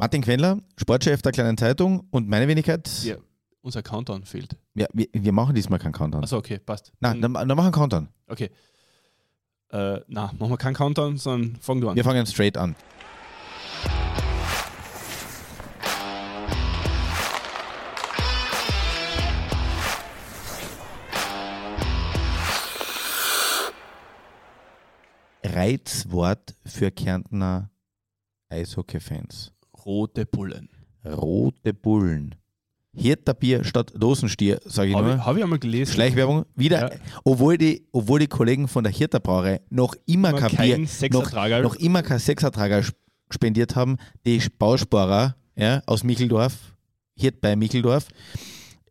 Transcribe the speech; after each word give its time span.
Martin 0.00 0.22
Quendler, 0.22 0.56
Sportchef 0.78 1.20
der 1.20 1.30
Kleinen 1.30 1.58
Zeitung 1.58 2.06
und 2.10 2.26
meine 2.26 2.48
Wenigkeit. 2.48 2.88
Ja, 3.04 3.16
unser 3.60 3.82
Countdown 3.82 4.24
fehlt. 4.24 4.56
Ja, 4.72 4.86
wir, 4.94 5.08
wir 5.12 5.32
machen 5.32 5.54
diesmal 5.54 5.78
keinen 5.78 5.92
Countdown. 5.92 6.22
Achso, 6.22 6.38
okay, 6.38 6.58
passt. 6.58 6.90
Nein, 7.00 7.20
dann, 7.20 7.34
dann 7.34 7.48
machen 7.48 7.58
wir 7.58 7.64
einen 7.64 7.72
Countdown. 7.72 8.08
Okay. 8.26 8.48
Äh, 9.68 10.00
na, 10.08 10.32
machen 10.38 10.48
wir 10.48 10.56
keinen 10.56 10.72
Countdown, 10.72 11.18
sondern 11.18 11.56
fang 11.60 11.82
du 11.82 11.90
an. 11.90 11.96
Wir 11.96 12.04
fangen 12.04 12.24
straight 12.24 12.56
an. 12.56 12.74
Reizwort 25.44 26.56
für 26.64 26.90
Kärntner 26.90 27.70
Eishockey-Fans. 28.48 29.52
Rote 29.84 30.26
Bullen. 30.26 30.68
Rote 31.04 31.72
Bullen. 31.74 32.34
Hirterbier 32.94 33.62
statt 33.64 33.92
Dosenstier, 33.96 34.60
sage 34.64 34.90
ich 34.90 34.96
Habe 34.96 35.06
nur. 35.06 35.16
ich, 35.16 35.24
hab 35.24 35.36
ich 35.36 35.42
einmal 35.44 35.58
gelesen. 35.60 35.92
Schleichwerbung. 35.94 36.44
Wieder, 36.56 36.92
Ja. 36.92 36.98
obwohl, 37.24 37.56
die, 37.56 37.86
obwohl 37.92 38.18
die 38.18 38.26
Kollegen 38.26 38.66
von 38.66 38.82
der 38.82 38.92
Hirter 38.92 39.20
Brauerei 39.20 39.60
noch 39.70 39.94
immer 40.06 40.30
Immer 40.30 40.48
kein 40.48 40.56
Bier, 40.56 41.10
noch, 41.12 41.32
noch 41.62 41.76
immer 41.76 42.02
kein 42.02 42.18
Sechsertrager 42.18 42.78
sp- 42.82 42.98
spendiert 43.30 43.76
haben. 43.76 43.96
Die 44.26 44.42
Bausparer 44.58 45.36
ja, 45.54 45.82
aus 45.86 46.02
Micheldorf, 46.02 46.74
Hirt 47.16 47.40
bei 47.40 47.54
Micheldorf. 47.54 48.08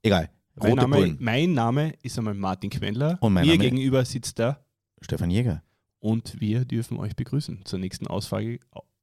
Egal. 0.01 0.29
mein, 0.55 0.69
Rote 0.71 0.81
Name, 0.81 0.95
Bullen. 0.95 1.17
mein 1.19 1.53
Name 1.53 1.93
ist 2.01 2.17
einmal 2.17 2.35
Martin 2.35 2.69
Quendler. 2.69 3.17
Und 3.19 3.33
mein 3.33 3.45
Mir 3.45 3.57
Name- 3.57 3.63
gegenüber 3.69 4.05
sitzt 4.05 4.39
er 4.39 4.63
Stefan 5.01 5.29
Jäger. 5.29 5.61
und 5.99 6.39
wir 6.39 6.63
dürfen 6.63 6.97
euch 6.97 7.17
begrüßen 7.17 7.65
zur 7.65 7.79
nächsten 7.79 8.07
Ausfrage, 8.07 8.59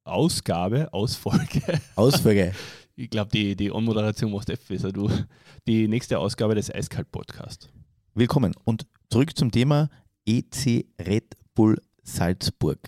Ausgabe, 0.06 0.92
Ausfolge. 0.92 1.80
Ausfolge. 1.96 2.52
Ich 2.94 3.10
glaube, 3.10 3.30
die, 3.32 3.56
die 3.56 3.72
Anmoderation 3.72 4.30
machst 4.30 4.48
du 4.48 4.56
besser, 4.56 4.92
du. 4.92 5.10
Die 5.66 5.88
nächste 5.88 6.18
Ausgabe 6.18 6.54
des 6.54 6.72
Eiskalt-Podcast. 6.72 7.68
Willkommen. 8.14 8.54
Und 8.64 8.86
zurück 9.10 9.36
zum 9.36 9.50
Thema 9.50 9.90
EC 10.24 10.86
Red 11.00 11.36
Bull 11.54 11.80
Salzburg. 12.04 12.78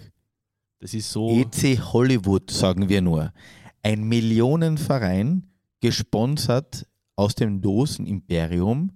Das 0.78 0.94
ist 0.94 1.10
so. 1.10 1.28
EC 1.28 1.80
Hollywood, 1.92 2.50
sagen 2.52 2.88
wir 2.88 3.02
nur. 3.02 3.32
Ein 3.82 4.04
Millionenverein, 4.04 5.50
gesponsert 5.80 6.86
aus 7.16 7.34
dem 7.34 7.60
Dosen-Imperium, 7.60 8.92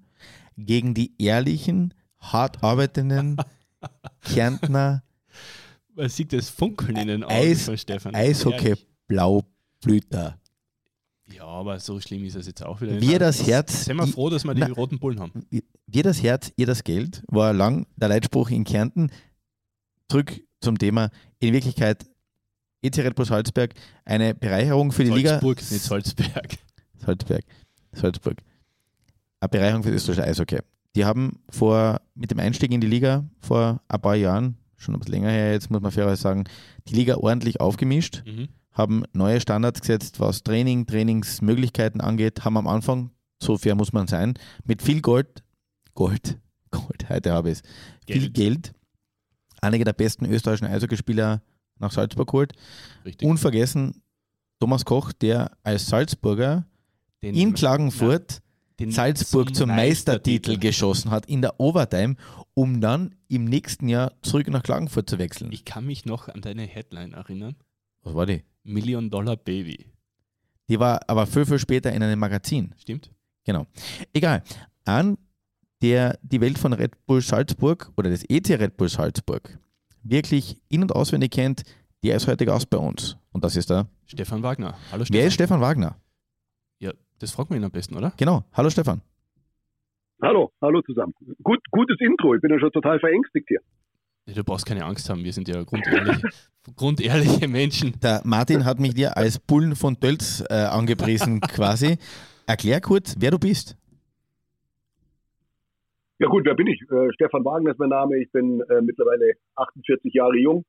gegen 0.57 0.95
die 0.95 1.13
ehrlichen, 1.19 1.93
hart 2.21 2.63
arbeitenden 2.63 3.37
Kärntner 4.21 5.03
Man 5.95 6.09
sieht 6.09 6.33
das 6.33 6.49
Funkeln 6.49 6.97
in 6.97 7.09
den 7.09 7.23
Augen 7.25 7.33
Eis- 7.35 7.65
von 7.67 7.77
Stefan. 7.77 8.15
Eishockey-Blaublüter. 8.15 10.39
Ja, 11.33 11.45
aber 11.45 11.79
so 11.81 11.99
schlimm 12.01 12.25
ist 12.25 12.35
es 12.35 12.47
jetzt 12.47 12.63
auch 12.65 12.81
wieder. 12.81 12.99
Wir 13.01 13.19
das 13.19 13.47
Herz, 13.47 13.85
Sind 13.87 13.97
wir 13.97 14.07
froh, 14.07 14.29
dass 14.31 14.45
wir 14.45 14.55
die 14.55 14.61
Na- 14.61 14.73
roten 14.73 14.99
Bullen 14.99 15.21
haben. 15.21 15.47
wir 15.87 16.03
das 16.03 16.23
Herz, 16.23 16.53
ihr 16.57 16.67
das 16.67 16.85
Geld, 16.85 17.23
war 17.29 17.53
lang 17.53 17.87
der 17.97 18.09
Leitspruch 18.09 18.51
in 18.51 18.65
Kärnten. 18.65 19.11
Zurück 20.09 20.43
zum 20.61 20.79
Thema. 20.79 21.11
In 21.39 21.53
Wirklichkeit, 21.55 22.05
EC 22.83 22.99
Red 22.99 23.15
Bull 23.15 23.25
Salzburg, 23.27 23.73
eine 24.05 24.35
Bereicherung 24.35 24.93
für 24.93 25.05
die 25.05 25.11
Liga. 25.11 25.41
Salzburg, 25.41 25.59
nicht 25.71 25.83
Salzberg. 25.83 26.59
Salzburg. 26.99 27.43
Salzburg. 27.93 28.37
Eine 29.41 29.49
Bereicherung 29.49 29.83
für 29.83 29.91
das 29.93 30.03
österreichische 30.09 30.29
Eishockey. 30.31 30.59
Die 30.95 31.05
haben 31.07 31.41
vor, 31.49 32.01
mit 32.15 32.31
dem 32.31 32.39
Einstieg 32.41 32.71
in 32.73 32.81
die 32.81 32.87
Liga 32.87 33.25
vor 33.41 33.81
ein 33.89 34.01
paar 34.01 34.17
Jahren, 34.17 34.57
schon 34.83 34.95
ein 34.95 35.01
bisschen 35.01 35.15
länger 35.15 35.31
her, 35.31 35.53
jetzt 35.53 35.71
muss 35.71 35.81
man 35.81 35.91
fairerweise 35.93 36.21
sagen, 36.23 36.45
die 36.89 36.95
Liga 36.95 37.17
ordentlich 37.17 37.61
aufgemischt, 37.61 38.23
Mhm. 38.27 38.49
haben 38.73 39.05
neue 39.13 39.41
Standards 39.41 39.81
gesetzt, 39.81 40.21
was 40.21 40.43
Training, 40.43 40.87
Trainingsmöglichkeiten 40.87 42.01
angeht, 42.01 42.45
haben 42.45 42.57
am 42.57 42.67
Anfang, 42.67 43.11
so 43.43 43.57
fair 43.59 43.75
muss 43.75 43.93
man 43.93 44.07
sein, 44.07 44.35
mit 44.65 44.83
viel 44.83 45.01
Gold, 45.01 45.43
Gold, 45.95 46.39
Gold, 46.71 47.09
heute 47.09 47.33
habe 47.33 47.51
ich 47.51 47.59
es, 47.59 47.63
viel 48.07 48.31
Geld. 48.31 48.73
Einige 49.61 49.85
der 49.85 49.93
besten 49.93 50.25
österreichischen 50.27 50.67
Eishockeyspieler 50.67 51.43
nach 51.79 51.93
Salzburg 51.93 52.29
geholt. 52.29 52.53
Richtig. 53.05 53.29
Unvergessen 53.29 54.03
Thomas 54.59 54.85
Koch, 54.85 55.13
der 55.13 55.53
als 55.63 55.87
Salzburger 55.87 56.67
Den- 57.23 57.35
in 57.35 57.55
Klagenfurt 57.55 58.39
den 58.39 58.43
Salzburg 58.89 59.55
zum 59.55 59.69
Meistertitel 59.69 60.59
geschossen 60.59 61.11
hat 61.11 61.27
in 61.27 61.43
der 61.43 61.59
Overtime, 61.61 62.17
um 62.55 62.81
dann 62.81 63.15
im 63.29 63.45
nächsten 63.45 63.89
Jahr 63.89 64.13
zurück 64.23 64.49
nach 64.49 64.63
Klagenfurt 64.63 65.09
zu 65.09 65.19
wechseln. 65.19 65.53
Ich 65.53 65.65
kann 65.65 65.87
mich 65.87 66.05
noch 66.05 66.29
an 66.29 66.41
deine 66.41 66.63
Headline 66.63 67.13
erinnern. 67.13 67.57
Was 68.03 68.15
war 68.15 68.27
die? 68.27 68.43
Million 68.65 69.11
Dollar 69.11 69.37
Baby. 69.37 69.87
Die 70.69 70.79
war 70.79 71.01
aber 71.09 71.27
viel, 71.27 71.47
viel 71.47 71.59
später 71.59 71.93
in 71.93 72.03
einem 72.03 72.19
Magazin. 72.19 72.75
Stimmt? 72.79 73.11
Genau. 73.45 73.67
Egal. 74.13 74.43
An 74.85 75.19
der 75.83 76.19
die 76.23 76.41
Welt 76.41 76.59
von 76.59 76.73
Red 76.73 77.05
Bull 77.07 77.21
Salzburg 77.21 77.93
oder 77.97 78.09
des 78.11 78.25
EC 78.29 78.51
Red 78.59 78.77
Bull 78.77 78.89
Salzburg 78.89 79.59
wirklich 80.05 80.61
in- 80.69 80.83
und 80.83 80.93
auswendig 80.93 81.33
kennt, 81.33 81.63
der 82.03 82.17
ist 82.17 82.27
heute 82.27 82.47
Gast 82.47 82.71
bei 82.71 82.79
uns. 82.79 83.17
Und 83.33 83.45
das 83.45 83.57
ist 83.57 83.71
der. 83.71 83.87
Stefan 84.07 84.43
Wagner. 84.43 84.77
Hallo 84.91 85.01
Wer 85.01 85.07
Stefan. 85.07 85.27
ist 85.27 85.35
Stefan 85.35 85.61
Wagner? 85.61 85.97
Das 87.23 87.31
fragt 87.31 87.51
man 87.51 87.61
ihn 87.61 87.65
am 87.65 87.71
besten, 87.71 87.97
oder? 87.97 88.13
Genau. 88.17 88.43
Hallo 88.53 88.69
Stefan. 88.69 89.01
Hallo, 90.21 90.51
hallo 90.61 90.83
zusammen. 90.83 91.15
Gut, 91.45 91.61
gutes 91.71 91.97
Intro. 92.01 92.35
Ich 92.35 92.41
bin 92.41 92.51
ja 92.51 92.59
schon 92.59 92.73
total 92.73 92.99
verängstigt 92.99 93.47
hier. 93.47 93.61
Du 94.35 94.43
brauchst 94.43 94.67
keine 94.67 94.85
Angst 94.85 95.09
haben, 95.09 95.23
wir 95.23 95.33
sind 95.33 95.47
ja 95.47 95.63
grundehrliche, 95.63 96.29
grundehrliche 96.77 97.47
Menschen. 97.47 97.93
Der 98.03 98.23
Martin 98.25 98.65
hat 98.65 98.81
mich 98.81 98.95
dir 98.95 99.17
als 99.17 99.39
Bullen 99.39 99.77
von 99.77 100.01
Tölz 100.01 100.45
äh, 100.51 100.55
angepriesen 100.55 101.41
quasi. 101.55 101.97
Erklär 102.49 102.81
kurz, 102.81 103.15
wer 103.21 103.31
du 103.31 103.39
bist. 103.39 103.77
Ja 106.19 106.27
gut, 106.27 106.45
wer 106.45 106.57
bin 106.57 106.67
ich? 106.67 106.83
Äh, 106.91 107.13
Stefan 107.15 107.45
Wagner 107.45 107.71
ist 107.71 107.79
mein 107.79 107.91
Name. 107.91 108.19
Ich 108.19 108.33
bin 108.33 108.63
äh, 108.63 108.81
mittlerweile 108.81 109.35
48 109.55 110.13
Jahre 110.13 110.37
jung. 110.39 110.65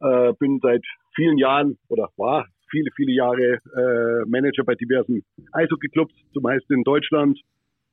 Äh, 0.00 0.34
bin 0.34 0.60
seit 0.62 0.84
vielen 1.14 1.38
Jahren 1.38 1.78
oder 1.88 2.10
war 2.18 2.46
viele, 2.74 2.90
viele 2.96 3.12
Jahre 3.12 3.60
äh, 3.76 4.28
Manager 4.28 4.64
bei 4.64 4.74
diversen 4.74 5.22
Eishockeyclubs, 5.52 6.12
zumeist 6.32 6.68
in 6.70 6.82
Deutschland. 6.82 7.38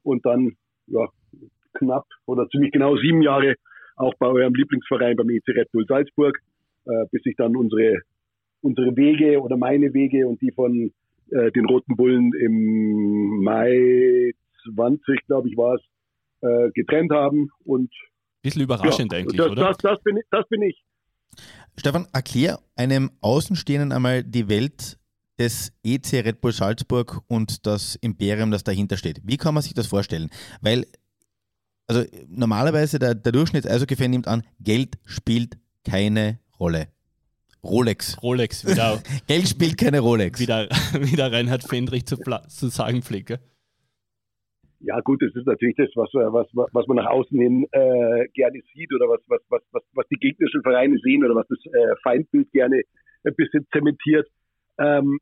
Und 0.03 0.25
dann 0.25 0.53
ja, 0.87 1.07
knapp 1.73 2.05
oder 2.25 2.47
ziemlich 2.49 2.71
genau 2.71 2.97
sieben 2.97 3.21
Jahre 3.21 3.55
auch 3.95 4.13
bei 4.17 4.27
eurem 4.27 4.55
Lieblingsverein 4.55 5.15
beim 5.15 5.29
EC 5.29 5.49
Red 5.49 5.71
Bull 5.71 5.85
Salzburg, 5.87 6.39
äh, 6.85 7.05
bis 7.11 7.21
sich 7.21 7.35
dann 7.35 7.55
unsere, 7.55 7.99
unsere 8.61 8.95
Wege 8.95 9.39
oder 9.39 9.57
meine 9.57 9.93
Wege 9.93 10.27
und 10.27 10.41
die 10.41 10.51
von 10.51 10.91
äh, 11.29 11.51
den 11.51 11.65
Roten 11.65 11.95
Bullen 11.95 12.33
im 12.33 13.43
Mai 13.43 14.33
20, 14.73 15.25
glaube 15.27 15.49
ich, 15.49 15.57
war 15.57 15.75
es, 15.75 15.81
äh, 16.41 16.71
getrennt 16.71 17.11
haben. 17.11 17.49
Und 17.63 17.91
Bisschen 18.41 18.63
überraschend 18.63 19.11
ja, 19.11 19.19
eigentlich, 19.19 19.37
das, 19.37 19.51
oder? 19.51 19.61
Das, 19.67 19.77
das, 19.77 20.03
bin 20.03 20.17
ich, 20.17 20.23
das 20.31 20.47
bin 20.49 20.61
ich. 20.63 20.83
Stefan, 21.77 22.07
erklär 22.13 22.59
einem 22.75 23.11
Außenstehenden 23.21 23.91
einmal 23.91 24.23
die 24.23 24.47
Welt 24.47 24.97
des 25.39 25.71
EC 25.83 26.23
Red 26.25 26.41
Bull 26.41 26.53
Salzburg 26.53 27.21
und 27.27 27.65
das 27.65 27.95
Imperium, 27.95 28.51
das 28.51 28.63
dahinter 28.63 28.97
steht. 28.97 29.21
Wie 29.23 29.37
kann 29.37 29.53
man 29.53 29.63
sich 29.63 29.73
das 29.73 29.87
vorstellen? 29.87 30.29
Weil, 30.61 30.85
also 31.87 32.03
normalerweise 32.27 32.99
der, 32.99 33.15
der 33.15 33.31
Durchschnitts-Eishockey-Fan 33.31 34.11
nimmt 34.11 34.27
an, 34.27 34.43
Geld 34.59 34.99
spielt 35.05 35.57
keine 35.83 36.39
Rolle. 36.59 36.89
Rolex. 37.63 38.21
Rolex, 38.21 38.65
wieder, 38.65 39.01
Geld 39.27 39.47
spielt 39.47 39.77
keine 39.77 39.99
Rolex. 39.99 40.39
wieder, 40.39 40.67
wieder 40.93 41.31
Reinhard 41.31 41.63
Fendrich 41.63 42.05
zu, 42.05 42.17
zu 42.47 42.69
sagen 42.69 43.01
pflegt. 43.01 43.39
Ja 44.83 44.99
gut, 45.01 45.21
das 45.21 45.35
ist 45.35 45.45
natürlich 45.45 45.75
das, 45.75 45.89
was, 45.95 46.09
was, 46.13 46.47
was 46.73 46.87
man 46.87 46.97
nach 46.97 47.07
außen 47.07 47.37
hin 47.39 47.67
äh, 47.71 48.27
gerne 48.33 48.61
sieht 48.73 48.93
oder 48.93 49.07
was, 49.07 49.21
was, 49.27 49.41
was, 49.49 49.61
was, 49.71 49.83
was 49.93 50.07
die 50.07 50.17
gegnerischen 50.17 50.63
Vereine 50.63 50.97
sehen 50.99 51.23
oder 51.23 51.35
was 51.35 51.47
das 51.47 51.59
äh, 51.65 51.95
Feindbild 52.03 52.51
gerne 52.51 52.81
ein 53.23 53.35
bisschen 53.35 53.67
zementiert. 53.71 54.27
Ähm, 54.79 55.19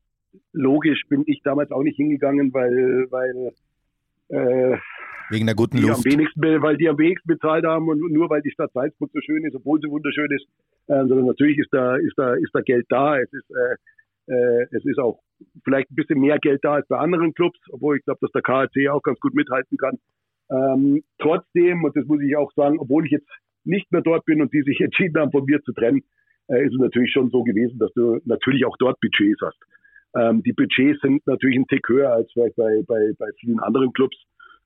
logisch 0.52 1.02
bin 1.08 1.24
ich 1.26 1.42
damals 1.42 1.70
auch 1.72 1.82
nicht 1.82 1.96
hingegangen, 1.96 2.54
weil, 2.54 3.06
weil 3.10 3.52
äh, 4.28 4.78
Wegen 5.30 5.46
der 5.46 5.54
guten 5.54 5.76
die 5.76 5.82
Luft. 5.84 6.04
am 6.04 6.12
wenigsten, 6.12 6.40
weil 6.62 6.76
die 6.76 6.88
am 6.88 6.98
wenigsten 6.98 7.28
bezahlt 7.28 7.64
haben 7.64 7.88
und 7.88 8.00
nur 8.12 8.28
weil 8.30 8.42
die 8.42 8.50
Stadt 8.50 8.72
Salzburg 8.72 9.10
so 9.12 9.20
schön 9.20 9.44
ist, 9.44 9.54
obwohl 9.54 9.80
sie 9.80 9.88
wunderschön 9.88 10.30
ist, 10.32 10.46
äh, 10.88 11.06
sondern 11.06 11.26
natürlich 11.26 11.58
ist 11.58 11.72
da, 11.72 11.96
ist 11.96 12.14
da, 12.16 12.34
ist 12.34 12.50
da 12.52 12.60
Geld 12.62 12.86
da. 12.88 13.18
Es 13.18 13.32
ist, 13.32 13.50
äh, 13.50 14.32
äh, 14.32 14.66
es 14.72 14.84
ist 14.84 14.98
auch 14.98 15.20
vielleicht 15.64 15.90
ein 15.90 15.94
bisschen 15.94 16.20
mehr 16.20 16.38
Geld 16.38 16.64
da 16.64 16.74
als 16.74 16.88
bei 16.88 16.98
anderen 16.98 17.34
Clubs, 17.34 17.58
obwohl 17.70 17.96
ich 17.96 18.04
glaube, 18.04 18.20
dass 18.22 18.32
der 18.32 18.42
KHC 18.42 18.88
auch 18.88 19.02
ganz 19.02 19.18
gut 19.20 19.34
mithalten 19.34 19.76
kann. 19.76 19.98
Ähm, 20.50 21.02
trotzdem, 21.18 21.84
und 21.84 21.96
das 21.96 22.06
muss 22.06 22.20
ich 22.22 22.36
auch 22.36 22.52
sagen, 22.54 22.78
obwohl 22.78 23.06
ich 23.06 23.12
jetzt 23.12 23.28
nicht 23.64 23.90
mehr 23.92 24.02
dort 24.02 24.24
bin 24.24 24.42
und 24.42 24.52
die 24.52 24.62
sich 24.62 24.80
entschieden 24.80 25.18
haben, 25.20 25.30
von 25.30 25.44
mir 25.44 25.62
zu 25.62 25.72
trennen, 25.72 26.02
äh, 26.48 26.64
ist 26.64 26.74
es 26.74 26.80
natürlich 26.80 27.12
schon 27.12 27.30
so 27.30 27.42
gewesen, 27.44 27.78
dass 27.78 27.92
du 27.94 28.20
natürlich 28.24 28.64
auch 28.64 28.76
dort 28.78 29.00
Budgets 29.00 29.40
hast. 29.42 29.58
Ähm, 30.16 30.42
die 30.42 30.52
Budgets 30.52 31.00
sind 31.00 31.24
natürlich 31.26 31.56
ein 31.56 31.68
Tick 31.68 31.88
höher 31.88 32.12
als 32.12 32.30
vielleicht 32.32 32.56
bei, 32.56 32.82
bei, 32.86 33.12
bei 33.18 33.30
vielen 33.38 33.60
anderen 33.60 33.92
Clubs, 33.92 34.16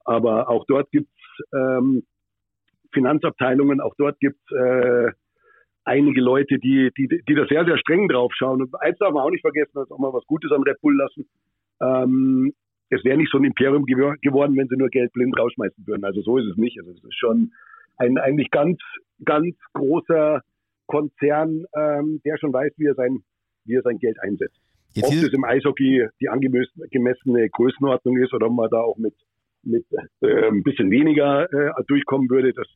aber 0.04 0.48
auch 0.48 0.64
dort 0.66 0.90
gibt's 0.90 1.12
ähm, 1.52 2.04
Finanzabteilungen, 2.92 3.80
auch 3.80 3.94
dort 3.98 4.18
gibt's 4.20 4.50
äh, 4.52 5.10
einige 5.84 6.20
Leute, 6.20 6.58
die, 6.58 6.90
die, 6.96 7.08
die 7.08 7.34
da 7.34 7.46
sehr, 7.46 7.64
sehr 7.64 7.78
streng 7.78 8.08
drauf 8.08 8.32
schauen. 8.34 8.62
Und 8.62 8.74
eins 8.80 8.98
darf 8.98 9.12
man 9.12 9.22
auch 9.22 9.30
nicht 9.30 9.42
vergessen, 9.42 9.72
dass 9.74 9.90
auch 9.90 9.98
mal 9.98 10.12
was 10.12 10.26
Gutes 10.26 10.50
an 10.52 10.62
Red 10.62 10.80
Bull 10.80 10.96
lassen. 10.96 11.28
Ähm, 11.80 12.52
es 12.90 13.04
wäre 13.04 13.16
nicht 13.16 13.30
so 13.30 13.38
ein 13.38 13.44
Imperium 13.44 13.84
geworden, 13.84 14.56
wenn 14.56 14.68
sie 14.68 14.76
nur 14.76 14.88
Geld 14.88 15.12
blind 15.12 15.38
rausschmeißen 15.38 15.86
würden. 15.86 16.04
Also 16.04 16.22
so 16.22 16.38
ist 16.38 16.46
es 16.46 16.56
nicht. 16.56 16.78
Also 16.78 16.92
es 16.92 17.02
ist 17.02 17.18
schon 17.18 17.52
ein 17.96 18.18
eigentlich 18.18 18.50
ganz, 18.50 18.78
ganz 19.24 19.56
großer 19.72 20.42
Konzern, 20.86 21.64
ähm, 21.76 22.20
der 22.24 22.38
schon 22.38 22.52
weiß, 22.52 22.72
wie 22.76 22.86
er 22.86 22.94
sein, 22.94 23.22
wie 23.64 23.74
er 23.74 23.82
sein 23.82 23.98
Geld 23.98 24.18
einsetzt. 24.20 24.60
Jetzt 24.94 25.08
ob 25.08 25.14
es 25.14 25.32
im 25.32 25.44
Eishockey 25.44 26.06
die 26.20 26.28
angemessene 26.28 27.48
Größenordnung 27.50 28.16
ist 28.18 28.32
oder 28.32 28.46
ob 28.46 28.52
man 28.52 28.70
da 28.70 28.80
auch 28.80 28.96
mit, 28.96 29.14
mit 29.64 29.84
äh, 30.20 30.48
ein 30.48 30.62
bisschen 30.62 30.90
weniger 30.90 31.52
äh, 31.52 31.72
durchkommen 31.88 32.30
würde, 32.30 32.52
das 32.52 32.68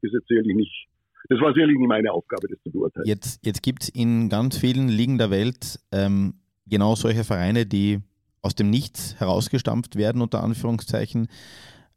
ist 0.00 0.14
jetzt 0.14 0.28
sicherlich 0.28 0.56
nicht, 0.56 0.88
das 1.28 1.40
war 1.40 1.52
sicherlich 1.52 1.78
nicht 1.78 1.88
meine 1.88 2.12
Aufgabe, 2.12 2.48
das 2.48 2.58
zu 2.62 2.70
beurteilen. 2.70 3.06
Jetzt, 3.06 3.44
jetzt 3.44 3.62
gibt 3.62 3.84
es 3.84 3.88
in 3.88 4.28
ganz 4.28 4.56
vielen 4.56 4.88
Ligen 4.88 5.18
der 5.18 5.30
Welt 5.30 5.80
ähm, 5.92 6.34
genau 6.66 6.94
solche 6.94 7.24
Vereine, 7.24 7.66
die 7.66 8.00
aus 8.42 8.54
dem 8.54 8.70
Nichts 8.70 9.16
herausgestampft 9.18 9.96
werden, 9.96 10.22
unter 10.22 10.42
Anführungszeichen, 10.42 11.28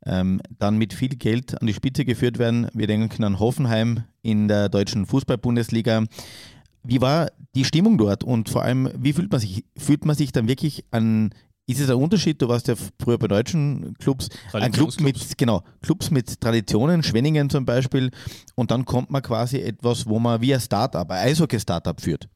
ähm, 0.05 0.41
dann 0.57 0.77
mit 0.77 0.93
viel 0.93 1.09
Geld 1.09 1.59
an 1.61 1.67
die 1.67 1.73
Spitze 1.73 2.05
geführt 2.05 2.39
werden. 2.39 2.67
Wir 2.73 2.87
denken 2.87 3.23
an 3.23 3.39
Hoffenheim 3.39 4.03
in 4.21 4.47
der 4.47 4.69
deutschen 4.69 5.05
Fußball-Bundesliga. 5.05 6.05
Wie 6.83 7.01
war 7.01 7.31
die 7.53 7.65
Stimmung 7.65 7.97
dort 7.97 8.23
und 8.23 8.49
vor 8.49 8.63
allem, 8.63 8.89
wie 8.97 9.13
fühlt 9.13 9.31
man 9.31 9.39
sich? 9.39 9.65
Fühlt 9.77 10.05
man 10.05 10.15
sich 10.15 10.31
dann 10.31 10.47
wirklich 10.47 10.85
an, 10.89 11.31
ist 11.71 11.79
es 11.81 11.89
ein 11.89 11.97
Unterschied? 11.97 12.41
Du 12.41 12.47
warst 12.47 12.67
ja 12.67 12.75
früher 12.75 13.17
bei 13.17 13.27
deutschen 13.27 13.95
Clubs, 13.99 14.29
ein 14.53 14.71
Club 14.71 14.89
mit, 15.01 15.37
genau, 15.37 15.63
Clubs 15.81 16.11
mit 16.11 16.39
Traditionen, 16.39 17.03
Schwenningen 17.03 17.49
zum 17.49 17.65
Beispiel, 17.65 18.11
und 18.55 18.71
dann 18.71 18.85
kommt 18.85 19.09
man 19.09 19.21
quasi 19.21 19.59
etwas, 19.61 20.07
wo 20.07 20.19
man 20.19 20.41
wie 20.41 20.53
ein 20.53 20.59
Startup, 20.59 21.09
ein 21.09 21.27
Eishockey-Startup 21.29 21.99
führt. 21.99 22.27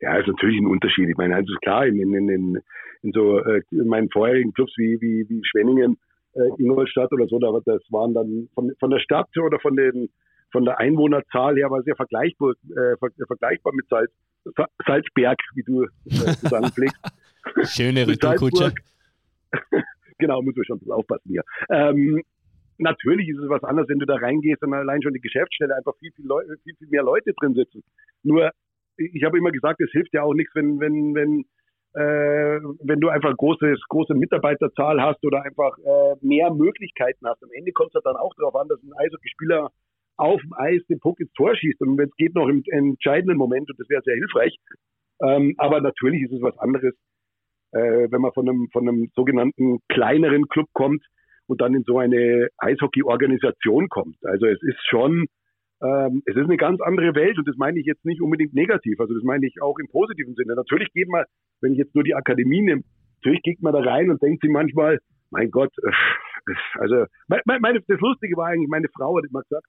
Ja, 0.00 0.16
ist 0.16 0.28
natürlich 0.28 0.60
ein 0.60 0.66
Unterschied. 0.66 1.08
Ich 1.08 1.16
meine, 1.16 1.34
also 1.34 1.52
ist 1.52 1.60
klar, 1.62 1.86
in, 1.86 1.96
in, 1.96 2.28
in, 2.28 2.58
in 3.02 3.12
so 3.12 3.40
äh, 3.40 3.62
in 3.70 3.88
meinen 3.88 4.08
vorherigen 4.10 4.52
Clubs 4.52 4.72
wie, 4.76 5.00
wie, 5.00 5.28
wie 5.28 5.42
Schwenningen, 5.44 5.98
äh, 6.34 6.62
Ingolstadt 6.62 7.12
oder 7.12 7.26
so, 7.26 7.38
da, 7.38 7.48
das 7.64 7.82
waren 7.90 8.14
dann 8.14 8.48
von, 8.54 8.72
von 8.78 8.90
der 8.90 9.00
Stadt 9.00 9.28
oder 9.36 9.58
von 9.58 9.76
den 9.76 10.08
von 10.50 10.64
der 10.64 10.78
Einwohnerzahl 10.78 11.56
her 11.56 11.70
war 11.70 11.82
sehr 11.82 11.96
vergleichbar, 11.96 12.52
äh, 12.70 12.96
vergleichbar 13.26 13.72
mit 13.74 13.86
Salz, 13.88 14.10
Salzberg, 14.86 15.38
wie 15.54 15.62
du 15.62 15.82
äh, 15.82 16.70
pflegst. 16.70 16.96
Schöne 17.64 18.06
Retourkutsche. 18.08 18.72
genau, 20.18 20.42
muss 20.42 20.56
man 20.56 20.64
schon 20.64 20.80
aufpassen 20.90 21.28
hier. 21.28 21.42
Ähm, 21.70 22.22
natürlich 22.78 23.28
ist 23.28 23.38
es 23.38 23.48
was 23.48 23.64
anderes, 23.64 23.88
wenn 23.88 23.98
du 23.98 24.06
da 24.06 24.16
reingehst 24.16 24.62
und 24.62 24.74
allein 24.74 25.02
schon 25.02 25.14
die 25.14 25.20
Geschäftsstelle 25.20 25.74
einfach 25.76 25.96
viel, 25.98 26.12
viel, 26.12 26.26
Leute, 26.26 26.56
viel, 26.62 26.74
viel 26.76 26.88
mehr 26.88 27.02
Leute 27.02 27.32
drin 27.34 27.54
sitzen. 27.54 27.82
Nur 28.22 28.50
ich 28.98 29.24
habe 29.24 29.38
immer 29.38 29.52
gesagt, 29.52 29.80
es 29.80 29.90
hilft 29.92 30.12
ja 30.12 30.22
auch 30.22 30.34
nichts, 30.34 30.54
wenn, 30.54 30.80
wenn, 30.80 31.14
wenn, 31.14 31.44
äh, 31.94 32.60
wenn 32.82 33.00
du 33.00 33.08
einfach 33.08 33.36
großes, 33.36 33.80
große 33.88 34.14
Mitarbeiterzahl 34.14 35.00
hast 35.00 35.24
oder 35.24 35.42
einfach 35.42 35.76
äh, 35.78 36.14
mehr 36.20 36.52
Möglichkeiten 36.52 37.26
hast. 37.26 37.42
Am 37.42 37.50
Ende 37.52 37.72
kommt 37.72 37.94
es 37.94 38.02
dann 38.02 38.16
auch 38.16 38.34
darauf 38.36 38.56
an, 38.56 38.68
dass 38.68 38.82
ein 38.82 38.92
Eishockeyspieler 38.98 39.70
auf 40.16 40.40
dem 40.40 40.52
Eis 40.54 40.84
den 40.88 40.98
Puck 40.98 41.20
ins 41.20 41.32
Tor 41.32 41.54
schießt. 41.54 41.80
Und 41.80 41.96
wenn 41.96 42.08
es 42.08 42.16
geht 42.16 42.34
noch 42.34 42.48
im, 42.48 42.62
im 42.66 42.90
entscheidenden 42.90 43.38
Moment, 43.38 43.70
und 43.70 43.78
das 43.78 43.88
wäre 43.88 44.02
sehr 44.02 44.16
hilfreich. 44.16 44.56
Ähm, 45.22 45.54
aber 45.58 45.80
natürlich 45.80 46.22
ist 46.22 46.32
es 46.32 46.42
was 46.42 46.58
anderes, 46.58 46.94
äh, 47.72 48.08
wenn 48.10 48.20
man 48.20 48.32
von 48.32 48.48
einem, 48.48 48.68
von 48.72 48.88
einem 48.88 49.10
sogenannten 49.14 49.78
kleineren 49.88 50.48
Club 50.48 50.68
kommt 50.72 51.04
und 51.46 51.60
dann 51.60 51.74
in 51.74 51.84
so 51.84 51.98
eine 51.98 52.48
Eishockey-Organisation 52.58 53.88
kommt. 53.88 54.16
Also 54.24 54.46
es 54.46 54.62
ist 54.62 54.80
schon 54.88 55.26
ähm, 55.80 56.22
es 56.26 56.34
ist 56.34 56.44
eine 56.44 56.56
ganz 56.56 56.80
andere 56.80 57.14
Welt 57.14 57.38
und 57.38 57.46
das 57.46 57.56
meine 57.56 57.78
ich 57.78 57.86
jetzt 57.86 58.04
nicht 58.04 58.20
unbedingt 58.20 58.52
negativ, 58.52 58.98
also 58.98 59.14
das 59.14 59.22
meine 59.22 59.46
ich 59.46 59.62
auch 59.62 59.78
im 59.78 59.86
positiven 59.86 60.34
Sinne. 60.34 60.54
Natürlich 60.54 60.92
geht 60.92 61.08
man, 61.08 61.24
wenn 61.60 61.72
ich 61.72 61.78
jetzt 61.78 61.94
nur 61.94 62.02
die 62.02 62.16
Akademie 62.16 62.62
nehme, 62.62 62.82
natürlich 63.20 63.42
geht 63.42 63.62
man 63.62 63.72
da 63.72 63.80
rein 63.80 64.10
und 64.10 64.20
denkt 64.20 64.42
sich 64.42 64.50
manchmal, 64.50 64.98
mein 65.30 65.50
Gott, 65.50 65.72
äh, 65.84 66.54
also 66.74 67.04
meine, 67.28 67.80
das 67.86 68.00
Lustige 68.00 68.36
war 68.36 68.48
eigentlich, 68.48 68.68
meine 68.68 68.88
Frau 68.88 69.16
hat 69.16 69.24
immer 69.28 69.42
gesagt, 69.42 69.66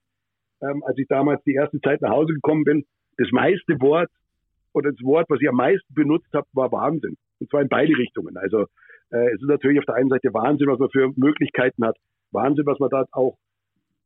ähm, 0.62 0.84
als 0.84 0.98
ich 0.98 1.08
damals 1.08 1.44
die 1.44 1.54
erste 1.54 1.80
Zeit 1.82 2.02
nach 2.02 2.12
Hause 2.12 2.34
gekommen 2.34 2.64
bin, 2.64 2.86
das 3.18 3.30
meiste 3.32 3.80
Wort 3.80 4.10
oder 4.74 4.92
das 4.92 5.02
Wort, 5.04 5.30
was 5.30 5.42
ich 5.42 5.50
am 5.50 5.56
meisten 5.56 5.94
benutzt 5.94 6.32
habe, 6.34 6.48
war 6.54 6.72
Wahnsinn. 6.72 7.18
Und 7.40 7.50
zwar 7.50 7.62
in 7.62 7.70
beide 7.70 7.96
Richtungen. 7.98 8.38
Also 8.38 8.66
äh, 9.12 9.28
es 9.34 9.42
ist 9.42 9.48
natürlich 9.48 9.80
auf 9.80 9.86
der 9.86 9.96
einen 9.96 10.10
Seite 10.10 10.34
Wahnsinn, 10.34 10.68
was 10.68 10.80
man 10.80 10.90
für 10.90 11.12
Möglichkeiten 11.16 11.86
hat. 11.86 11.98
Wahnsinn, 12.32 12.66
was 12.66 12.80
man 12.80 12.90
da 12.90 13.06
auch 13.12 13.38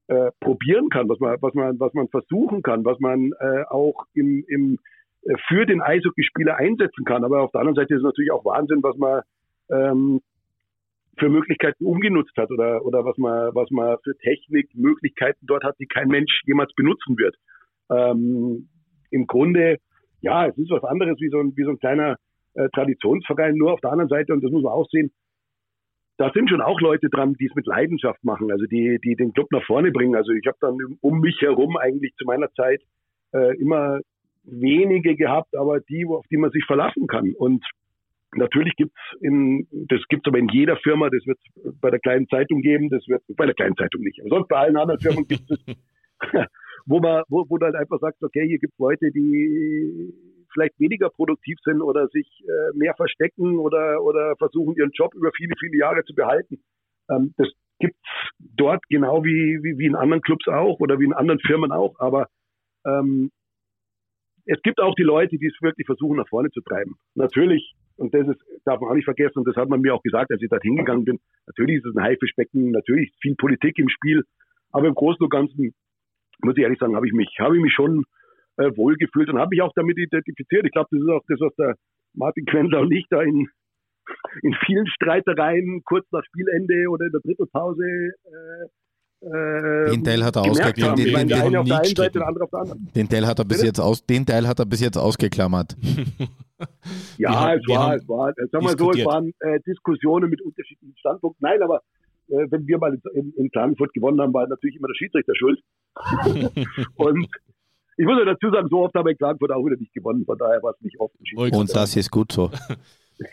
äh, 0.07 0.31
probieren 0.39 0.89
kann, 0.89 1.09
was 1.09 1.19
man, 1.19 1.37
was 1.41 1.53
man, 1.53 1.79
was 1.79 1.93
man 1.93 2.07
versuchen 2.09 2.61
kann, 2.61 2.85
was 2.85 2.99
man 2.99 3.31
äh, 3.39 3.63
auch 3.69 4.05
im, 4.13 4.43
im, 4.47 4.79
äh, 5.23 5.35
für 5.47 5.65
den 5.65 5.81
Eishockeyspieler 5.81 6.55
einsetzen 6.57 7.05
kann. 7.05 7.23
Aber 7.23 7.41
auf 7.41 7.51
der 7.51 7.61
anderen 7.61 7.75
Seite 7.75 7.93
ist 7.93 7.99
es 7.99 8.05
natürlich 8.05 8.31
auch 8.31 8.45
Wahnsinn, 8.45 8.83
was 8.83 8.97
man 8.97 9.21
ähm, 9.71 10.21
für 11.17 11.29
Möglichkeiten 11.29 11.85
umgenutzt 11.85 12.35
hat 12.37 12.51
oder, 12.51 12.85
oder 12.85 13.05
was 13.05 13.17
man, 13.17 13.53
was 13.53 13.69
man 13.71 13.97
für 14.03 14.17
Technik, 14.17 14.69
Möglichkeiten 14.73 15.45
dort 15.45 15.63
hat, 15.63 15.75
die 15.79 15.85
kein 15.85 16.07
Mensch 16.07 16.41
jemals 16.45 16.73
benutzen 16.73 17.17
wird. 17.17 17.35
Ähm, 17.89 18.67
Im 19.11 19.27
Grunde, 19.27 19.77
ja, 20.21 20.47
es 20.47 20.57
ist 20.57 20.71
was 20.71 20.83
anderes 20.83 21.19
wie 21.19 21.29
so 21.29 21.39
ein, 21.39 21.55
wie 21.55 21.63
so 21.63 21.69
ein 21.69 21.79
kleiner 21.79 22.17
äh, 22.55 22.69
Traditionsverein, 22.69 23.55
nur 23.55 23.73
auf 23.73 23.81
der 23.81 23.91
anderen 23.91 24.09
Seite, 24.09 24.33
und 24.33 24.43
das 24.43 24.51
muss 24.51 24.63
man 24.63 24.73
auch 24.73 24.87
sehen, 24.89 25.11
da 26.17 26.31
sind 26.33 26.49
schon 26.49 26.61
auch 26.61 26.79
Leute 26.79 27.09
dran, 27.09 27.33
die 27.33 27.47
es 27.47 27.55
mit 27.55 27.65
Leidenschaft 27.65 28.23
machen, 28.23 28.51
also 28.51 28.65
die, 28.65 28.99
die 29.03 29.15
den 29.15 29.33
Club 29.33 29.47
nach 29.51 29.65
vorne 29.65 29.91
bringen. 29.91 30.15
Also 30.15 30.31
ich 30.31 30.45
habe 30.45 30.57
dann 30.61 30.77
um 31.01 31.19
mich 31.19 31.41
herum 31.41 31.75
eigentlich 31.77 32.13
zu 32.15 32.25
meiner 32.25 32.51
Zeit 32.53 32.81
äh, 33.33 33.57
immer 33.57 33.99
wenige 34.43 35.15
gehabt, 35.15 35.55
aber 35.55 35.79
die, 35.79 36.05
auf 36.05 36.25
die 36.29 36.37
man 36.37 36.51
sich 36.51 36.63
verlassen 36.65 37.07
kann. 37.07 37.33
Und 37.33 37.65
natürlich 38.35 38.75
gibt's 38.75 38.99
in, 39.21 39.67
das 39.71 40.01
gibt's 40.07 40.27
aber 40.27 40.37
in 40.37 40.49
jeder 40.49 40.77
Firma, 40.77 41.09
das 41.09 41.25
wird 41.25 41.39
bei 41.81 41.89
der 41.89 41.99
kleinen 41.99 42.27
Zeitung 42.27 42.61
geben, 42.61 42.89
das 42.89 43.07
wird 43.07 43.23
bei 43.35 43.45
der 43.45 43.55
kleinen 43.55 43.75
Zeitung 43.75 44.01
nicht. 44.01 44.19
Aber 44.21 44.29
sonst 44.29 44.49
bei 44.49 44.57
allen 44.57 44.77
anderen 44.77 44.99
Firmen 44.99 45.27
gibt 45.27 45.49
es, 45.49 45.59
wo 46.85 46.99
man, 46.99 47.23
wo, 47.27 47.45
wo 47.49 47.57
du 47.57 47.65
halt 47.65 47.75
einfach 47.75 47.99
sagst, 47.99 48.23
okay, 48.23 48.47
hier 48.47 48.59
gibt's 48.59 48.77
Leute, 48.77 49.11
die 49.11 50.13
vielleicht 50.53 50.79
weniger 50.79 51.09
produktiv 51.09 51.57
sind 51.63 51.81
oder 51.81 52.07
sich 52.09 52.27
äh, 52.43 52.77
mehr 52.77 52.93
verstecken 52.95 53.57
oder, 53.57 54.01
oder 54.03 54.35
versuchen, 54.37 54.75
ihren 54.75 54.91
Job 54.91 55.13
über 55.13 55.31
viele, 55.35 55.55
viele 55.59 55.77
Jahre 55.77 56.03
zu 56.03 56.13
behalten. 56.13 56.61
Ähm, 57.09 57.33
das 57.37 57.49
gibt's 57.79 57.99
dort 58.39 58.83
genau 58.89 59.23
wie, 59.23 59.59
wie, 59.61 59.77
wie 59.77 59.85
in 59.85 59.95
anderen 59.95 60.21
Clubs 60.21 60.47
auch 60.47 60.79
oder 60.79 60.99
wie 60.99 61.05
in 61.05 61.13
anderen 61.13 61.39
Firmen 61.39 61.71
auch. 61.71 61.99
Aber 61.99 62.27
ähm, 62.85 63.31
es 64.45 64.61
gibt 64.61 64.79
auch 64.79 64.95
die 64.95 65.03
Leute, 65.03 65.37
die 65.37 65.47
es 65.47 65.61
wirklich 65.61 65.85
versuchen, 65.85 66.17
nach 66.17 66.27
vorne 66.27 66.49
zu 66.51 66.61
treiben. 66.61 66.95
Natürlich, 67.15 67.73
und 67.95 68.13
das 68.13 68.27
ist, 68.27 68.41
darf 68.65 68.79
man 68.81 68.89
auch 68.89 68.95
nicht 68.95 69.05
vergessen, 69.05 69.39
und 69.39 69.47
das 69.47 69.55
hat 69.55 69.69
man 69.69 69.81
mir 69.81 69.93
auch 69.93 70.03
gesagt, 70.03 70.31
als 70.31 70.41
ich 70.41 70.49
da 70.49 70.57
hingegangen 70.61 71.05
bin, 71.05 71.19
natürlich 71.47 71.77
ist 71.77 71.85
es 71.85 71.95
ein 71.95 72.03
Haifischbecken, 72.03 72.71
natürlich 72.71 73.09
ist 73.09 73.21
viel 73.21 73.35
Politik 73.35 73.77
im 73.79 73.89
Spiel, 73.89 74.23
aber 74.71 74.87
im 74.87 74.95
Großen 74.95 75.23
und 75.23 75.29
Ganzen, 75.29 75.73
muss 76.41 76.57
ich 76.57 76.63
ehrlich 76.63 76.79
sagen, 76.79 76.95
habe 76.95 77.07
ich 77.07 77.13
mich, 77.13 77.29
habe 77.39 77.55
ich 77.55 77.61
mich 77.61 77.73
schon 77.73 78.05
äh, 78.57 78.75
wohlgefühlt 78.75 79.29
und 79.29 79.39
habe 79.39 79.49
mich 79.49 79.61
auch 79.61 79.73
damit 79.75 79.97
identifiziert. 79.97 80.65
Ich 80.65 80.71
glaube, 80.71 80.89
das 80.91 81.01
ist 81.01 81.09
auch 81.09 81.23
das, 81.27 81.39
was 81.39 81.55
der 81.55 81.75
Martin 82.13 82.45
Quendler 82.45 82.81
und 82.81 82.91
ich 82.91 83.05
da 83.09 83.21
in, 83.21 83.47
in 84.41 84.55
vielen 84.65 84.87
Streitereien 84.87 85.81
kurz 85.85 86.05
nach 86.11 86.23
Spielende 86.25 86.87
oder 86.89 87.05
in 87.05 87.11
der 87.11 87.21
Drittelpause 87.21 87.83
äh, 87.83 88.67
äh, 89.23 89.91
den 89.91 90.03
Teil 90.03 90.23
hat 90.23 90.35
er 90.35 90.41
ausgeklammert. 90.41 90.99
Den, 90.99 91.05
den, 91.05 91.27
den, 91.27 91.29
den, 92.93 93.09
Teil 93.09 93.25
hat 93.25 93.39
er 93.39 93.45
bis 93.45 93.63
jetzt 93.63 93.79
aus, 93.79 94.05
den 94.05 94.25
Teil 94.25 94.45
hat 94.45 94.59
er 94.59 94.65
bis 94.65 94.81
jetzt 94.81 94.97
ausgeklammert. 94.97 95.77
ja, 97.17 97.53
es, 97.53 97.61
war, 97.67 97.95
es 97.95 98.07
war, 98.09 98.33
sagen 98.51 98.65
wir 98.65 98.77
so, 98.77 98.91
es 98.91 99.05
waren 99.05 99.31
äh, 99.39 99.61
Diskussionen 99.65 100.29
mit 100.29 100.41
unterschiedlichen 100.41 100.97
Standpunkten. 100.97 101.39
Nein, 101.41 101.61
aber 101.61 101.79
äh, 102.27 102.47
wenn 102.49 102.67
wir 102.67 102.77
mal 102.77 102.99
in, 103.13 103.33
in 103.37 103.49
Klagenfurt 103.49 103.93
gewonnen 103.93 104.19
haben, 104.19 104.33
war 104.33 104.45
natürlich 104.45 104.75
immer 104.75 104.89
der 104.89 104.95
Schiedsrichter 104.95 105.33
schuld. 105.35 105.59
und 106.95 107.27
ich 107.97 108.05
muss 108.05 108.17
ja 108.17 108.25
dazu 108.25 108.51
sagen, 108.51 108.67
so 108.69 108.83
oft 108.83 108.93
haben 108.95 109.05
wir 109.05 109.11
in 109.11 109.17
Klagenfurt 109.17 109.51
auch 109.51 109.65
wieder 109.65 109.77
nicht 109.77 109.93
gewonnen, 109.93 110.25
von 110.25 110.37
daher 110.37 110.61
war 110.63 110.71
es 110.71 110.81
nicht 110.81 110.99
oft. 110.99 111.15
Und 111.35 111.75
das 111.75 111.95
ist 111.95 112.11
gut 112.11 112.31
so. 112.31 112.49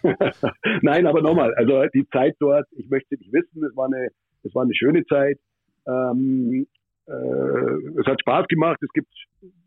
Nein, 0.83 1.07
aber 1.07 1.23
nochmal, 1.23 1.55
also 1.55 1.85
die 1.95 2.07
Zeit 2.11 2.37
dort, 2.39 2.67
ich 2.73 2.89
möchte 2.89 3.15
nicht 3.17 3.33
wissen, 3.33 3.65
es 3.65 3.77
war 3.77 3.87
eine, 3.87 4.09
es 4.43 4.55
war 4.55 4.63
eine 4.63 4.75
schöne 4.75 5.05
Zeit. 5.07 5.39
Ähm, 5.87 6.67
äh, 7.07 8.01
es 8.01 8.07
hat 8.07 8.21
Spaß 8.21 8.47
gemacht. 8.49 8.79
Es 8.83 8.93
gibt 8.93 9.13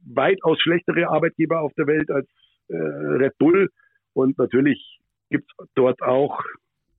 weitaus 0.05 0.59
schlechtere 0.61 1.09
Arbeitgeber 1.09 1.61
auf 1.61 1.73
der 1.77 1.87
Welt 1.87 2.09
als 2.09 2.27
äh, 2.69 2.75
Red 2.75 3.37
Bull. 3.37 3.69
Und 4.13 4.37
natürlich 4.37 4.99
gibt 5.29 5.51
es 5.59 5.67
dort 5.75 6.01
auch 6.01 6.39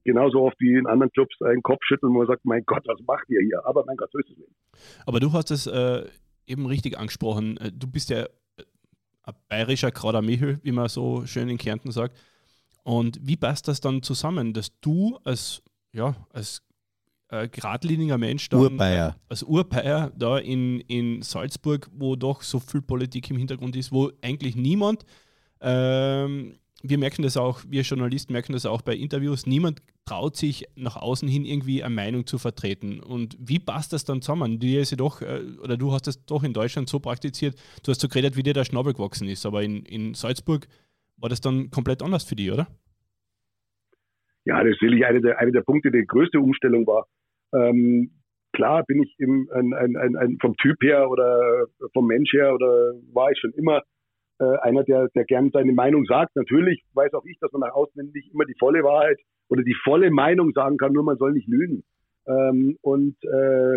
genauso 0.04 0.42
oft 0.42 0.60
wie 0.60 0.74
in 0.74 0.86
anderen 0.86 1.10
Clubs 1.12 1.34
einen 1.42 1.62
Kopfschütteln, 1.62 2.12
wo 2.12 2.18
man 2.18 2.26
sagt, 2.26 2.44
mein 2.44 2.64
Gott, 2.66 2.82
was 2.86 3.00
macht 3.06 3.28
ihr 3.30 3.40
hier? 3.40 3.64
Aber 3.64 3.84
mein 3.86 3.96
Gott, 3.96 4.10
so 4.12 4.18
ist 4.18 4.30
es 4.30 4.36
nicht. 4.36 4.50
Aber 5.06 5.20
du 5.20 5.32
hast 5.32 5.50
es 5.50 5.66
äh, 5.66 6.04
eben 6.46 6.66
richtig 6.66 6.98
angesprochen. 6.98 7.56
Äh, 7.58 7.72
du 7.72 7.86
bist 7.86 8.10
ja 8.10 8.22
äh, 8.22 8.28
ein 9.22 9.34
bayerischer 9.48 9.90
Kraudermichel, 9.90 10.60
wie 10.62 10.72
man 10.72 10.88
so 10.88 11.26
schön 11.26 11.48
in 11.48 11.58
Kärnten 11.58 11.92
sagt. 11.92 12.16
Und 12.82 13.18
wie 13.22 13.36
passt 13.36 13.68
das 13.68 13.80
dann 13.80 14.02
zusammen, 14.02 14.52
dass 14.52 14.78
du 14.80 15.18
als, 15.24 15.62
ja, 15.92 16.14
als 16.30 16.62
äh, 17.28 17.48
geradliniger 17.48 18.18
Mensch, 18.18 18.48
dann, 18.50 18.60
Urbayer. 18.60 19.16
als 19.28 19.42
Urbayer 19.42 20.12
da 20.16 20.38
in, 20.38 20.80
in 20.80 21.22
Salzburg, 21.22 21.88
wo 21.92 22.14
doch 22.16 22.42
so 22.42 22.60
viel 22.60 22.82
Politik 22.82 23.30
im 23.30 23.38
Hintergrund 23.38 23.74
ist, 23.76 23.90
wo 23.90 24.10
eigentlich 24.20 24.54
niemand 24.54 25.04
ähm, 25.60 26.58
wir 26.82 26.98
merken 26.98 27.22
das 27.22 27.36
auch, 27.36 27.62
wir 27.66 27.82
Journalisten 27.82 28.32
merken 28.32 28.52
das 28.52 28.66
auch 28.66 28.82
bei 28.82 28.94
Interviews, 28.94 29.46
niemand 29.46 29.80
traut 30.06 30.36
sich 30.36 30.66
nach 30.76 30.96
außen 30.96 31.28
hin 31.28 31.44
irgendwie 31.44 31.82
eine 31.82 31.94
Meinung 31.94 32.26
zu 32.26 32.38
vertreten. 32.38 33.00
Und 33.00 33.36
wie 33.40 33.58
passt 33.58 33.92
das 33.92 34.04
dann 34.04 34.20
zusammen? 34.20 34.58
Du, 34.58 34.66
ist 34.66 34.90
ja 34.90 34.96
doch, 34.96 35.22
äh, 35.22 35.40
oder 35.62 35.76
du 35.76 35.92
hast 35.92 36.06
das 36.06 36.24
doch 36.26 36.42
in 36.42 36.52
Deutschland 36.52 36.88
so 36.88 37.00
praktiziert, 37.00 37.54
du 37.82 37.90
hast 37.90 38.00
so 38.00 38.08
geredet, 38.08 38.36
wie 38.36 38.42
dir 38.42 38.54
der 38.54 38.64
Schnabel 38.64 38.92
gewachsen 38.92 39.28
ist, 39.28 39.46
aber 39.46 39.62
in, 39.62 39.84
in 39.84 40.14
Salzburg 40.14 40.66
war 41.16 41.28
das 41.28 41.40
dann 41.40 41.70
komplett 41.70 42.02
anders 42.02 42.24
für 42.24 42.36
dich, 42.36 42.52
oder? 42.52 42.66
Ja, 44.44 44.62
das 44.62 44.72
ist 44.72 44.80
sicherlich 44.80 45.06
einer 45.06 45.20
der, 45.20 45.38
eine 45.38 45.52
der 45.52 45.62
Punkte, 45.62 45.90
die 45.90 46.04
größte 46.06 46.38
Umstellung 46.38 46.86
war. 46.86 47.06
Ähm, 47.54 48.10
klar 48.52 48.84
bin 48.84 49.02
ich 49.02 49.14
im, 49.18 49.48
ein, 49.54 49.72
ein, 49.72 50.16
ein, 50.16 50.38
vom 50.40 50.54
Typ 50.56 50.82
her 50.82 51.08
oder 51.08 51.66
vom 51.94 52.06
Mensch 52.06 52.32
her 52.32 52.54
oder 52.54 52.92
war 53.12 53.30
ich 53.30 53.38
schon 53.38 53.52
immer 53.52 53.82
äh, 54.40 54.58
einer, 54.62 54.84
der, 54.84 55.08
der 55.14 55.24
gern 55.24 55.50
seine 55.52 55.72
Meinung 55.72 56.04
sagt. 56.06 56.34
Natürlich 56.36 56.82
weiß 56.94 57.14
auch 57.14 57.24
ich, 57.24 57.38
dass 57.40 57.52
man 57.52 57.60
nach 57.60 57.74
außen 57.74 58.10
nicht 58.12 58.32
immer 58.32 58.44
die 58.44 58.56
volle 58.58 58.82
Wahrheit 58.82 59.18
oder 59.48 59.62
die 59.62 59.76
volle 59.84 60.10
Meinung 60.10 60.52
sagen 60.52 60.76
kann, 60.76 60.92
nur 60.92 61.04
man 61.04 61.16
soll 61.18 61.32
nicht 61.32 61.48
lügen. 61.48 61.84
Ähm, 62.26 62.76
und 62.82 63.16
äh, 63.24 63.76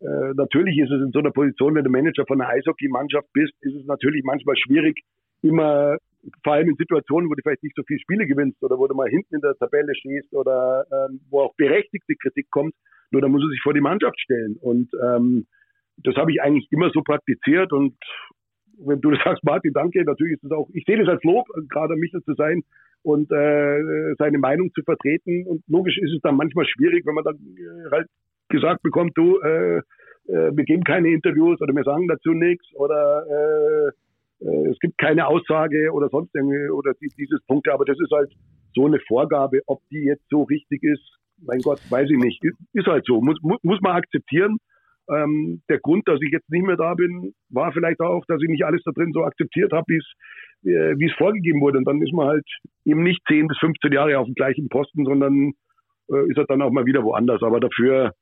äh, 0.00 0.34
natürlich 0.34 0.78
ist 0.78 0.90
es 0.90 1.02
in 1.02 1.10
so 1.12 1.18
einer 1.18 1.32
Position, 1.32 1.74
wenn 1.74 1.84
du 1.84 1.90
Manager 1.90 2.24
von 2.26 2.40
einer 2.40 2.50
Eishockey-Mannschaft 2.50 3.28
bist, 3.32 3.52
ist 3.62 3.74
es 3.74 3.86
natürlich 3.86 4.22
manchmal 4.24 4.56
schwierig, 4.56 5.00
immer, 5.42 5.96
vor 6.44 6.52
allem 6.52 6.68
in 6.68 6.76
Situationen, 6.76 7.30
wo 7.30 7.34
du 7.34 7.42
vielleicht 7.42 7.62
nicht 7.62 7.76
so 7.76 7.82
viele 7.86 8.00
Spiele 8.00 8.26
gewinnst 8.26 8.62
oder 8.62 8.78
wo 8.78 8.86
du 8.86 8.94
mal 8.94 9.08
hinten 9.08 9.36
in 9.36 9.40
der 9.40 9.56
Tabelle 9.56 9.94
stehst 9.94 10.32
oder 10.32 10.84
ähm, 10.92 11.20
wo 11.30 11.40
auch 11.40 11.54
berechtigte 11.56 12.14
Kritik 12.16 12.48
kommt, 12.50 12.74
nur 13.10 13.22
da 13.22 13.28
muss 13.28 13.42
er 13.42 13.48
sich 13.48 13.60
vor 13.62 13.74
die 13.74 13.80
Mannschaft 13.80 14.20
stellen. 14.20 14.56
Und 14.60 14.90
ähm, 15.02 15.46
das 15.98 16.14
habe 16.16 16.30
ich 16.32 16.42
eigentlich 16.42 16.70
immer 16.70 16.90
so 16.90 17.02
praktiziert 17.02 17.72
und 17.72 17.96
wenn 18.84 19.00
du 19.00 19.10
das 19.12 19.20
sagst, 19.24 19.44
Martin, 19.44 19.72
danke, 19.72 20.04
natürlich 20.04 20.34
ist 20.34 20.44
es 20.44 20.52
auch, 20.52 20.68
ich 20.72 20.84
sehe 20.86 20.98
das 20.98 21.08
als 21.08 21.22
Lob, 21.24 21.46
gerade 21.68 21.96
Michel 21.96 22.22
zu 22.22 22.34
sein 22.34 22.62
und 23.02 23.30
äh, 23.30 24.14
seine 24.18 24.38
Meinung 24.38 24.70
zu 24.74 24.82
vertreten. 24.82 25.46
Und 25.46 25.62
logisch 25.68 25.98
ist 25.98 26.12
es 26.14 26.20
dann 26.22 26.36
manchmal 26.36 26.66
schwierig, 26.66 27.06
wenn 27.06 27.14
man 27.14 27.24
dann 27.24 27.36
äh, 27.36 27.90
halt 27.90 28.08
gesagt 28.48 28.82
bekommt, 28.82 29.12
du, 29.16 29.38
äh, 29.40 29.78
äh, 29.78 29.82
wir 30.54 30.64
geben 30.64 30.84
keine 30.84 31.08
Interviews 31.08 31.60
oder 31.60 31.74
wir 31.74 31.84
sagen 31.84 32.08
dazu 32.08 32.32
nichts 32.32 32.66
oder 32.74 33.24
äh, 33.28 33.90
äh, 34.44 34.68
es 34.68 34.78
gibt 34.80 34.98
keine 34.98 35.26
Aussage 35.26 35.90
oder 35.92 36.08
sonst 36.08 36.34
irgendwie 36.34 36.68
oder 36.70 36.92
dieses 37.00 37.40
Punkt. 37.46 37.68
Aber 37.68 37.84
das 37.84 37.98
ist 37.98 38.10
halt 38.12 38.30
so 38.74 38.86
eine 38.86 39.00
Vorgabe, 39.06 39.60
ob 39.66 39.80
die 39.90 40.04
jetzt 40.04 40.28
so 40.28 40.42
richtig 40.42 40.82
ist. 40.82 41.18
Mein 41.40 41.60
Gott, 41.60 41.80
weiß 41.88 42.10
ich 42.10 42.18
nicht. 42.18 42.42
Ist 42.72 42.86
halt 42.86 43.04
so. 43.06 43.20
Muss, 43.20 43.38
muss 43.42 43.80
man 43.80 43.96
akzeptieren. 43.96 44.58
Ähm, 45.10 45.62
der 45.68 45.78
Grund, 45.78 46.06
dass 46.06 46.20
ich 46.20 46.30
jetzt 46.30 46.50
nicht 46.50 46.66
mehr 46.66 46.76
da 46.76 46.94
bin, 46.94 47.32
war 47.50 47.72
vielleicht 47.72 48.00
auch, 48.00 48.24
dass 48.26 48.42
ich 48.42 48.48
nicht 48.48 48.64
alles 48.64 48.82
da 48.84 48.92
drin 48.92 49.12
so 49.12 49.24
akzeptiert 49.24 49.72
habe, 49.72 49.86
wie 49.88 50.70
äh, 50.70 51.06
es 51.06 51.16
vorgegeben 51.16 51.60
wurde. 51.60 51.78
Und 51.78 51.84
dann 51.84 52.02
ist 52.02 52.12
man 52.12 52.28
halt 52.28 52.46
eben 52.84 53.02
nicht 53.02 53.20
10 53.28 53.48
bis 53.48 53.58
15 53.58 53.92
Jahre 53.92 54.18
auf 54.18 54.26
dem 54.26 54.34
gleichen 54.34 54.68
Posten, 54.68 55.04
sondern 55.04 55.52
äh, 56.10 56.30
ist 56.30 56.38
er 56.38 56.46
dann 56.46 56.62
auch 56.62 56.70
mal 56.70 56.86
wieder 56.86 57.04
woanders. 57.04 57.42
Aber 57.42 57.60
dafür, 57.60 58.12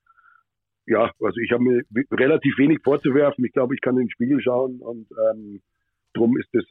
ja, 0.87 1.11
also 1.21 1.41
ich 1.41 1.53
habe 1.53 1.65
mir 1.65 1.83
relativ 2.13 2.57
wenig 2.59 2.79
vorzuwerfen. 2.85 3.45
Ich 3.45 3.53
glaube, 3.53 3.75
ich 3.75 3.81
kann 3.81 3.97
in 3.97 4.05
den 4.05 4.11
Spiegel 4.11 4.41
schauen 4.41 4.81
und 4.81 5.09
ähm, 5.33 5.61
drum 6.15 6.37
ist 6.39 6.49
das 6.53 6.65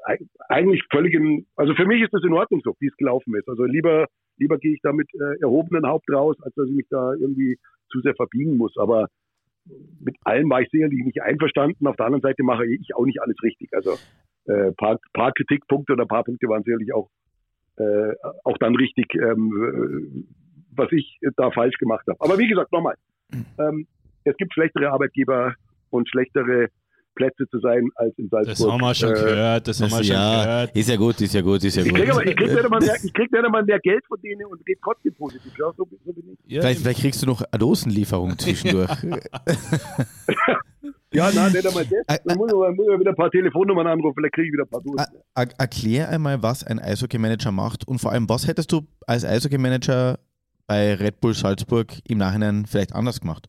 eigentlich 0.50 0.84
völlig 0.91 1.13
in, 1.13 1.45
also 1.55 1.74
für 1.75 1.86
mich 1.86 2.01
ist 2.01 2.13
das 2.13 2.24
in 2.24 2.34
Ordnung 2.34 2.62
so, 2.63 2.74
wie 2.79 2.88
es 2.88 2.98
gelaufen 2.98 3.36
ist. 3.36 3.48
Also 3.48 3.65
lieber, 3.65 4.07
lieber 4.38 4.57
gehe 4.57 4.74
ich 4.74 4.81
da 4.81 4.91
mit 4.91 5.07
äh, 5.13 5.41
erhobenen 5.41 5.86
Haupt 5.86 6.10
raus, 6.12 6.36
als 6.41 6.53
dass 6.55 6.67
ich 6.67 6.75
mich 6.75 6.88
da 6.89 7.13
irgendwie 7.13 7.57
zu 7.89 8.01
sehr 8.01 8.15
verbiegen 8.15 8.57
muss. 8.57 8.75
Aber 8.77 9.07
mit 10.00 10.15
allem 10.22 10.50
war 10.50 10.62
ich 10.62 10.69
sicherlich 10.69 11.03
nicht 11.03 11.22
einverstanden. 11.22 11.88
Auf 11.88 11.95
der 11.95 12.05
anderen 12.05 12.22
Seite 12.22 12.43
mache 12.43 12.65
ich 12.65 12.95
auch 12.95 13.05
nicht 13.05 13.22
alles 13.22 13.36
richtig. 13.43 13.69
Also 13.74 13.98
äh, 14.45 14.72
paar, 14.74 15.00
paar 15.13 15.31
Kritikpunkte 15.34 15.93
oder 15.93 16.03
ein 16.03 16.07
paar 16.07 16.24
Punkte 16.24 16.48
waren 16.48 16.63
sicherlich 16.63 16.93
auch, 16.93 17.10
äh, 17.77 18.13
auch 18.43 18.57
dann 18.60 18.75
richtig, 18.75 19.13
ähm, 19.15 20.27
was 20.72 20.91
ich 20.91 21.19
da 21.38 21.51
falsch 21.51 21.77
gemacht 21.77 22.05
habe. 22.07 22.19
Aber 22.19 22.38
wie 22.38 22.48
gesagt, 22.48 22.72
nochmal, 22.72 22.95
ähm, 23.60 23.88
es 24.24 24.38
gibt 24.38 24.53
schlechtere 24.53 24.91
Arbeitgeber 24.91 25.55
und 25.89 26.10
schlechtere 26.10 26.69
Plätze 27.15 27.48
zu 27.50 27.60
sein 27.60 27.89
als 27.95 28.13
in 28.17 28.29
Salzburg. 28.29 28.57
Das 28.57 28.67
haben 28.67 28.81
wir 28.81 28.93
schon 28.93 29.10
äh, 29.10 29.13
gehört, 29.13 29.67
das, 29.67 29.77
das 29.77 29.91
haben 29.91 30.00
wir 30.00 30.03
schon 30.03 30.15
ja, 30.15 30.43
gehört. 30.43 30.75
Ist 30.75 30.89
ja 30.89 30.95
gut, 30.98 31.22
ist 31.22 31.34
ja 31.34 31.41
gut, 31.41 31.63
ist 31.63 31.75
ja 31.75 31.84
ich 31.84 31.89
gut. 31.89 31.98
Krieg 32.00 32.12
aber, 32.12 32.25
ich 32.25 32.36
kriege 32.36 32.53
nicht, 32.53 33.31
nicht 33.31 33.45
einmal 33.45 33.63
mehr 33.63 33.79
Geld 33.79 34.05
von 34.07 34.19
denen 34.22 34.45
und 34.45 34.65
geht 34.65 34.79
trotzdem 34.84 35.13
positiv. 35.15 35.51
Ja, 35.57 35.72
so, 35.77 35.88
so 36.05 36.13
ja, 36.45 36.62
vielleicht, 36.62 36.81
vielleicht, 36.81 37.00
kriegst 37.00 37.22
du 37.24 37.25
noch 37.25 37.41
eine 37.41 37.60
Dosenlieferung 37.60 38.38
zwischendurch. 38.38 38.89
ja, 41.12 41.31
nein, 41.34 41.51
nicht 41.51 41.65
einmal 41.67 41.86
das. 41.86 42.19
Dann 42.24 42.38
muss 42.38 42.51
man 42.51 42.77
wieder 42.77 43.12
ein 43.12 43.15
paar 43.15 43.31
Telefonnummern 43.31 43.88
anrufen, 43.88 44.15
vielleicht 44.15 44.36
kriege 44.36 44.48
ich 44.48 44.53
wieder 44.53 44.63
ein 44.63 44.69
paar 44.69 44.81
Dosen. 44.81 45.05
Erklär 45.57 46.10
einmal, 46.10 46.43
was 46.43 46.63
ein 46.63 46.79
Eishockey-Manager 46.79 47.51
macht 47.51 47.88
und 47.88 48.00
vor 48.00 48.12
allem, 48.12 48.29
was 48.29 48.48
hättest 48.48 48.72
du 48.72 48.81
als 49.07 49.25
Eishockey-Manager 49.25 50.19
bei 50.67 50.95
Red 50.95 51.22
Bull 51.22 51.34
Salzburg 51.34 51.93
im 52.07 52.17
Nachhinein 52.17 52.65
vielleicht 52.65 52.93
anders 52.93 53.22
gemacht? 53.22 53.48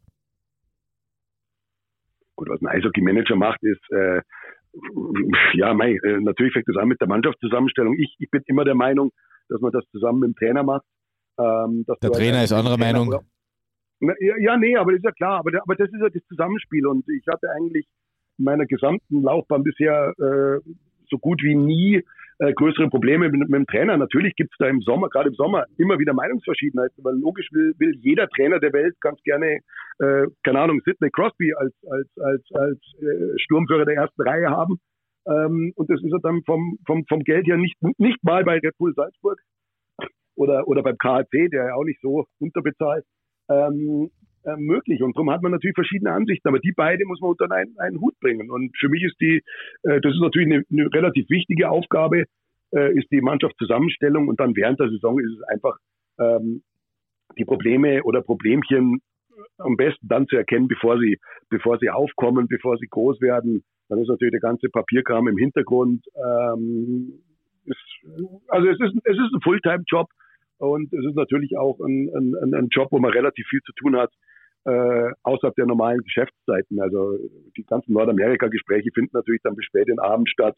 Gut, 2.37 2.49
was 2.49 2.61
ein 2.61 2.69
Eishockey-Manager 2.69 3.37
macht, 3.37 3.63
ist, 3.63 3.83
äh, 3.91 4.21
ja, 5.55 5.75
mei, 5.75 5.99
äh, 6.03 6.21
natürlich 6.21 6.53
fängt 6.53 6.69
das 6.69 6.77
an 6.77 6.89
mit 6.89 7.01
der 7.01 7.09
Mannschaftszusammenstellung. 7.09 7.95
Ich, 7.99 8.15
ich 8.19 8.31
bin 8.31 8.43
immer 8.47 8.65
der 8.65 8.75
Meinung, 8.75 9.11
dass 9.49 9.61
man 9.61 9.73
das 9.73 9.85
zusammen 9.91 10.21
mit 10.21 10.29
dem 10.29 10.37
Trainer 10.37 10.63
macht. 10.63 10.85
Ähm, 11.39 11.85
der 12.03 12.11
Trainer 12.11 12.45
ist 12.45 12.53
anderer 12.53 12.79
Meinung. 12.79 13.15
Na, 14.01 14.13
ja, 14.21 14.35
ja, 14.39 14.57
nee, 14.57 14.77
aber 14.77 14.93
das 14.93 14.99
ist 14.99 15.05
ja 15.05 15.13
klar. 15.13 15.39
Aber, 15.39 15.51
aber 15.63 15.75
das 15.77 15.89
ist 15.89 16.01
ja 16.01 16.09
das 16.09 16.23
Zusammenspiel. 16.29 16.87
Und 16.87 17.09
ich 17.09 17.27
hatte 17.27 17.51
eigentlich 17.51 17.87
in 18.39 18.45
meiner 18.45 18.67
gesamten 18.67 19.23
Laufbahn 19.23 19.63
bisher 19.63 20.13
äh, 20.19 20.61
so 21.09 21.19
gut 21.19 21.43
wie 21.43 21.55
nie 21.55 22.05
äh, 22.39 22.53
größere 22.53 22.89
Probleme 22.89 23.29
mit, 23.29 23.49
mit 23.49 23.59
dem 23.59 23.67
Trainer. 23.67 23.97
Natürlich 23.97 24.35
gibt 24.37 24.53
es 24.53 24.59
da 24.59 24.67
im 24.69 24.81
Sommer, 24.83 25.09
gerade 25.09 25.29
im 25.29 25.35
Sommer, 25.35 25.65
immer 25.79 25.99
wieder 25.99 26.13
Meinungsverschiedenheiten, 26.13 27.03
weil 27.05 27.15
logisch 27.15 27.49
will, 27.53 27.75
will 27.79 27.95
jeder 28.01 28.29
Trainer 28.29 28.61
der 28.61 28.73
Welt 28.73 28.95
ganz 29.01 29.21
gerne, 29.23 29.61
äh, 29.99 30.27
keine 30.45 30.61
Ahnung, 30.61 30.81
Sidney 30.85 31.11
Crosby 31.11 31.55
als, 31.55 31.75
als, 31.91 32.09
als, 32.19 32.43
als 32.53 32.79
äh, 33.01 33.39
Sturmführer 33.39 33.85
der 33.85 33.97
ersten 33.97 34.23
Reihe 34.23 34.51
haben. 34.51 34.79
Ähm, 35.27 35.73
und 35.77 35.91
das 35.91 36.03
ist 36.03 36.13
er 36.13 36.21
dann 36.21 36.43
vom, 36.45 36.79
vom, 36.87 37.05
vom 37.09 37.21
Geld 37.21 37.47
her 37.47 37.57
nicht, 37.57 37.77
nicht 37.99 38.23
mal 38.23 38.45
bei 38.45 38.59
Red 38.59 38.77
Bull 38.79 38.95
Salzburg 38.95 39.39
oder, 40.37 40.69
oder 40.69 40.83
beim 40.83 40.99
KHC, 40.99 41.49
der 41.49 41.67
ja 41.67 41.75
auch 41.75 41.85
nicht 41.85 42.01
so 42.01 42.27
unterbezahlt. 42.39 43.05
Ähm, 43.49 44.11
äh, 44.47 44.57
möglich. 44.57 45.03
Und 45.03 45.17
darum 45.17 45.31
hat 45.31 45.43
man 45.43 45.53
natürlich 45.53 45.75
verschiedene 45.75 46.13
Ansichten, 46.13 46.47
aber 46.47 46.61
die 46.61 46.73
beide 46.73 47.05
muss 47.05 47.21
man 47.21 47.31
unter 47.31 47.51
einen, 47.51 47.77
einen 47.79 48.01
Hut 48.01 48.19
bringen. 48.21 48.49
Und 48.51 48.77
für 48.79 48.89
mich 48.89 49.03
ist 49.03 49.21
die, 49.21 49.43
äh, 49.83 50.01
das 50.01 50.15
ist 50.15 50.21
natürlich 50.21 50.53
eine, 50.53 50.65
eine 50.71 50.95
relativ 50.95 51.29
wichtige 51.29 51.69
Aufgabe, 51.69 52.25
äh, 52.73 52.97
ist 52.97 53.11
die 53.11 53.21
Mannschaftszusammenstellung 53.21 54.29
und 54.29 54.39
dann 54.39 54.55
während 54.55 54.79
der 54.79 54.89
Saison 54.89 55.19
ist 55.19 55.33
es 55.33 55.43
einfach 55.49 55.77
ähm, 56.21 56.63
die 57.37 57.45
Probleme 57.45 58.05
oder 58.05 58.23
Problemchen 58.23 59.01
am 59.59 59.77
besten 59.77 60.07
dann 60.09 60.27
zu 60.29 60.37
erkennen, 60.37 60.69
bevor 60.69 60.99
sie, 60.99 61.19
bevor 61.51 61.79
sie 61.79 61.91
aufkommen, 61.91 62.47
bevor 62.47 62.79
sie 62.79 62.87
groß 62.87 63.21
werden. 63.21 63.65
Dann 63.89 63.99
ist 63.99 64.09
natürlich 64.09 64.33
der 64.33 64.41
ganze 64.41 64.69
Papierkram 64.69 65.29
im 65.29 65.39
Hintergrund. 65.39 66.05
Ähm, 66.15 67.21
ist, 67.65 67.77
also 68.49 68.69
es 68.69 68.79
ist, 68.79 68.95
es 69.05 69.17
ist 69.17 69.35
ein 69.35 69.41
Fulltime-Job 69.43 70.09
und 70.59 70.93
es 70.93 71.05
ist 71.05 71.17
natürlich 71.17 71.59
auch 71.59 71.81
ein, 71.81 72.11
ein, 72.15 72.55
ein 72.55 72.69
Job, 72.69 72.89
wo 72.93 72.99
man 72.99 73.11
relativ 73.11 73.47
viel 73.49 73.61
zu 73.63 73.73
tun 73.73 73.97
hat 73.97 74.13
äh, 74.67 75.13
außerhalb 75.23 75.55
der 75.55 75.67
normalen 75.67 76.01
Geschäftszeiten. 76.03 76.81
Also 76.81 77.19
die 77.57 77.65
ganzen 77.65 77.93
Nordamerika-Gespräche 77.93 78.91
finden 78.93 79.11
natürlich 79.13 79.43
dann 79.43 79.55
bis 79.55 79.65
spät 79.65 79.89
in 79.89 80.01
Abend 80.01 80.29
statt. 80.29 80.57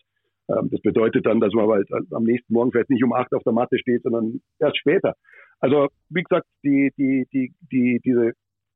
Ähm, 0.48 0.70
das 0.70 0.80
bedeutet 0.80 1.26
dann, 1.26 1.40
dass 1.40 1.52
man 1.52 1.68
halt 1.68 1.88
am 2.12 2.24
nächsten 2.24 2.52
Morgen 2.52 2.72
vielleicht 2.72 2.90
nicht 2.90 3.04
um 3.04 3.12
acht 3.12 3.32
auf 3.34 3.42
der 3.42 3.52
Matte 3.52 3.78
steht, 3.78 4.02
sondern 4.02 4.40
erst 4.58 4.78
später. 4.78 5.14
Also 5.60 5.88
wie 6.08 6.22
gesagt, 6.22 6.46
die, 6.64 6.90
die, 6.96 7.26
die, 7.32 7.52
die, 7.70 8.00
diese 8.02 8.32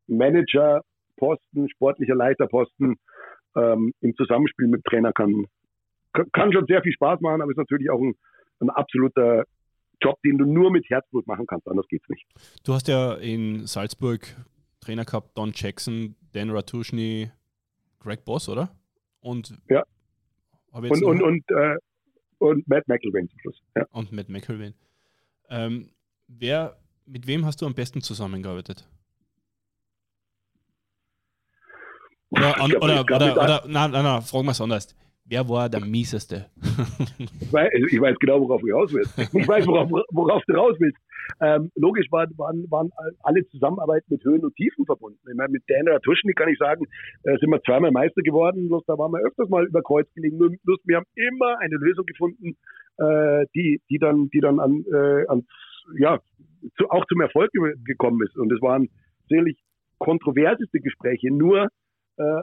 Managerposten, 0.07 1.69
sportlicher 1.71 2.15
Leiterposten 2.15 2.97
ähm, 3.57 3.93
im 4.01 4.15
Zusammenspiel 4.17 4.67
mit 4.67 4.85
Trainer 4.85 5.13
kann, 5.13 5.47
kann 6.33 6.53
schon 6.53 6.67
sehr 6.67 6.83
viel 6.83 6.93
Spaß 6.93 7.21
machen, 7.21 7.41
aber 7.41 7.51
ist 7.51 7.57
natürlich 7.57 7.91
auch 7.91 8.01
ein, 8.01 8.15
ein 8.61 8.69
absoluter 8.69 9.45
Job, 10.03 10.19
den 10.25 10.37
du 10.37 10.45
nur 10.45 10.71
mit 10.71 10.85
Herzblut 10.91 11.27
machen 11.27 11.47
kannst, 11.47 11.69
anders 11.69 11.87
geht's 11.89 12.09
nicht. 12.09 12.27
Du 12.65 12.75
hast 12.75 12.89
ja 12.89 13.15
in 13.15 13.67
Salzburg 13.67 14.21
Trainer 14.83 15.05
gehabt, 15.05 15.37
Don 15.39 15.53
Jackson, 15.55 16.17
Dan 16.33 16.51
Ratushny, 16.51 17.31
Greg 18.01 18.25
Boss, 18.25 18.49
oder? 18.49 18.75
Und 19.21 19.57
ja. 19.69 19.83
Und, 20.73 21.03
und, 21.03 21.23
und, 21.23 21.45
äh, 21.51 21.77
und 22.39 22.67
Matt 22.67 22.89
McElwain 22.89 23.29
zum 23.29 23.39
Schluss. 23.41 23.63
Ja. 23.77 23.87
Und 23.93 24.11
Matt 24.11 24.29
McElwain. 24.29 24.75
Ähm, 25.49 25.93
wer, 26.29 26.79
mit 27.07 27.27
wem 27.27 27.45
hast 27.45 27.61
du 27.61 27.67
am 27.67 27.75
besten 27.75 28.01
zusammengearbeitet? 28.01 28.89
Oder, 32.31 32.55
glaub, 32.55 32.83
oder, 32.83 33.01
oder, 33.03 33.33
oder, 33.33 33.65
nein, 33.67 33.91
nein, 33.91 34.05
nein, 34.05 34.23
fragen 34.23 34.47
wir 34.47 34.53
es 34.53 34.61
anders. 34.61 34.97
Wer 35.25 35.49
war 35.49 35.69
der 35.69 35.81
mieseste? 35.81 36.47
ich, 37.19 37.53
weiß, 37.53 37.71
ich 37.91 38.01
weiß 38.01 38.17
genau, 38.19 38.41
worauf 38.41 38.61
du 38.61 38.73
raus 38.73 38.93
willst. 38.93 39.17
Ich 39.19 39.49
weiß, 39.49 39.67
worauf, 39.67 39.91
worauf 40.11 40.43
du 40.47 40.55
raus 40.55 40.77
willst. 40.79 40.99
ähm, 41.41 41.71
logisch 41.77 42.07
waren, 42.11 42.37
waren, 42.37 42.69
waren 42.71 42.91
alle 43.23 43.47
Zusammenarbeit 43.49 44.05
mit 44.09 44.25
Höhen 44.25 44.45
und 44.45 44.55
Tiefen 44.57 44.85
verbunden. 44.85 45.19
Ich 45.29 45.37
meine, 45.37 45.53
mit 45.53 45.63
Daniel 45.69 45.99
Tuschny 46.03 46.33
kann 46.33 46.49
ich 46.49 46.59
sagen, 46.59 46.87
äh, 47.23 47.39
sind 47.39 47.51
wir 47.51 47.63
zweimal 47.63 47.93
Meister 47.93 48.23
geworden, 48.23 48.69
bloß 48.69 48.85
da 48.87 48.99
waren 48.99 49.13
wir 49.13 49.21
öfters 49.21 49.49
mal 49.49 49.67
über 49.67 49.83
Kreuz 49.83 50.13
gelegen. 50.15 50.39
Bloß 50.39 50.79
wir 50.85 50.97
haben 50.97 51.07
immer 51.15 51.59
eine 51.61 51.77
Lösung 51.77 52.05
gefunden, 52.07 52.57
äh, 52.99 53.47
die, 53.55 53.81
die 53.91 53.99
dann, 53.99 54.29
die 54.31 54.41
dann 54.41 54.59
an, 54.61 54.85
äh, 54.93 55.27
ans, 55.29 55.47
ja, 55.99 56.19
zu, 56.77 56.91
auch 56.91 57.05
zum 57.07 57.21
Erfolg 57.21 57.51
gekommen 57.85 58.21
ist. 58.27 58.37
Und 58.37 58.53
es 58.53 58.61
waren 58.61 58.89
sicherlich 59.29 59.59
kontroverseste 59.99 60.81
Gespräche. 60.81 61.33
Nur 61.33 61.69
äh, 62.17 62.41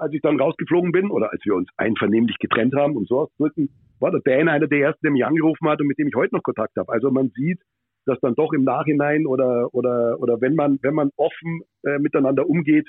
als 0.00 0.12
ich 0.14 0.22
dann 0.22 0.40
rausgeflogen 0.40 0.92
bin 0.92 1.10
oder 1.10 1.30
als 1.32 1.44
wir 1.44 1.54
uns 1.54 1.68
einvernehmlich 1.76 2.38
getrennt 2.38 2.74
haben, 2.74 2.96
um 2.96 3.04
so 3.04 3.20
auszudrücken, 3.20 3.70
war 4.00 4.10
der 4.10 4.20
Dan 4.20 4.48
einer 4.48 4.66
der 4.66 4.80
ersten, 4.80 5.00
der 5.02 5.12
mich 5.12 5.24
angerufen 5.24 5.68
hat 5.68 5.80
und 5.80 5.86
mit 5.86 5.98
dem 5.98 6.08
ich 6.08 6.14
heute 6.14 6.34
noch 6.34 6.42
Kontakt 6.42 6.76
habe. 6.76 6.90
Also 6.92 7.10
man 7.10 7.30
sieht, 7.30 7.60
dass 8.06 8.18
dann 8.20 8.34
doch 8.34 8.52
im 8.52 8.64
Nachhinein 8.64 9.26
oder 9.26 9.68
oder 9.74 10.16
oder 10.20 10.40
wenn 10.40 10.54
man 10.54 10.78
wenn 10.82 10.94
man 10.94 11.10
offen 11.16 11.62
äh, 11.84 11.98
miteinander 11.98 12.48
umgeht, 12.48 12.88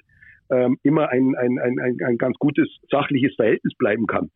ähm, 0.50 0.78
immer 0.84 1.10
ein, 1.10 1.36
ein, 1.36 1.60
ein, 1.60 1.80
ein, 1.80 1.98
ein 2.04 2.18
ganz 2.18 2.38
gutes 2.40 2.68
sachliches 2.90 3.36
Verhältnis 3.36 3.74
bleiben 3.78 4.08
kann. 4.08 4.30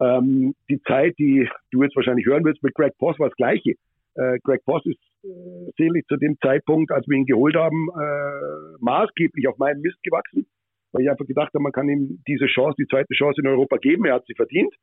Ähm, 0.00 0.54
die 0.68 0.80
Zeit, 0.82 1.14
die 1.18 1.48
du 1.72 1.82
jetzt 1.82 1.96
wahrscheinlich 1.96 2.26
hören 2.26 2.44
willst 2.44 2.62
mit 2.62 2.74
Greg 2.74 2.92
Voss, 2.98 3.18
war 3.18 3.28
das 3.28 3.36
Gleiche. 3.36 3.74
Äh, 4.14 4.38
Greg 4.44 4.62
Voss 4.64 4.84
ist 4.84 5.00
äh, 5.24 5.70
sicherlich 5.76 6.04
zu 6.06 6.16
dem 6.16 6.36
Zeitpunkt, 6.40 6.92
als 6.92 7.08
wir 7.08 7.16
ihn 7.16 7.26
geholt 7.26 7.56
haben, 7.56 7.88
äh, 7.98 8.76
maßgeblich 8.80 9.48
auf 9.48 9.58
meinen 9.58 9.80
Mist 9.80 10.02
gewachsen 10.02 10.46
weil 10.92 11.02
ich 11.02 11.10
einfach 11.10 11.26
gedacht 11.26 11.52
habe, 11.54 11.62
man 11.62 11.72
kann 11.72 11.88
ihm 11.88 12.22
diese 12.26 12.46
Chance, 12.46 12.76
die 12.78 12.86
zweite 12.86 13.12
Chance 13.14 13.40
in 13.40 13.48
Europa 13.48 13.76
geben. 13.76 14.04
Er 14.06 14.14
hat 14.14 14.26
sie 14.26 14.34
verdient. 14.34 14.74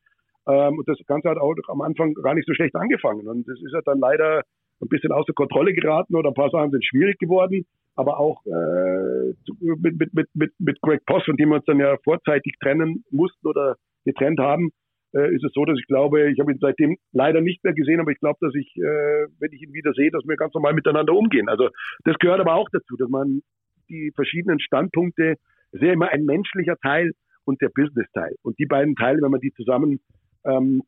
Ähm, 0.48 0.78
und 0.78 0.88
das 0.88 0.98
Ganze 1.08 1.30
hat 1.30 1.38
auch 1.38 1.56
am 1.68 1.82
Anfang 1.82 2.14
gar 2.14 2.36
nicht 2.36 2.48
so 2.48 2.54
schlecht 2.54 2.76
angefangen. 2.76 3.28
Und 3.28 3.48
das 3.48 3.60
ist 3.60 3.74
ja 3.74 3.82
dann 3.84 4.00
leider 4.00 4.44
ein 4.82 4.90
bisschen 4.90 5.12
außer 5.12 5.34
Kontrolle 5.34 5.74
geraten 5.74 6.16
oder 6.16 6.30
ein 6.30 6.36
paar 6.36 6.50
Sachen 6.50 6.72
sind 6.72 6.86
schwierig 6.86 7.18
geworden. 7.18 7.66
Aber 7.96 8.20
auch 8.20 8.46
äh, 8.46 9.34
mit, 9.62 9.98
mit, 9.98 10.14
mit, 10.14 10.28
mit, 10.34 10.52
mit 10.60 10.82
Greg 10.82 11.06
Poss, 11.06 11.24
von 11.24 11.38
dem 11.38 11.50
wir 11.50 11.56
uns 11.56 11.66
dann 11.66 11.80
ja 11.80 11.96
vorzeitig 12.04 12.56
trennen 12.62 13.04
mussten 13.10 13.48
oder 13.48 13.78
getrennt 14.04 14.40
haben, 14.40 14.72
äh, 15.16 15.34
ist 15.34 15.46
es 15.46 15.54
so, 15.54 15.64
dass 15.64 15.80
ich 15.80 15.88
glaube, 15.88 16.30
ich 16.30 16.40
habe 16.40 16.52
ihn 16.52 16.60
seitdem 16.60 16.98
leider 17.14 17.40
nicht 17.40 17.64
mehr 17.64 17.74
gesehen, 17.74 18.02
aber 18.02 18.12
ich 18.12 18.20
glaube, 18.20 18.38
dass 18.42 18.54
ich, 18.54 18.76
äh, 18.76 19.28
wenn 19.40 19.54
ich 19.54 19.62
ihn 19.62 19.74
wieder 19.74 19.94
sehe, 19.94 20.12
dass 20.12 20.28
wir 20.28 20.36
ganz 20.36 20.54
normal 20.54 20.74
miteinander 20.74 21.14
umgehen. 21.14 21.48
Also 21.48 21.70
das 22.04 22.18
gehört 22.20 22.42
aber 22.42 22.56
auch 22.56 22.68
dazu, 22.72 22.98
dass 22.98 23.10
man 23.10 23.42
die 23.90 24.12
verschiedenen 24.14 24.60
Standpunkte 24.60 25.36
es 25.76 25.82
ist 25.82 25.88
ja 25.88 25.94
immer 25.94 26.10
ein 26.10 26.24
menschlicher 26.24 26.78
Teil 26.78 27.12
und 27.44 27.62
der 27.62 27.70
Business-Teil. 27.70 28.36
Und 28.44 28.58
die 28.60 28.66
beiden 28.66 28.96
Teile, 28.96 29.22
wenn 29.22 29.32
man 29.32 29.42
die 29.42 29.54
zusammen 29.54 30.00
ähm, 30.46 30.84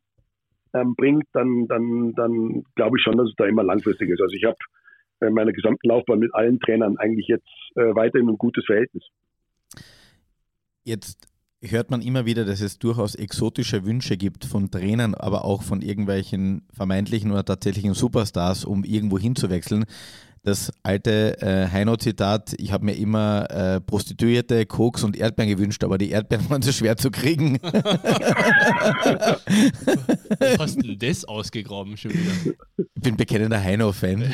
ähm, 0.72 0.94
bringt, 0.96 1.26
dann, 1.32 1.66
dann, 1.68 2.14
dann 2.14 2.64
glaube 2.74 2.96
ich 2.96 3.04
schon, 3.04 3.18
dass 3.18 3.28
es 3.28 3.34
da 3.36 3.44
immer 3.44 3.62
langfristig 3.62 4.08
ist. 4.08 4.20
Also 4.20 4.34
ich 4.34 4.44
habe 4.44 4.56
in 5.20 5.34
meiner 5.34 5.52
gesamten 5.52 5.88
Laufbahn 5.88 6.20
mit 6.20 6.34
allen 6.34 6.58
Trainern 6.60 6.96
eigentlich 6.96 7.26
jetzt 7.28 7.48
äh, 7.74 7.94
weiterhin 7.94 8.28
ein 8.28 8.38
gutes 8.38 8.64
Verhältnis. 8.64 9.04
Jetzt 10.84 11.28
hört 11.60 11.90
man 11.90 12.00
immer 12.00 12.24
wieder, 12.24 12.44
dass 12.44 12.62
es 12.62 12.78
durchaus 12.78 13.14
exotische 13.14 13.84
Wünsche 13.84 14.16
gibt 14.16 14.44
von 14.46 14.70
Trainern, 14.70 15.14
aber 15.14 15.44
auch 15.44 15.62
von 15.62 15.82
irgendwelchen 15.82 16.66
vermeintlichen 16.72 17.30
oder 17.30 17.44
tatsächlichen 17.44 17.94
Superstars, 17.94 18.64
um 18.64 18.84
irgendwo 18.84 19.18
hinzuwechseln 19.18 19.84
das 20.48 20.72
alte 20.82 21.40
äh, 21.40 21.68
Heino-Zitat, 21.70 22.54
ich 22.58 22.72
habe 22.72 22.86
mir 22.86 22.96
immer 22.96 23.50
äh, 23.50 23.80
Prostituierte, 23.80 24.66
Koks 24.66 25.04
und 25.04 25.16
Erdbeeren 25.16 25.50
gewünscht, 25.50 25.84
aber 25.84 25.98
die 25.98 26.10
Erdbeeren 26.10 26.48
waren 26.50 26.62
so 26.62 26.72
schwer 26.72 26.96
zu 26.96 27.10
kriegen. 27.10 27.58
Wo 27.62 27.68
hast 30.58 30.76
du 30.76 30.82
denn 30.82 30.98
das 30.98 31.24
ausgegraben 31.24 31.96
schon 31.96 32.12
wieder? 32.12 32.32
Ich 32.94 33.02
bin 33.02 33.16
bekennender 33.16 33.62
Heino-Fan. 33.62 34.32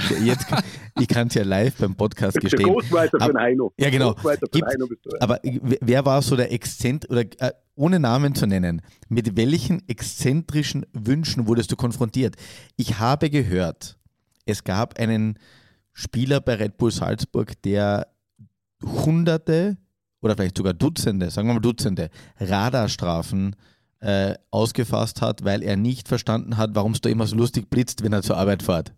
ich 1.01 1.09
kann 1.09 1.29
es 1.29 1.35
ja 1.35 1.43
live 1.43 1.75
beim 1.75 1.95
Podcast 1.95 2.41
gestehen. 2.41 2.65
Der 2.65 2.75
Ghostwriter 2.75 3.19
von 3.21 3.39
Heino. 3.39 3.73
Ja, 3.77 3.91
genau. 3.91 4.15
Gibt, 4.53 4.67
Heino 4.67 4.89
aber 5.21 5.41
wer 5.43 6.07
war 6.07 6.23
so 6.23 6.37
der 6.37 6.53
Exzent 6.53 7.11
oder 7.11 7.23
äh, 7.39 7.53
ohne 7.75 7.99
Namen 7.99 8.35
zu 8.35 8.47
nennen, 8.47 8.83
mit 9.09 9.37
welchen 9.37 9.87
exzentrischen 9.89 10.87
Wünschen 10.93 11.49
wurdest 11.49 11.73
du 11.73 11.77
konfrontiert? 11.77 12.37
Ich 12.77 13.01
habe 13.01 13.31
gehört, 13.31 13.99
es 14.47 14.65
gab 14.65 14.99
einen 14.99 15.39
Spieler 15.95 16.41
bei 16.41 16.55
Red 16.57 16.77
Bull 16.77 16.91
Salzburg, 16.91 17.53
der 17.63 18.09
Hunderte 18.83 19.79
oder 20.21 20.35
vielleicht 20.35 20.57
sogar 20.57 20.75
Dutzende, 20.75 21.31
sagen 21.31 21.49
wir 21.49 21.55
mal 21.55 21.61
Dutzende 21.61 22.11
Radarstrafen 22.39 23.57
äh, 24.01 24.35
ausgefasst 24.51 25.23
hat, 25.23 25.45
weil 25.45 25.63
er 25.63 25.77
nicht 25.77 26.09
verstanden 26.09 26.57
hat, 26.59 26.71
warum 26.75 26.93
es 26.93 27.01
da 27.01 27.09
immer 27.09 27.27
so 27.27 27.37
lustig 27.37 27.71
blitzt, 27.71 28.05
wenn 28.05 28.13
er 28.13 28.23
zur 28.23 28.37
Arbeit 28.37 28.63
fährt. 28.63 28.93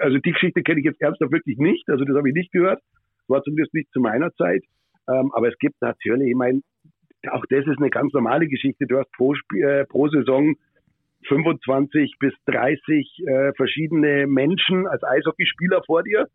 Also 0.00 0.18
die 0.18 0.32
Geschichte 0.32 0.62
kenne 0.62 0.80
ich 0.80 0.86
jetzt 0.86 1.00
ernsthaft 1.00 1.30
wirklich 1.30 1.58
nicht, 1.58 1.88
also 1.88 2.04
das 2.04 2.16
habe 2.16 2.28
ich 2.28 2.34
nicht 2.34 2.50
gehört, 2.50 2.82
war 3.28 3.42
zumindest 3.44 3.74
nicht 3.74 3.88
zu 3.92 4.00
meiner 4.00 4.34
Zeit, 4.34 4.64
ähm, 5.08 5.30
aber 5.32 5.48
es 5.48 5.58
gibt 5.58 5.80
natürlich, 5.80 6.30
ich 6.30 6.36
meine, 6.36 6.62
auch 7.30 7.44
das 7.48 7.66
ist 7.66 7.78
eine 7.78 7.90
ganz 7.90 8.12
normale 8.12 8.48
Geschichte, 8.48 8.86
du 8.86 8.98
hast 8.98 9.10
pro, 9.12 9.34
äh, 9.54 9.84
pro 9.84 10.08
Saison 10.08 10.56
25 11.28 12.16
bis 12.18 12.32
30 12.46 13.22
äh, 13.26 13.52
verschiedene 13.56 14.26
Menschen 14.26 14.86
als 14.86 15.02
Eishockeyspieler 15.04 15.82
vor 15.86 16.02
dir. 16.02 16.26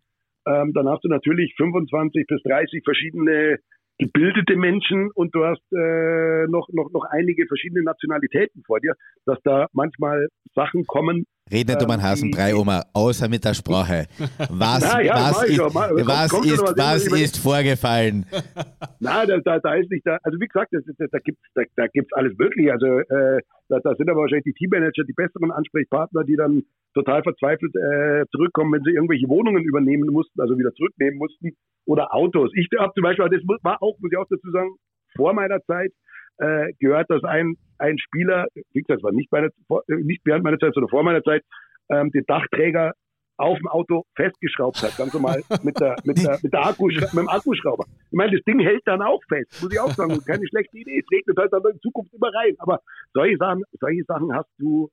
Ähm, 0.48 0.74
dann 0.74 0.88
hast 0.88 1.04
du 1.04 1.10
natürlich 1.10 1.54
25 1.58 2.26
bis 2.28 2.42
30 2.44 2.84
verschiedene 2.84 3.60
gebildete 4.00 4.56
Menschen 4.56 5.12
und 5.14 5.36
du 5.36 5.44
hast 5.46 5.62
äh, 5.74 6.48
noch, 6.48 6.70
noch, 6.72 6.90
noch 6.92 7.06
einige 7.10 7.46
verschiedene 7.48 7.84
Nationalitäten 7.84 8.64
vor 8.66 8.80
dir, 8.80 8.94
dass 9.26 9.40
da 9.44 9.68
manchmal 9.74 10.30
Sachen 10.56 10.86
kommen. 10.88 11.26
Red 11.52 11.68
nicht 11.68 11.84
um 11.84 11.90
einen 11.90 12.04
Hasenbrei, 12.04 12.54
Oma, 12.54 12.84
außer 12.94 13.28
mit 13.28 13.44
der 13.44 13.54
Sprache. 13.54 14.06
Was, 14.50 14.82
Na, 14.94 15.02
ja, 15.02 15.14
was, 15.16 15.44
ist, 15.44 15.74
mal, 15.74 15.90
was, 16.06 16.30
kommt, 16.30 16.46
ist, 16.46 16.62
was 16.62 17.08
ist 17.08 17.38
vorgefallen? 17.38 18.26
Nein, 19.00 19.28
da, 19.28 19.38
da, 19.40 19.60
da 19.60 19.74
ist 19.74 19.90
nicht 19.90 20.06
da, 20.06 20.20
also 20.24 20.40
wie 20.40 20.48
gesagt, 20.48 20.72
das, 20.72 20.84
da, 20.98 21.06
da 21.12 21.20
gibt 21.20 21.40
es 21.42 21.52
da, 21.56 21.64
da 21.76 21.88
gibt's 21.88 22.14
alles 22.14 22.38
Mögliche. 22.38 22.72
Also 22.72 22.86
äh, 22.86 23.42
da, 23.68 23.80
da 23.80 23.96
sind 23.96 24.10
aber 24.10 24.22
wahrscheinlich 24.22 24.46
die 24.46 24.54
Teammanager 24.54 25.04
die 25.04 25.14
besseren 25.14 25.52
Ansprechpartner, 25.52 26.24
die 26.24 26.36
dann 26.36 26.64
total 26.94 27.24
verzweifelt 27.24 27.74
äh, 27.76 28.26
zurückkommen, 28.32 28.74
wenn 28.74 28.84
sie 28.84 28.92
irgendwelche 28.92 29.28
Wohnungen 29.28 29.64
übernehmen 29.64 30.12
mussten, 30.12 30.40
also 30.42 30.58
wieder 30.58 30.74
zurücknehmen 30.74 31.18
mussten 31.18 31.52
oder 31.86 32.14
Autos. 32.14 32.52
Ich 32.54 32.68
habe 32.78 32.94
zum 32.94 33.04
Beispiel, 33.04 33.26
das 33.30 33.42
war 33.64 33.82
auch, 33.82 33.98
muss 34.00 34.12
ich 34.12 34.18
auch 34.18 34.28
dazu 34.30 34.52
sagen, 34.52 34.70
vor 35.16 35.34
meiner 35.34 35.62
Zeit 35.64 35.92
äh, 36.40 36.74
gehört, 36.80 37.10
dass 37.10 37.24
ein, 37.24 37.56
ein 37.78 37.98
Spieler, 37.98 38.48
wie 38.74 38.82
gesagt, 38.82 39.00
das 39.00 39.04
war 39.04 39.12
nicht, 39.12 39.32
meine, 39.32 39.50
nicht 39.88 40.22
während 40.26 40.44
meiner 40.44 40.60
Zeit, 40.60 40.74
sondern 40.74 40.90
vor 40.90 41.04
meiner 41.04 41.24
Zeit, 41.24 41.44
ähm, 41.90 42.12
den 42.12 42.26
Dachträger 42.26 42.94
auf 43.38 43.58
dem 43.58 43.68
Auto 43.68 44.04
festgeschraubt 44.16 44.84
hat, 44.84 44.98
ganz 44.98 45.14
normal 45.14 45.42
mit 45.64 45.80
der 45.80 45.96
mit 46.04 46.18
der 46.22 46.40
mit 46.44 46.52
der 46.52 46.66
Akkuschra 46.66 47.06
mit 47.06 47.24
dem 47.24 47.30
Akkuschrauber. 47.30 47.86
Ich 47.88 48.18
meine, 48.18 48.36
das 48.36 48.44
Ding 48.44 48.60
hält 48.60 48.82
dann 48.86 49.02
auch 49.02 49.22
fest, 49.30 49.62
muss 49.62 49.72
ich 49.72 49.80
auch 49.80 49.92
sagen, 49.92 50.20
keine 50.26 50.46
schlechte 50.48 50.78
Idee. 50.78 51.00
Es 51.00 51.12
regnet 51.12 51.38
halt 51.38 51.54
dann 51.54 51.64
in 51.72 51.80
Zukunft 51.80 52.14
immer 52.14 52.32
rein, 52.34 52.56
aber 52.60 52.80
solche 53.14 53.38
Sachen, 53.38 53.64
solche 53.80 54.04
Sachen 54.04 54.34
hast 54.36 54.50
du 54.58 54.90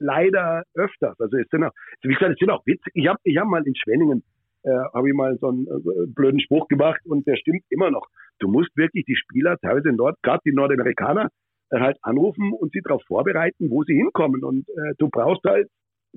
leider 0.00 0.64
öfters. 0.74 1.18
Also 1.20 1.36
es 1.36 1.48
sind 1.50 1.62
auch, 1.62 1.72
wie 2.02 2.14
gesagt, 2.14 2.32
es 2.32 2.38
sind 2.38 2.50
auch 2.50 2.66
Witze. 2.66 2.90
Ich 2.94 3.06
habe 3.06 3.18
ich 3.22 3.38
hab 3.38 3.46
mal 3.46 3.64
in 3.64 3.76
Schwenningen 3.76 4.24
äh, 4.64 4.70
habe 4.92 5.08
ich 5.08 5.14
mal 5.14 5.36
so 5.38 5.48
einen 5.48 5.66
äh, 5.66 6.06
blöden 6.08 6.40
Spruch 6.40 6.68
gemacht 6.68 7.00
und 7.04 7.26
der 7.26 7.36
stimmt 7.36 7.62
immer 7.70 7.90
noch. 7.90 8.06
Du 8.40 8.48
musst 8.48 8.76
wirklich 8.76 9.04
die 9.04 9.16
Spieler, 9.16 9.56
teilweise 9.58 9.92
Nord, 9.92 10.16
gerade 10.22 10.40
die 10.44 10.52
Nordamerikaner, 10.52 11.28
äh, 11.70 11.80
halt 11.80 11.96
anrufen 12.02 12.52
und 12.52 12.72
sie 12.72 12.80
darauf 12.80 13.02
vorbereiten, 13.06 13.70
wo 13.70 13.82
sie 13.84 13.94
hinkommen. 13.94 14.44
Und 14.44 14.68
äh, 14.68 14.94
du 14.98 15.08
brauchst 15.08 15.44
halt 15.44 15.68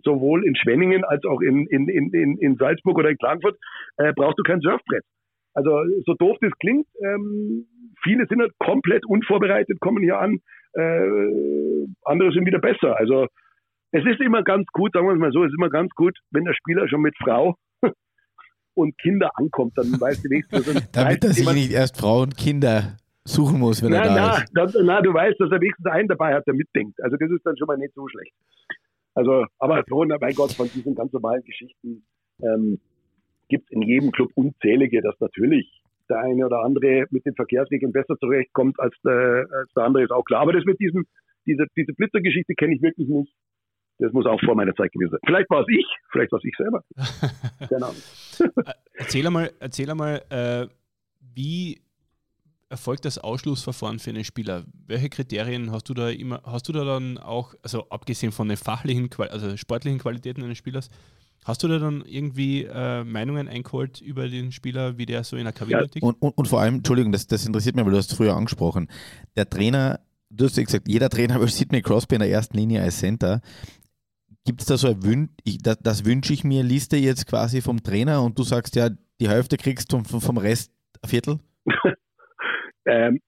sowohl 0.04 0.46
in 0.46 0.56
Schwenningen 0.56 1.04
als 1.04 1.24
auch 1.26 1.42
in, 1.42 1.66
in, 1.68 1.88
in, 1.90 2.38
in 2.38 2.56
Salzburg 2.58 2.98
oder 2.98 3.10
in 3.10 3.18
Klagenfurt, 3.18 3.58
äh, 3.98 4.14
brauchst 4.16 4.38
du 4.38 4.44
kein 4.44 4.62
Surfbrett. 4.62 5.04
Also 5.54 5.72
so 6.06 6.14
doof 6.14 6.38
das 6.42 6.52
klingt, 6.60 6.86
ähm, 7.04 7.66
viele 8.04 8.28
sind 8.28 8.42
halt 8.42 8.52
komplett 8.60 9.04
unvorbereitet, 9.08 9.80
kommen 9.80 10.04
hier 10.04 10.20
an, 10.20 10.38
äh, 10.74 11.88
andere 12.04 12.32
sind 12.32 12.46
wieder 12.46 12.60
besser. 12.60 12.96
Also 12.98 13.26
es 13.92 14.06
ist 14.06 14.20
immer 14.20 14.44
ganz 14.44 14.68
gut, 14.68 14.94
sagen 14.94 15.08
wir 15.08 15.14
es 15.14 15.20
mal 15.20 15.32
so, 15.32 15.44
es 15.44 15.50
ist 15.50 15.58
immer 15.58 15.70
ganz 15.70 15.90
gut, 15.96 16.16
wenn 16.32 16.46
der 16.46 16.54
Spieler 16.54 16.88
schon 16.88 17.02
mit 17.02 17.16
Frau 17.18 17.56
und 18.78 18.98
Kinder 18.98 19.32
ankommt, 19.36 19.74
dann 19.76 20.00
weißt 20.00 20.26
du 20.26 20.30
wenigstens. 20.30 20.90
Damit 20.92 21.24
er 21.24 21.34
sich 21.34 21.52
nicht 21.54 21.72
erst 21.72 21.98
Frau 21.98 22.22
und 22.22 22.38
Kinder 22.38 22.98
suchen 23.26 23.60
muss, 23.60 23.84
wenn 23.84 23.92
na, 23.92 23.98
er 23.98 24.06
da 24.06 24.16
na, 24.16 24.38
ist. 24.38 24.52
Das, 24.54 24.78
na, 24.84 25.02
du 25.02 25.14
weißt, 25.14 25.40
dass 25.40 25.52
er 25.52 25.60
wenigstens 25.60 25.86
einen 25.88 26.08
dabei 26.08 26.34
hat, 26.34 26.48
der 26.48 26.54
mitdenkt. 26.54 27.02
Also 27.04 27.18
das 27.18 27.30
ist 27.30 27.46
dann 27.46 27.58
schon 27.58 27.68
mal 27.68 27.78
nicht 27.78 27.94
so 27.94 28.08
schlecht. 28.08 28.34
Also, 29.14 29.46
aber 29.60 29.84
so, 29.88 30.06
mein 30.06 30.36
Gott, 30.36 30.52
von 30.52 30.70
diesen 30.74 30.96
ganz 30.96 31.12
normalen 31.12 31.44
Geschichten 31.44 32.04
ähm, 32.42 32.80
gibt 33.50 33.66
es 33.66 33.72
in 33.72 33.82
jedem 33.82 34.12
Club 34.12 34.32
unzählige, 34.36 35.02
dass 35.02 35.20
natürlich 35.20 35.82
der 36.10 36.20
eine 36.20 36.46
oder 36.46 36.64
andere 36.64 37.06
mit 37.10 37.26
den 37.26 37.36
Verkehrsregeln 37.36 37.92
besser 37.92 38.16
zurechtkommt 38.20 38.80
als 38.80 38.96
der, 39.04 39.48
als 39.52 39.74
der 39.76 39.84
andere, 39.84 40.04
ist 40.04 40.12
auch 40.12 40.24
klar. 40.24 40.42
Aber 40.42 40.54
das 40.54 40.66
mit 40.66 40.80
diesem, 40.80 41.06
diese, 41.46 41.66
diese 41.76 41.94
Blitzergeschichte 41.94 42.54
kenne 42.56 42.76
ich 42.76 42.82
wirklich 42.82 43.08
nicht. 43.08 43.34
Das 44.00 44.14
muss 44.14 44.26
auch 44.26 44.40
vor 44.42 44.56
meiner 44.56 44.76
Zeit 44.76 44.92
gewesen 44.92 45.12
sein. 45.12 45.20
Vielleicht 45.26 45.50
war 45.50 45.62
es 45.62 45.68
ich, 45.70 45.86
vielleicht 46.12 46.32
war 46.32 46.40
es 46.40 46.46
ich 46.46 46.56
selber. 46.58 46.84
Keine 47.70 47.86
Ahnung. 47.86 48.02
Äh, 48.66 48.74
erzähl 48.94 49.26
einmal, 49.26 49.52
erzähl 49.60 49.90
einmal 49.90 50.24
äh, 50.30 50.68
wie 51.34 51.82
erfolgt 52.70 53.06
das 53.06 53.18
Ausschlussverfahren 53.18 54.00
für 54.00 54.12
einen 54.12 54.24
Spieler? 54.24 54.66
Welche 54.86 55.10
Kriterien 55.10 55.72
hast 55.72 55.90
du 55.90 55.94
da 55.94 56.10
immer, 56.10 56.42
hast 56.46 56.68
du 56.68 56.74
da 56.74 56.84
dann 56.84 57.18
auch, 57.18 57.56
also 57.64 57.88
abgesehen 57.90 58.32
von 58.32 58.48
den 58.48 58.58
fachlichen, 58.58 59.10
also 59.18 59.56
sportlichen 59.58 60.00
Qualitäten 60.00 60.44
eines 60.44 60.58
Spielers, 60.58 60.90
Hast 61.48 61.64
du 61.64 61.70
da 61.70 61.80
dann 61.80 62.04
irgendwie 62.06 62.66
äh, 62.66 63.06
Meinungen 63.06 63.48
eingeholt 63.48 64.02
über 64.02 64.28
den 64.28 64.52
Spieler, 64.52 64.98
wie 64.98 65.06
der 65.06 65.24
so 65.24 65.38
in 65.38 65.46
der 65.46 65.54
Kabine 65.54 65.88
ja, 65.94 66.02
und, 66.02 66.22
und, 66.22 66.38
und, 66.38 66.46
vor 66.46 66.60
allem, 66.60 66.76
Entschuldigung, 66.76 67.14
das, 67.14 67.26
das 67.26 67.46
interessiert 67.46 67.78
mich, 67.78 67.86
weil 67.86 67.94
du 67.94 67.98
hast 67.98 68.12
es 68.12 68.18
früher 68.18 68.36
angesprochen. 68.36 68.90
Der 69.38 69.50
Trainer, 69.50 70.02
du 70.30 70.44
hast 70.44 70.58
ja 70.58 70.64
gesagt, 70.64 70.90
jeder 70.90 71.10
Trainer 71.10 71.40
will 71.40 71.48
Sidney 71.48 71.82
Crosby 71.82 72.16
in 72.16 72.20
der 72.20 72.30
ersten 72.30 72.58
Linie 72.58 72.82
als 72.82 72.98
Center. 72.98 73.40
Gibt 74.48 74.62
es 74.62 74.68
da 74.68 74.78
so 74.78 74.88
ein 74.88 75.04
Wünsch, 75.04 75.30
das, 75.62 75.78
das 75.80 76.06
wünsche 76.06 76.34
ich 76.34 76.44
mir, 76.44 76.64
Liste 76.64 76.96
jetzt 76.96 77.28
quasi 77.28 77.62
vom 77.62 77.84
Trainer 77.84 78.24
und 78.24 78.40
du 78.40 78.44
sagst 78.44 78.76
ja, 78.76 78.90
die 79.20 79.30
Hälfte 79.30 79.58
kriegst 79.58 79.92
du 79.92 80.02
vom, 80.04 80.22
vom 80.22 80.38
Rest 80.38 80.72
ein 81.04 81.10
Viertel? 81.10 81.40
ähm, 82.86 83.20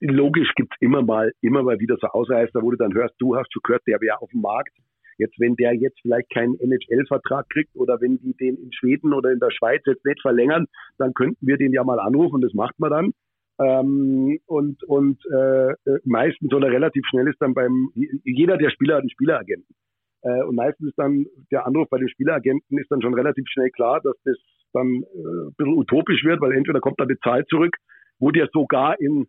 logisch 0.00 0.52
gibt 0.54 0.72
es 0.72 0.80
immer 0.80 1.02
mal, 1.02 1.32
immer 1.40 1.62
mal 1.62 1.78
wieder 1.80 1.96
so 2.00 2.06
Ausreißer, 2.06 2.62
wo 2.62 2.70
du 2.70 2.76
dann 2.76 2.94
hörst, 2.94 3.14
du 3.18 3.36
hast 3.36 3.52
schon 3.52 3.62
gehört, 3.64 3.82
der 3.86 4.00
wäre 4.00 4.22
auf 4.22 4.30
dem 4.30 4.40
Markt 4.40 4.72
Jetzt, 5.18 5.38
wenn 5.38 5.56
der 5.56 5.74
jetzt 5.74 6.00
vielleicht 6.02 6.30
keinen 6.30 6.58
NHL-Vertrag 6.58 7.48
kriegt 7.50 7.74
oder 7.76 8.00
wenn 8.00 8.18
die 8.18 8.34
den 8.34 8.56
in 8.56 8.72
Schweden 8.72 9.12
oder 9.12 9.30
in 9.30 9.40
der 9.40 9.50
Schweiz 9.50 9.82
jetzt 9.86 10.04
nicht 10.04 10.20
verlängern, 10.20 10.66
dann 10.98 11.14
könnten 11.14 11.46
wir 11.46 11.56
den 11.56 11.72
ja 11.72 11.84
mal 11.84 12.00
anrufen, 12.00 12.40
das 12.40 12.54
macht 12.54 12.78
man 12.78 12.90
dann. 12.90 13.12
Ähm, 13.60 14.40
und 14.46 14.82
und 14.84 15.18
äh, 15.26 15.74
meistens 16.04 16.52
oder 16.52 16.68
relativ 16.68 17.04
schnell 17.08 17.28
ist 17.28 17.40
dann 17.40 17.54
beim, 17.54 17.90
jeder 18.24 18.56
der 18.56 18.70
Spieler 18.70 18.94
hat 18.94 19.02
einen 19.02 19.10
Spieleragenten. 19.10 19.74
Äh, 20.22 20.42
und 20.44 20.56
meistens 20.56 20.88
ist 20.88 20.98
dann 20.98 21.26
der 21.50 21.66
Anruf 21.66 21.88
bei 21.88 21.98
dem 21.98 22.08
Spieleragenten 22.08 22.78
ist 22.78 22.90
dann 22.90 23.02
schon 23.02 23.14
relativ 23.14 23.44
schnell 23.48 23.70
klar, 23.70 24.00
dass 24.02 24.16
das 24.24 24.36
dann 24.72 24.86
äh, 24.86 25.48
ein 25.48 25.54
bisschen 25.56 25.78
utopisch 25.78 26.24
wird, 26.24 26.40
weil 26.40 26.52
entweder 26.52 26.80
kommt 26.80 27.00
da 27.00 27.04
eine 27.04 27.18
Zahl 27.18 27.44
zurück, 27.46 27.76
wo 28.18 28.30
dir 28.30 28.48
sogar 28.52 29.00
in 29.00 29.26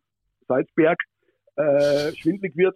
Salzberg 0.48 1.00
äh, 1.56 2.12
schwindlig 2.16 2.56
wird 2.56 2.76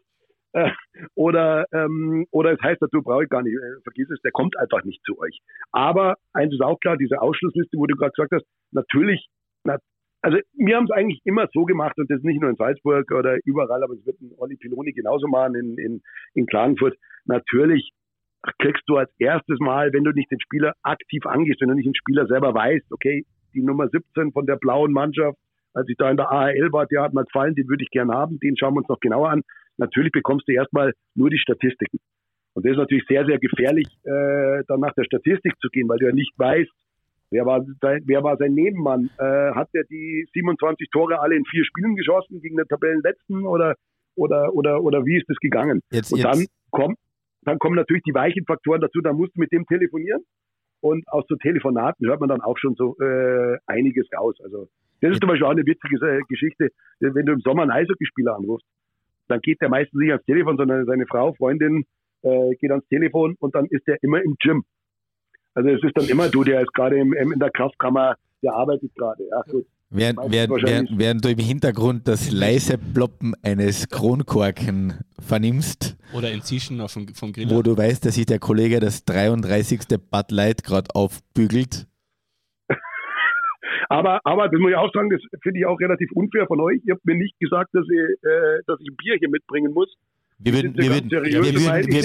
äh, 0.53 0.71
oder, 1.15 1.65
ähm, 1.71 2.25
oder 2.31 2.53
es 2.53 2.61
heißt 2.61 2.81
dazu, 2.81 3.01
brauche 3.01 3.23
ich 3.23 3.29
gar 3.29 3.43
nicht, 3.43 3.53
äh, 3.53 3.81
vergiss 3.83 4.09
es, 4.09 4.21
der 4.21 4.31
kommt 4.31 4.57
einfach 4.57 4.83
nicht 4.83 5.03
zu 5.05 5.17
euch. 5.19 5.39
Aber 5.71 6.15
eins 6.33 6.53
ist 6.53 6.61
auch 6.61 6.79
klar, 6.79 6.97
diese 6.97 7.21
Ausschlussliste, 7.21 7.77
wo 7.77 7.85
du 7.85 7.95
gerade 7.95 8.11
gesagt 8.11 8.31
hast, 8.33 8.45
natürlich, 8.71 9.27
na, 9.63 9.77
also 10.21 10.39
wir 10.53 10.75
haben 10.75 10.85
es 10.85 10.91
eigentlich 10.91 11.21
immer 11.25 11.47
so 11.53 11.65
gemacht 11.65 11.97
und 11.97 12.09
das 12.09 12.21
nicht 12.23 12.41
nur 12.41 12.49
in 12.49 12.55
Salzburg 12.55 13.11
oder 13.11 13.37
überall, 13.45 13.83
aber 13.83 13.93
es 13.93 14.05
wird 14.05 14.19
ein 14.19 14.31
Olli 14.37 14.55
Piloni 14.57 14.91
genauso 14.91 15.27
machen 15.27 15.55
in, 15.55 15.77
in, 15.77 16.01
in 16.33 16.45
Klagenfurt. 16.47 16.97
Natürlich 17.25 17.91
kriegst 18.59 18.83
du 18.87 18.97
als 18.97 19.11
erstes 19.19 19.59
Mal, 19.59 19.91
wenn 19.93 20.03
du 20.03 20.11
nicht 20.11 20.31
den 20.31 20.39
Spieler 20.39 20.73
aktiv 20.83 21.25
angehst, 21.25 21.61
wenn 21.61 21.69
du 21.69 21.75
nicht 21.75 21.87
den 21.87 21.95
Spieler 21.95 22.27
selber 22.27 22.53
weißt, 22.53 22.91
okay, 22.91 23.25
die 23.53 23.61
Nummer 23.61 23.87
17 23.87 24.31
von 24.31 24.45
der 24.45 24.55
blauen 24.55 24.91
Mannschaft, 24.91 25.37
als 25.73 25.87
ich 25.89 25.97
da 25.97 26.09
in 26.09 26.17
der 26.17 26.31
AHL 26.31 26.71
war, 26.71 26.85
der 26.87 27.03
hat 27.03 27.13
mir 27.13 27.23
gefallen, 27.23 27.55
den 27.55 27.67
würde 27.67 27.83
ich 27.83 27.89
gern 27.89 28.11
haben, 28.11 28.39
den 28.39 28.57
schauen 28.57 28.73
wir 28.73 28.79
uns 28.79 28.89
noch 28.89 28.99
genauer 28.99 29.29
an 29.29 29.43
natürlich 29.77 30.11
bekommst 30.11 30.47
du 30.47 30.53
erstmal 30.53 30.93
nur 31.15 31.29
die 31.29 31.37
Statistiken. 31.37 31.99
Und 32.53 32.65
das 32.65 32.71
ist 32.71 32.77
natürlich 32.77 33.05
sehr, 33.07 33.25
sehr 33.25 33.37
gefährlich, 33.37 33.87
äh, 34.03 34.63
dann 34.67 34.79
nach 34.79 34.93
der 34.95 35.03
Statistik 35.03 35.53
zu 35.61 35.69
gehen, 35.69 35.87
weil 35.87 35.99
du 35.99 36.07
ja 36.07 36.11
nicht 36.11 36.33
weißt, 36.37 36.71
wer 37.29 37.45
war 37.45 37.63
sein, 37.81 38.01
wer 38.05 38.23
war 38.23 38.37
sein 38.37 38.53
Nebenmann. 38.53 39.11
Äh, 39.19 39.51
hat 39.53 39.69
er 39.73 39.83
die 39.83 40.27
27 40.33 40.89
Tore 40.89 41.19
alle 41.19 41.35
in 41.35 41.45
vier 41.45 41.63
Spielen 41.65 41.95
geschossen 41.95 42.41
gegen 42.41 42.57
den 42.57 42.67
Tabellenletzten 42.67 43.45
oder, 43.45 43.75
oder, 44.15 44.53
oder, 44.53 44.81
oder 44.81 45.05
wie 45.05 45.17
ist 45.17 45.29
das 45.29 45.37
gegangen? 45.37 45.81
Jetzt, 45.91 46.11
Und 46.11 46.19
jetzt. 46.19 46.33
dann 46.33 46.45
kommt, 46.71 46.97
dann 47.47 47.59
kommen 47.59 47.75
natürlich 47.75 48.03
die 48.03 48.13
weichen 48.13 48.45
Faktoren 48.45 48.81
dazu, 48.81 49.01
da 49.01 49.13
musst 49.13 49.35
du 49.35 49.39
mit 49.39 49.51
dem 49.51 49.65
telefonieren. 49.65 50.21
Und 50.79 51.07
aus 51.07 51.25
so 51.27 51.35
Telefonaten 51.35 52.05
hört 52.07 52.19
man 52.19 52.29
dann 52.29 52.41
auch 52.41 52.57
schon 52.59 52.75
so 52.75 52.95
äh, 52.99 53.57
einiges 53.65 54.07
raus. 54.15 54.35
Also 54.43 54.67
das 55.01 55.11
ist 55.13 55.21
zum 55.21 55.29
Beispiel 55.29 55.45
auch 55.47 55.51
eine 55.51 55.65
witzige 55.65 55.95
äh, 56.05 56.21
Geschichte, 56.29 56.69
wenn 56.99 57.25
du 57.25 57.33
im 57.33 57.39
Sommer 57.39 57.63
einen 57.63 57.71
Eishockeyspieler 57.71 58.35
anrufst 58.35 58.67
dann 59.27 59.41
geht 59.41 59.61
der 59.61 59.69
meistens 59.69 59.99
nicht 59.99 60.11
ans 60.11 60.25
Telefon, 60.25 60.57
sondern 60.57 60.85
seine 60.85 61.05
Frau, 61.05 61.33
Freundin 61.33 61.85
äh, 62.23 62.55
geht 62.55 62.71
ans 62.71 62.87
Telefon 62.87 63.35
und 63.39 63.55
dann 63.55 63.65
ist 63.65 63.85
der 63.87 64.01
immer 64.01 64.21
im 64.21 64.35
Gym. 64.39 64.63
Also 65.53 65.69
es 65.69 65.83
ist 65.83 65.97
dann 65.97 66.07
immer 66.07 66.29
du, 66.29 66.43
der 66.43 66.61
ist 66.61 66.73
gerade 66.73 66.97
in 66.97 67.39
der 67.39 67.51
Kraftkammer, 67.51 68.15
der 68.43 68.53
arbeitet 68.53 68.93
gerade. 68.95 69.23
Ja, 69.29 69.41
gut. 69.51 69.65
Während, 69.89 70.19
während, 70.27 70.63
während, 70.63 70.99
während, 70.99 71.23
du 71.23 71.29
im 71.29 71.37
Hintergrund 71.37 72.09
das 72.09 72.29
leise 72.29 72.77
Ploppen 72.77 73.35
eines 73.41 73.87
Kronkorken 73.87 74.95
vernimmst. 75.17 75.95
Oder 76.13 76.27
ein 76.27 76.41
Zischen 76.41 76.85
vom, 76.89 77.07
vom 77.07 77.31
Grill. 77.31 77.49
Wo 77.49 77.61
du 77.61 77.77
weißt, 77.77 78.05
dass 78.05 78.15
sich 78.15 78.25
der 78.25 78.39
Kollege 78.39 78.81
das 78.81 79.05
33. 79.05 79.79
Bud 80.11 80.31
Light 80.31 80.65
gerade 80.65 80.93
aufbügelt. 80.93 81.87
Aber, 83.89 84.19
aber 84.25 84.49
das 84.49 84.59
muss 84.59 84.71
ich 84.71 84.75
auch 84.75 84.91
sagen, 84.91 85.09
das 85.09 85.21
finde 85.41 85.59
ich 85.59 85.65
auch 85.65 85.79
relativ 85.79 86.11
unfair 86.11 86.45
von 86.47 86.59
euch. 86.59 86.81
Ihr 86.83 86.95
habt 86.95 87.05
mir 87.05 87.15
nicht 87.15 87.39
gesagt, 87.39 87.69
dass 87.71 87.85
ich, 87.85 87.97
äh, 87.97 88.59
dass 88.67 88.81
ich 88.81 88.89
ein 88.89 88.97
Bier 88.97 89.15
hier 89.17 89.29
mitbringen 89.29 89.71
muss. 89.71 89.95
Wir 90.39 90.53
würden, 90.53 90.77
wir 90.77 90.91
würden, 90.91 91.09
wir 91.09 91.21
würden, 91.21 91.55
wir 91.55 92.03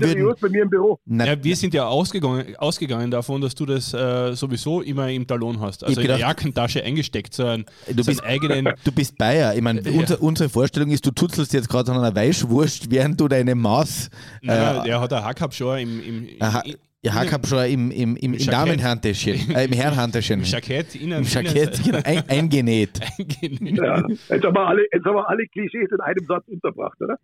würden, 0.00 0.26
wir 0.26 0.34
bei 0.40 0.48
mir 0.48 0.62
im 0.62 0.70
Büro. 0.70 0.98
Ja, 1.04 1.44
wir 1.44 1.54
sind 1.54 1.74
ja 1.74 1.86
ausgegangen, 1.86 2.56
ausgegangen 2.56 3.10
davon, 3.10 3.42
dass 3.42 3.54
du 3.54 3.66
das 3.66 3.92
äh, 3.92 4.34
sowieso 4.34 4.80
immer 4.80 5.10
im 5.10 5.26
Talon 5.26 5.60
hast. 5.60 5.84
Also 5.84 6.00
in 6.00 6.06
der 6.06 6.18
Jackentasche 6.18 6.82
eingesteckt, 6.82 7.34
so 7.34 7.44
ein, 7.44 7.66
du 7.86 8.02
so 8.02 8.10
bist, 8.10 8.24
eigenen. 8.24 8.70
Du 8.84 8.90
bist 8.90 9.18
Bayer. 9.18 9.54
Ich 9.54 9.60
meine, 9.60 9.82
ja. 9.82 9.90
unsere, 9.92 10.18
unsere 10.20 10.48
Vorstellung 10.48 10.90
ist, 10.92 11.04
du 11.04 11.10
tutzelst 11.10 11.52
jetzt 11.52 11.68
gerade 11.68 11.92
an 11.92 11.98
einer 11.98 12.16
Weißwurst, 12.16 12.90
während 12.90 13.20
du 13.20 13.28
deine 13.28 13.54
Maus. 13.54 14.08
Äh, 14.40 14.46
der 14.46 15.00
hat 15.00 15.12
ein 15.12 15.22
Hackab 15.22 15.52
schon 15.52 15.78
im, 15.78 16.02
im, 16.02 16.28
im, 16.28 16.76
ja, 17.04 17.12
Hackab 17.12 17.46
schon 17.46 17.66
im, 17.66 17.90
im, 17.90 18.16
im, 18.16 18.32
im 18.32 18.46
Damenhandtäschchen, 18.46 19.54
äh, 19.54 19.66
im 19.66 19.72
Herrenhandtäschchen. 19.72 20.38
Im 20.40 20.44
Jackett, 20.46 20.94
innen. 20.94 21.18
Im 21.18 21.24
Jackett, 21.24 21.82
genau, 21.84 21.98
ein, 22.02 22.26
eingenäht. 22.30 22.98
eingenäht. 23.18 23.76
Ja, 23.76 24.02
jetzt, 24.08 24.42
haben 24.42 24.54
wir 24.54 24.66
alle, 24.66 24.86
jetzt 24.90 25.04
haben 25.04 25.16
wir 25.16 25.28
alle 25.28 25.46
Klischees 25.48 25.90
in 25.92 26.00
einem 26.00 26.24
Satz 26.26 26.44
unterbracht, 26.48 26.98
oder? 27.02 27.18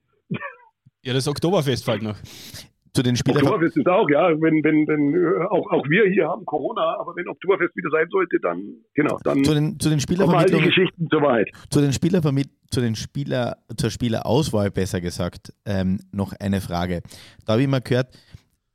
Ja, 1.02 1.14
das 1.14 1.26
Oktoberfest 1.26 1.84
fällt 1.84 2.02
noch. 2.02 2.16
Zu 2.92 3.02
den 3.02 3.16
Spielern. 3.16 3.42
Oktoberfest 3.42 3.76
ist 3.76 3.86
auch, 3.88 4.08
ja. 4.10 4.28
Wenn, 4.30 4.62
wenn, 4.64 4.86
wenn, 4.86 5.14
äh, 5.14 5.46
auch, 5.46 5.70
auch 5.70 5.88
wir 5.88 6.10
hier 6.12 6.28
haben 6.28 6.44
Corona, 6.44 6.98
aber 6.98 7.14
wenn 7.16 7.28
Oktoberfest 7.28 7.74
wieder 7.76 7.88
sein 7.90 8.06
sollte, 8.10 8.38
dann, 8.40 8.60
genau, 8.94 9.18
dann. 9.22 9.44
Zu 9.44 9.54
den, 9.54 9.78
zu 9.78 9.88
den 9.88 10.00
Spielervermittlungen. 10.00 10.68
die 10.68 10.74
Geschichten 10.74 11.08
zur 11.08 11.22
Wahrheit. 11.22 11.50
Zu 11.70 11.80
den 11.80 11.92
Spielervermitt 11.92 12.50
zu 12.70 12.80
den 12.80 12.94
Spieler, 12.94 13.58
zur 13.76 13.90
Spielerauswahl 13.90 14.70
besser 14.70 15.00
gesagt, 15.00 15.52
ähm, 15.64 16.00
noch 16.12 16.32
eine 16.38 16.60
Frage. 16.60 17.02
Da 17.44 17.54
habe 17.54 17.62
ich 17.62 17.68
mal 17.68 17.80
gehört, 17.80 18.16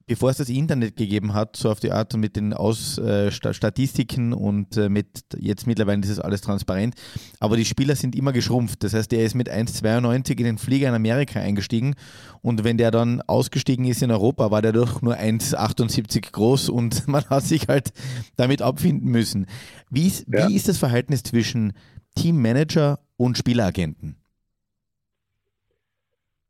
bevor 0.08 0.30
es 0.30 0.38
das 0.38 0.50
Internet 0.50 0.96
gegeben 0.96 1.34
hat, 1.34 1.56
so 1.56 1.70
auf 1.70 1.80
die 1.80 1.92
Art 1.92 2.16
mit 2.16 2.36
den 2.36 2.54
Aus, 2.54 2.98
äh, 2.98 3.32
Statistiken 3.32 4.34
und 4.34 4.78
äh, 4.78 4.90
mit 4.90 5.08
jetzt 5.38 5.66
mittlerweile 5.66 6.02
ist 6.02 6.10
es 6.10 6.20
alles 6.20 6.42
transparent, 6.42 6.96
aber 7.40 7.58
die 7.58 7.66
Spieler 7.66 7.96
sind 7.96 8.16
immer 8.16 8.32
geschrumpft. 8.32 8.84
Das 8.84 8.94
heißt, 8.94 9.12
er 9.14 9.24
ist 9.24 9.34
mit 9.34 9.50
1,92 9.50 10.38
in 10.38 10.44
den 10.44 10.58
Flieger 10.58 10.90
in 10.90 10.94
Amerika 10.94 11.40
eingestiegen 11.40 11.96
und 12.42 12.64
wenn 12.64 12.78
der 12.78 12.92
dann 12.92 13.22
ausgestiegen 13.22 13.86
ist 13.86 14.04
in 14.04 14.12
Europa, 14.12 14.52
war 14.52 14.62
der 14.62 14.74
doch 14.74 15.02
nur 15.02 15.16
1,78 15.16 16.32
groß 16.32 16.70
und 16.70 17.08
man 17.08 17.26
hat 17.26 17.44
sich 17.44 17.68
halt 17.68 17.92
damit 18.36 18.62
abfinden 18.62 19.10
müssen. 19.10 19.48
Wie 19.90 20.08
ist, 20.08 20.28
ja. 20.28 20.48
wie 20.48 20.56
ist 20.56 20.68
das 20.68 20.78
Verhältnis 20.78 21.24
zwischen 21.24 21.74
Teammanager 22.16 23.00
und 23.18 23.38
Spieleragenten? 23.38 24.18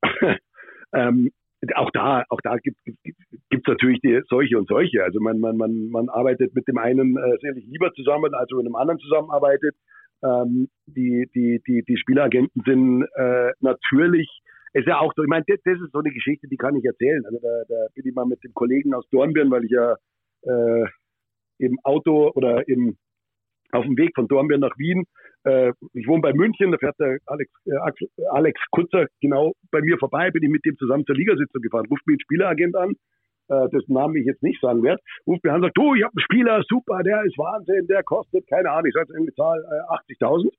ähm, 0.93 1.31
auch 1.75 1.91
da, 1.91 2.23
auch 2.29 2.41
da 2.41 2.57
gibt 2.57 2.77
es 2.85 3.67
natürlich 3.67 3.99
die, 4.01 4.21
solche 4.27 4.57
und 4.57 4.67
solche. 4.67 5.03
Also 5.03 5.19
man, 5.19 5.39
man, 5.39 5.57
man, 5.57 5.89
man 5.89 6.09
arbeitet 6.09 6.53
mit 6.55 6.67
dem 6.67 6.77
einen 6.77 7.17
äh, 7.17 7.37
sicherlich 7.41 7.65
lieber 7.67 7.91
zusammen, 7.93 8.33
als 8.33 8.51
mit 8.51 8.65
dem 8.65 8.75
anderen 8.75 8.99
zusammenarbeitet. 8.99 9.75
Ähm, 10.23 10.69
die, 10.87 11.29
die, 11.35 11.61
die, 11.67 11.83
die 11.83 11.97
Spielagenten 11.97 12.61
sind 12.65 13.03
äh, 13.15 13.51
natürlich, 13.59 14.29
ist 14.73 14.87
ja 14.87 14.99
auch 14.99 15.13
so, 15.15 15.23
ich 15.23 15.29
meine, 15.29 15.45
das, 15.47 15.59
das, 15.63 15.79
ist 15.79 15.91
so 15.91 15.99
eine 15.99 16.11
Geschichte, 16.11 16.47
die 16.47 16.57
kann 16.57 16.75
ich 16.75 16.85
erzählen. 16.85 17.25
Also 17.25 17.39
da, 17.41 17.63
da 17.67 17.87
bin 17.93 18.07
ich 18.07 18.15
mal 18.15 18.25
mit 18.25 18.43
dem 18.43 18.53
Kollegen 18.53 18.93
aus 18.93 19.07
Dornbirn, 19.09 19.51
weil 19.51 19.65
ich 19.65 19.71
ja 19.71 19.95
äh, 20.43 20.85
im 21.59 21.79
Auto 21.83 22.31
oder 22.35 22.67
im, 22.67 22.97
auf 23.71 23.85
dem 23.85 23.97
Weg 23.97 24.11
von 24.15 24.27
Dornbirn 24.27 24.61
nach 24.61 24.77
Wien. 24.77 25.05
Äh, 25.43 25.73
ich 25.93 26.07
wohne 26.07 26.21
bei 26.21 26.33
München, 26.33 26.71
da 26.71 26.77
fährt 26.77 26.99
der 26.99 27.17
Alex, 27.25 27.51
äh, 27.65 28.25
Alex 28.31 28.59
Kutzer 28.71 29.07
genau 29.21 29.53
bei 29.71 29.81
mir 29.81 29.97
vorbei, 29.97 30.31
bin 30.31 30.43
ich 30.43 30.49
mit 30.49 30.65
dem 30.65 30.77
zusammen 30.77 31.05
zur 31.05 31.15
Ligasitzung 31.15 31.61
gefahren, 31.61 31.85
ruft 31.89 32.05
mich 32.07 32.17
ein 32.17 32.21
Spieleragent 32.21 32.75
an, 32.75 32.95
äh, 33.49 33.69
dessen 33.69 33.93
Namen 33.93 34.15
ich 34.15 34.25
jetzt 34.25 34.43
nicht 34.43 34.59
sagen 34.61 34.81
werde, 34.83 35.01
ruft 35.27 35.43
mich 35.43 35.51
an 35.51 35.57
und 35.57 35.67
sagt, 35.67 35.77
du, 35.77 35.93
ich 35.93 36.03
habe 36.03 36.13
einen 36.13 36.23
Spieler, 36.23 36.63
super, 36.67 37.03
der 37.03 37.23
ist 37.23 37.37
Wahnsinn, 37.37 37.87
der 37.87 38.03
kostet, 38.03 38.47
keine 38.47 38.71
Ahnung, 38.71 38.87
ich 38.87 38.93
sage 38.93 39.13
irgendwie 39.13 39.33
Zahl 39.33 39.63
äh, 39.63 40.13
80.000. 40.13 40.49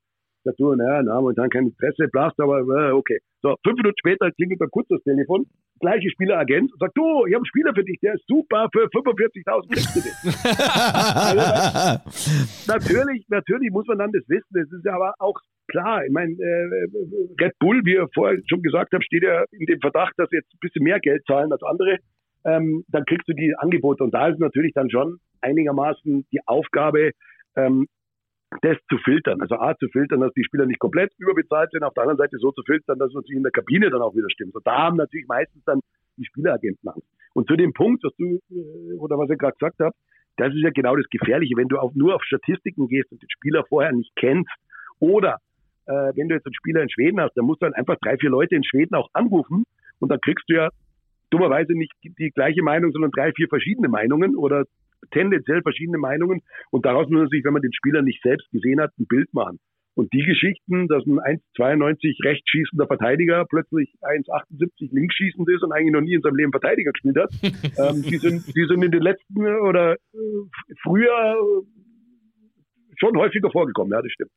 Du, 0.57 0.73
naja, 0.75 1.03
na, 1.03 1.19
momentan 1.19 1.49
keine 1.49 1.71
Presse, 1.71 2.07
blast, 2.07 2.39
aber 2.39 2.59
äh, 2.59 2.91
okay. 2.91 3.19
So, 3.41 3.55
fünf 3.63 3.77
Minuten 3.77 3.97
später 3.99 4.31
klingelt 4.31 4.59
bei 4.59 4.67
Kurz 4.71 4.87
das 4.87 5.03
Telefon, 5.03 5.45
gleiche 5.79 6.09
Spieleragent, 6.09 6.71
sagt, 6.79 6.97
du, 6.97 7.25
ich 7.25 7.33
habe 7.33 7.43
einen 7.43 7.45
Spieler 7.45 7.73
für 7.75 7.83
dich, 7.83 7.99
der 8.01 8.13
ist 8.15 8.25
super, 8.27 8.69
für 8.71 8.85
45.000 8.85 9.73
kriegst 9.73 9.95
du 9.95 10.01
den. 10.01 10.13
natürlich, 12.67 13.25
natürlich 13.29 13.71
muss 13.71 13.85
man 13.87 13.99
dann 13.99 14.11
das 14.11 14.23
wissen, 14.27 14.47
das 14.51 14.71
ist 14.71 14.87
aber 14.87 15.13
auch 15.19 15.35
klar, 15.67 16.05
ich 16.05 16.11
meine, 16.11 16.31
äh, 16.31 16.87
Red 17.39 17.53
Bull, 17.59 17.81
wie 17.85 17.95
ihr 17.95 18.07
vorher 18.13 18.39
schon 18.47 18.61
gesagt 18.61 18.93
habt, 18.93 19.03
steht 19.03 19.23
ja 19.23 19.43
in 19.51 19.65
dem 19.65 19.79
Verdacht, 19.79 20.13
dass 20.17 20.29
sie 20.29 20.37
jetzt 20.37 20.53
ein 20.53 20.59
bisschen 20.61 20.83
mehr 20.83 20.99
Geld 20.99 21.23
zahlen 21.27 21.51
als 21.51 21.63
andere. 21.63 21.97
Ähm, 22.45 22.83
dann 22.87 23.05
kriegst 23.05 23.27
du 23.27 23.33
die 23.33 23.53
Angebote. 23.57 24.03
Und 24.03 24.13
da 24.13 24.27
ist 24.27 24.39
natürlich 24.39 24.73
dann 24.73 24.89
schon 24.89 25.17
einigermaßen 25.41 26.25
die 26.31 26.39
Aufgabe, 26.45 27.11
ähm, 27.55 27.87
das 28.61 28.77
zu 28.89 28.97
filtern. 28.99 29.41
Also 29.41 29.55
A, 29.55 29.75
zu 29.77 29.87
filtern, 29.89 30.21
dass 30.21 30.33
die 30.33 30.43
Spieler 30.43 30.65
nicht 30.65 30.79
komplett 30.79 31.11
überbezahlt 31.17 31.71
sind, 31.71 31.83
auf 31.83 31.93
der 31.93 32.03
anderen 32.03 32.17
Seite 32.17 32.37
so 32.39 32.51
zu 32.51 32.63
filtern, 32.63 32.97
dass 32.97 33.09
es 33.09 33.15
natürlich 33.15 33.37
in 33.37 33.43
der 33.43 33.51
Kabine 33.51 33.89
dann 33.89 34.01
auch 34.01 34.15
wieder 34.15 34.29
stimmt. 34.29 34.55
Und 34.55 34.65
da 34.65 34.77
haben 34.77 34.97
natürlich 34.97 35.27
meistens 35.27 35.63
dann 35.65 35.81
die 36.17 36.25
Spieleragenten 36.25 36.89
Angst. 36.89 37.07
Und 37.33 37.47
zu 37.47 37.55
dem 37.55 37.73
Punkt, 37.73 38.03
was 38.03 38.15
du 38.17 38.39
äh, 38.49 38.97
oder 38.97 39.17
was 39.17 39.29
ich 39.29 39.37
gerade 39.37 39.53
gesagt 39.53 39.79
habe, 39.79 39.95
das 40.37 40.53
ist 40.53 40.61
ja 40.61 40.69
genau 40.69 40.95
das 40.95 41.05
Gefährliche, 41.09 41.55
wenn 41.57 41.67
du 41.67 41.77
auf, 41.77 41.93
nur 41.95 42.15
auf 42.15 42.23
Statistiken 42.23 42.87
gehst 42.87 43.11
und 43.11 43.21
den 43.21 43.29
Spieler 43.29 43.65
vorher 43.67 43.91
nicht 43.91 44.11
kennst 44.15 44.51
oder 44.99 45.37
äh, 45.85 46.11
wenn 46.15 46.29
du 46.29 46.35
jetzt 46.35 46.45
einen 46.45 46.53
Spieler 46.53 46.81
in 46.81 46.89
Schweden 46.89 47.19
hast, 47.19 47.35
dann 47.35 47.45
musst 47.45 47.61
du 47.61 47.65
dann 47.65 47.73
einfach 47.73 47.97
drei, 48.01 48.17
vier 48.17 48.29
Leute 48.29 48.55
in 48.55 48.63
Schweden 48.63 48.95
auch 48.95 49.09
anrufen 49.13 49.63
und 49.99 50.09
dann 50.09 50.21
kriegst 50.21 50.45
du 50.47 50.55
ja 50.55 50.69
dummerweise 51.29 51.73
nicht 51.73 51.91
die 52.03 52.31
gleiche 52.31 52.63
Meinung, 52.63 52.91
sondern 52.91 53.11
drei, 53.11 53.31
vier 53.33 53.47
verschiedene 53.47 53.89
Meinungen 53.89 54.35
oder 54.35 54.65
tendenziell 55.11 55.61
verschiedene 55.61 55.97
Meinungen 55.97 56.41
und 56.71 56.85
daraus 56.85 57.09
muss 57.09 57.19
man 57.21 57.29
sich, 57.29 57.43
wenn 57.43 57.53
man 57.53 57.61
den 57.61 57.73
Spieler 57.73 58.01
nicht 58.01 58.21
selbst 58.21 58.49
gesehen 58.51 58.79
hat, 58.81 58.91
ein 58.99 59.07
Bild 59.07 59.33
machen. 59.33 59.59
Und 59.97 60.13
die 60.13 60.21
Geschichten, 60.21 60.87
dass 60.87 61.03
ein 61.07 61.41
1,92 61.57 62.23
rechts 62.23 62.47
schießender 62.51 62.85
Verteidiger 62.85 63.45
plötzlich 63.49 63.95
1,78 64.01 64.89
links 64.91 65.15
schießend 65.15 65.49
ist 65.49 65.63
und 65.63 65.71
eigentlich 65.71 65.93
noch 65.93 66.01
nie 66.01 66.13
in 66.13 66.21
seinem 66.21 66.35
Leben 66.35 66.51
Verteidiger 66.51 66.91
gespielt 66.91 67.17
hat, 67.17 67.31
ähm, 67.43 68.03
die, 68.03 68.17
sind, 68.17 68.45
die 68.55 68.65
sind 68.67 68.83
in 68.83 68.91
den 68.91 69.01
letzten 69.01 69.43
oder 69.61 69.93
äh, 69.93 69.97
früher 70.83 71.37
schon 72.99 73.17
häufiger 73.17 73.49
vorgekommen, 73.49 73.91
ja, 73.91 74.01
das 74.01 74.11
stimmt. 74.11 74.31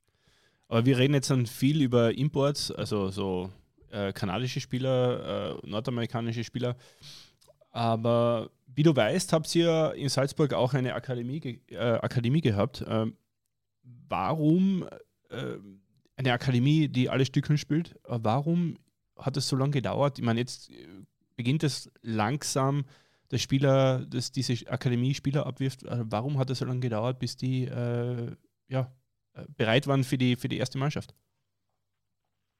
Aber 0.68 0.86
wir 0.86 0.98
reden 0.98 1.14
jetzt 1.14 1.30
dann 1.30 1.44
viel 1.44 1.82
über 1.82 2.16
Imports, 2.16 2.70
also 2.70 3.08
so 3.08 3.50
äh, 3.90 4.12
kanadische 4.12 4.60
Spieler, 4.60 5.58
äh, 5.62 5.68
nordamerikanische 5.68 6.44
Spieler. 6.44 6.76
Aber 7.70 8.50
wie 8.66 8.82
du 8.82 8.94
weißt, 8.94 9.32
habt 9.32 9.54
ihr 9.54 9.94
in 9.96 10.08
Salzburg 10.08 10.54
auch 10.54 10.74
eine 10.74 10.94
Akademie, 10.94 11.60
äh, 11.68 11.76
Akademie 11.76 12.40
gehabt. 12.40 12.84
Ähm, 12.86 13.16
warum 14.08 14.86
äh, 15.28 15.56
eine 16.16 16.32
Akademie, 16.32 16.88
die 16.88 17.08
alle 17.08 17.24
Stückeln 17.24 17.58
spielt, 17.58 17.96
äh, 18.06 18.18
warum 18.22 18.78
hat 19.16 19.36
es 19.36 19.48
so 19.48 19.56
lange 19.56 19.72
gedauert? 19.72 20.18
Ich 20.18 20.24
meine, 20.24 20.40
jetzt 20.40 20.70
äh, 20.70 20.86
beginnt 21.36 21.62
es 21.62 21.90
langsam, 22.02 22.84
der 23.30 23.38
Spieler, 23.38 24.04
dass 24.06 24.32
diese 24.32 24.54
Akademie 24.68 25.14
Spieler 25.14 25.46
abwirft. 25.46 25.84
warum 25.88 26.36
hat 26.38 26.50
es 26.50 26.58
so 26.58 26.64
lange 26.64 26.80
gedauert, 26.80 27.20
bis 27.20 27.36
die 27.36 27.66
ja, 28.66 28.92
bereit 29.56 29.86
waren 29.86 30.02
für 30.02 30.18
die, 30.18 30.34
für 30.34 30.48
die 30.48 30.58
erste 30.58 30.78
Mannschaft? 30.78 31.14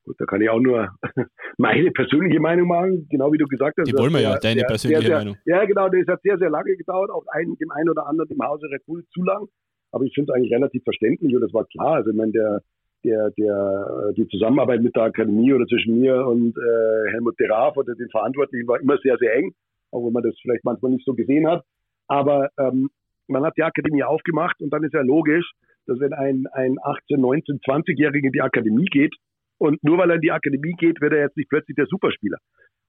Gut, 0.05 0.17
da 0.19 0.25
kann 0.25 0.41
ich 0.41 0.49
auch 0.49 0.61
nur 0.61 0.89
meine 1.59 1.91
persönliche 1.91 2.41
Meinung 2.41 2.69
machen, 2.69 3.07
genau 3.11 3.33
wie 3.33 3.39
du 3.39 3.47
gesagt 3.47 3.77
hast. 3.79 3.87
Die 3.87 3.97
wollen 3.97 4.13
wir 4.13 4.21
ja, 4.21 4.39
deine 4.39 4.63
persönliche 4.63 5.07
sehr, 5.07 5.19
Meinung. 5.19 5.37
Ja, 5.45 5.65
genau, 5.65 5.89
das 5.89 6.07
hat 6.07 6.23
sehr, 6.23 6.39
sehr 6.39 6.51
lange 6.51 6.75
gedauert, 6.77 7.11
auch 7.11 7.25
ein, 7.33 7.55
dem 7.61 7.71
einen 7.71 7.91
oder 7.91 8.07
anderen 8.07 8.31
im 8.31 8.43
Hause 8.43 8.67
Red 8.71 8.85
Bull 8.87 9.05
zu 9.13 9.23
lang. 9.23 9.47
Aber 9.93 10.05
ich 10.05 10.15
finde 10.15 10.33
es 10.33 10.37
eigentlich 10.37 10.53
relativ 10.53 10.83
verständlich 10.85 11.35
und 11.35 11.43
das 11.43 11.53
war 11.53 11.67
klar. 11.67 11.97
Also 11.97 12.11
ich 12.11 12.17
meine, 12.17 12.33
der, 12.33 12.61
der, 13.05 13.31
der, 13.31 14.13
die 14.17 14.27
Zusammenarbeit 14.29 14.83
mit 14.83 14.95
der 14.97 15.05
Akademie 15.05 15.53
oder 15.53 15.67
zwischen 15.67 16.01
mir 16.01 16.27
und 16.27 16.57
äh, 16.57 17.11
Helmut 17.13 17.39
de 17.39 17.49
Raaf 17.49 17.77
oder 17.77 17.95
den 17.95 18.09
Verantwortlichen 18.11 18.69
war 18.69 18.81
immer 18.81 18.99
sehr, 18.99 19.17
sehr 19.19 19.35
eng, 19.35 19.53
auch 19.91 20.07
wenn 20.07 20.13
man 20.13 20.23
das 20.23 20.35
vielleicht 20.41 20.65
manchmal 20.65 20.93
nicht 20.93 21.05
so 21.05 21.15
gesehen 21.15 21.47
hat. 21.47 21.65
Aber 22.07 22.49
ähm, 22.59 22.91
man 23.27 23.45
hat 23.45 23.57
die 23.57 23.63
Akademie 23.63 24.03
aufgemacht 24.03 24.61
und 24.61 24.73
dann 24.73 24.85
ist 24.85 24.95
ja 24.95 25.03
logisch, 25.03 25.51
dass 25.87 25.99
wenn 26.01 26.13
ein, 26.13 26.47
ein 26.53 26.77
18, 26.83 27.21
19, 27.21 27.61
20-Jähriger 27.61 28.27
in 28.27 28.33
die 28.33 28.43
Akademie 28.43 28.87
geht, 28.87 29.15
und 29.61 29.83
nur 29.85 29.99
weil 29.99 30.11
er 30.11 30.17
in 30.17 30.23
die 30.23 30.33
Akademie 30.33 30.73
geht, 30.73 31.01
wird 31.01 31.13
er 31.13 31.21
jetzt 31.21 31.37
nicht 31.37 31.51
plötzlich 31.51 31.77
der 31.77 31.87
Superspieler. 31.87 32.39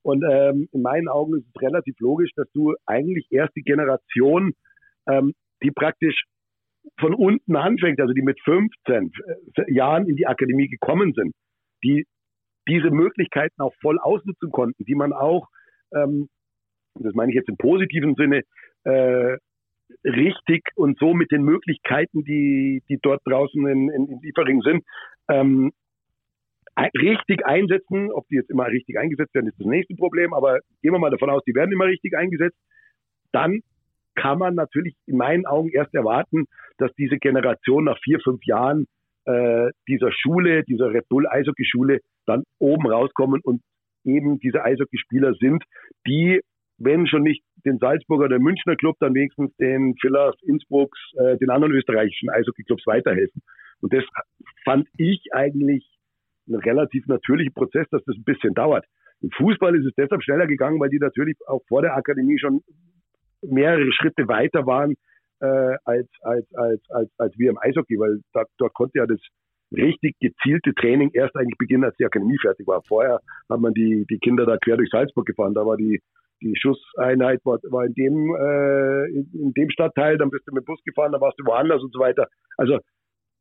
Und 0.03 0.23
ähm, 0.23 0.67
in 0.71 0.81
meinen 0.81 1.09
Augen 1.09 1.37
ist 1.37 1.45
es 1.53 1.61
relativ 1.61 1.99
logisch, 1.99 2.31
dass 2.35 2.49
du 2.53 2.73
eigentlich 2.85 3.27
erst 3.29 3.55
die 3.55 3.61
Generation, 3.61 4.53
ähm, 5.07 5.33
die 5.61 5.71
praktisch 5.71 6.23
von 6.99 7.13
unten 7.13 7.55
anfängt, 7.55 7.99
also 7.99 8.13
die 8.13 8.21
mit 8.21 8.39
15 8.43 9.11
äh, 9.55 9.73
Jahren 9.73 10.07
in 10.07 10.15
die 10.15 10.27
Akademie 10.27 10.69
gekommen 10.69 11.13
sind, 11.13 11.33
die 11.83 12.05
diese 12.67 12.89
Möglichkeiten 12.89 13.61
auch 13.61 13.73
voll 13.81 13.99
ausnutzen 13.99 14.49
konnten, 14.49 14.85
die 14.85 14.95
man 14.95 15.11
auch, 15.11 15.47
ähm, 15.93 16.29
das 16.99 17.13
meine 17.13 17.31
ich 17.31 17.35
jetzt 17.35 17.49
im 17.49 17.57
positiven 17.57 18.15
Sinne, 18.15 18.43
äh, 18.85 19.37
richtig 20.05 20.63
und 20.75 20.97
so 20.99 21.13
mit 21.13 21.31
den 21.31 21.43
Möglichkeiten, 21.43 22.23
die, 22.23 22.81
die 22.87 22.97
dort 23.01 23.21
draußen 23.25 23.67
in, 23.67 23.89
in, 23.89 24.07
in 24.07 24.21
Liefering 24.21 24.61
sind, 24.61 24.83
ähm, 25.29 25.71
richtig 26.99 27.45
einsetzen. 27.45 28.11
Ob 28.11 28.27
die 28.27 28.35
jetzt 28.35 28.49
immer 28.49 28.67
richtig 28.67 28.97
eingesetzt 28.97 29.33
werden, 29.33 29.47
ist 29.47 29.59
das 29.59 29.67
nächste 29.67 29.95
Problem. 29.95 30.33
Aber 30.33 30.59
gehen 30.81 30.93
wir 30.93 30.99
mal 30.99 31.11
davon 31.11 31.29
aus, 31.29 31.43
die 31.45 31.55
werden 31.55 31.71
immer 31.71 31.85
richtig 31.85 32.15
eingesetzt. 32.17 32.57
Dann 33.31 33.61
kann 34.15 34.39
man 34.39 34.55
natürlich 34.55 34.95
in 35.07 35.17
meinen 35.17 35.45
Augen 35.45 35.69
erst 35.69 35.93
erwarten, 35.93 36.45
dass 36.77 36.93
diese 36.95 37.17
Generation 37.17 37.85
nach 37.85 37.97
vier, 38.03 38.19
fünf 38.19 38.43
Jahren 38.45 38.85
äh, 39.25 39.69
dieser 39.87 40.11
Schule, 40.11 40.63
dieser 40.63 40.91
Red 40.91 41.07
Bull 41.09 41.27
Eishockey-Schule 41.27 41.99
dann 42.25 42.43
oben 42.59 42.87
rauskommen 42.87 43.41
und 43.43 43.61
eben 44.03 44.39
diese 44.39 44.63
Eishockeyspieler 44.63 45.33
sind, 45.35 45.63
die, 46.07 46.41
wenn 46.77 47.07
schon 47.07 47.23
nicht 47.23 47.43
den 47.65 47.77
Salzburger 47.77 48.25
oder 48.25 48.39
Münchner 48.39 48.75
Club, 48.75 48.95
dann 48.99 49.13
wenigstens 49.13 49.55
den 49.57 49.95
Villars, 50.01 50.35
Innsbrucks, 50.43 50.99
äh, 51.17 51.37
den 51.37 51.51
anderen 51.51 51.73
österreichischen 51.73 52.29
Eishockey-Clubs 52.29 52.85
weiterhelfen. 52.87 53.41
Und 53.81 53.93
das 53.93 54.03
fand 54.63 54.87
ich 54.97 55.27
eigentlich 55.33 55.87
ein 56.47 56.55
relativ 56.55 57.05
natürlicher 57.07 57.51
Prozess, 57.53 57.87
dass 57.91 58.03
das 58.05 58.15
ein 58.15 58.23
bisschen 58.23 58.53
dauert. 58.53 58.85
Im 59.21 59.29
Fußball 59.31 59.75
ist 59.75 59.85
es 59.85 59.93
deshalb 59.95 60.23
schneller 60.23 60.47
gegangen, 60.47 60.79
weil 60.79 60.89
die 60.89 60.99
natürlich 60.99 61.37
auch 61.47 61.61
vor 61.67 61.81
der 61.81 61.95
Akademie 61.95 62.39
schon 62.39 62.61
mehrere 63.41 63.91
Schritte 63.91 64.27
weiter 64.27 64.65
waren 64.65 64.95
äh, 65.41 65.75
als, 65.85 66.07
als, 66.21 66.45
als, 66.55 66.81
als, 66.89 67.09
als 67.17 67.37
wir 67.37 67.51
im 67.51 67.57
Eishockey, 67.59 67.97
weil 67.99 68.21
da, 68.33 68.43
dort 68.57 68.73
konnte 68.73 68.99
ja 68.99 69.05
das 69.05 69.19
richtig 69.71 70.15
gezielte 70.19 70.73
Training 70.73 71.11
erst 71.13 71.35
eigentlich 71.35 71.57
beginnen, 71.57 71.83
als 71.83 71.95
die 71.97 72.05
Akademie 72.05 72.37
fertig 72.39 72.67
war. 72.67 72.81
Vorher 72.87 73.19
hat 73.49 73.59
man 73.59 73.73
die, 73.73 74.05
die 74.09 74.19
Kinder 74.19 74.45
da 74.45 74.57
quer 74.57 74.77
durch 74.77 74.89
Salzburg 74.89 75.25
gefahren, 75.25 75.53
da 75.53 75.65
war 75.65 75.77
die, 75.77 76.01
die 76.41 76.53
Schusseinheit 76.59 77.39
war, 77.45 77.59
war 77.69 77.85
in 77.85 77.93
dem 77.93 78.35
äh, 78.35 79.05
in, 79.11 79.29
in 79.33 79.53
dem 79.53 79.69
Stadtteil, 79.69 80.17
dann 80.17 80.29
bist 80.29 80.47
du 80.47 80.53
mit 80.53 80.63
dem 80.63 80.65
Bus 80.65 80.83
gefahren, 80.83 81.11
dann 81.11 81.21
warst 81.21 81.39
du 81.39 81.45
woanders 81.45 81.81
und 81.81 81.93
so 81.93 81.99
weiter. 81.99 82.27
Also 82.57 82.79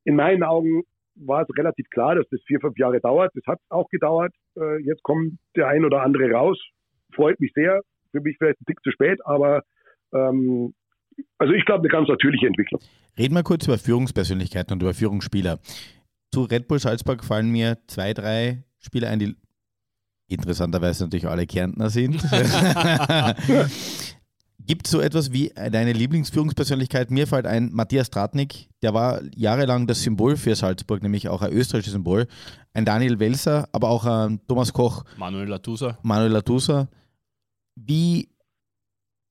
in 0.04 0.16
meinen 0.16 0.42
Augen 0.42 0.82
war 1.16 1.42
es 1.42 1.48
relativ 1.56 1.88
klar, 1.90 2.14
dass 2.14 2.26
das 2.30 2.40
vier, 2.46 2.60
fünf 2.60 2.78
Jahre 2.78 3.00
dauert. 3.00 3.32
Das 3.34 3.44
hat 3.46 3.58
auch 3.68 3.88
gedauert. 3.88 4.32
Äh, 4.56 4.82
jetzt 4.82 5.02
kommt 5.02 5.38
der 5.56 5.68
ein 5.68 5.84
oder 5.84 6.02
andere 6.02 6.30
raus. 6.30 6.58
Freut 7.14 7.40
mich 7.40 7.52
sehr. 7.54 7.80
Für 8.12 8.20
mich 8.20 8.36
vielleicht 8.38 8.60
ein 8.60 8.64
Tick 8.66 8.82
zu 8.82 8.90
spät, 8.90 9.20
aber 9.24 9.62
ähm, 10.12 10.74
also 11.38 11.52
ich 11.52 11.64
glaube, 11.64 11.80
eine 11.80 11.88
ganz 11.88 12.08
natürliche 12.08 12.46
Entwicklung. 12.46 12.80
Reden 13.18 13.34
wir 13.34 13.42
kurz 13.42 13.66
über 13.66 13.78
Führungspersönlichkeiten 13.78 14.74
und 14.74 14.82
über 14.82 14.94
Führungsspieler. 14.94 15.58
Zu 16.32 16.44
Red 16.44 16.68
Bull 16.68 16.78
Salzburg 16.78 17.24
fallen 17.24 17.50
mir 17.50 17.78
zwei, 17.86 18.14
drei 18.14 18.64
Spieler 18.78 19.10
ein, 19.10 19.18
die 19.18 19.36
interessanterweise 20.28 21.04
natürlich 21.04 21.26
alle 21.26 21.46
Kärntner 21.46 21.90
sind. 21.90 22.22
Gibt 24.70 24.86
es 24.86 24.92
so 24.92 25.00
etwas 25.00 25.32
wie 25.32 25.48
deine 25.48 25.92
Lieblingsführungspersönlichkeit? 25.92 27.10
Mir 27.10 27.26
fällt 27.26 27.44
ein 27.44 27.70
Matthias 27.72 28.08
Tratnik, 28.08 28.68
der 28.82 28.94
war 28.94 29.20
jahrelang 29.34 29.88
das 29.88 30.00
Symbol 30.00 30.36
für 30.36 30.54
Salzburg, 30.54 31.02
nämlich 31.02 31.28
auch 31.28 31.42
ein 31.42 31.50
österreichisches 31.50 31.94
Symbol. 31.94 32.28
Ein 32.72 32.84
Daniel 32.84 33.18
Welser, 33.18 33.68
aber 33.72 33.88
auch 33.88 34.04
ein 34.04 34.38
Thomas 34.46 34.72
Koch. 34.72 35.02
Manuel 35.16 35.48
Latusa. 35.48 35.98
Manuel 36.04 36.30
Latusa. 36.30 36.88
Wie 37.74 38.28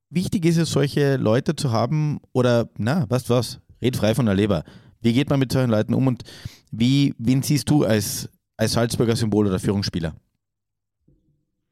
wichtig 0.10 0.44
ist 0.44 0.58
es, 0.58 0.72
solche 0.72 1.16
Leute 1.16 1.56
zu 1.56 1.72
haben? 1.72 2.20
Oder, 2.34 2.68
na, 2.78 3.06
du 3.06 3.30
was? 3.30 3.62
Red 3.82 3.96
frei 3.96 4.16
von 4.16 4.26
der 4.26 4.36
Leber. 4.36 4.66
Wie 5.00 5.14
geht 5.14 5.30
man 5.30 5.40
mit 5.40 5.54
solchen 5.54 5.72
Leuten 5.72 5.94
um 5.94 6.08
und 6.08 6.24
wie, 6.70 7.16
wen 7.18 7.44
siehst 7.44 7.70
du 7.70 7.86
als, 7.86 8.28
als 8.58 8.74
Salzburger 8.74 9.16
Symbol 9.16 9.48
oder 9.48 9.60
Führungsspieler? 9.60 10.16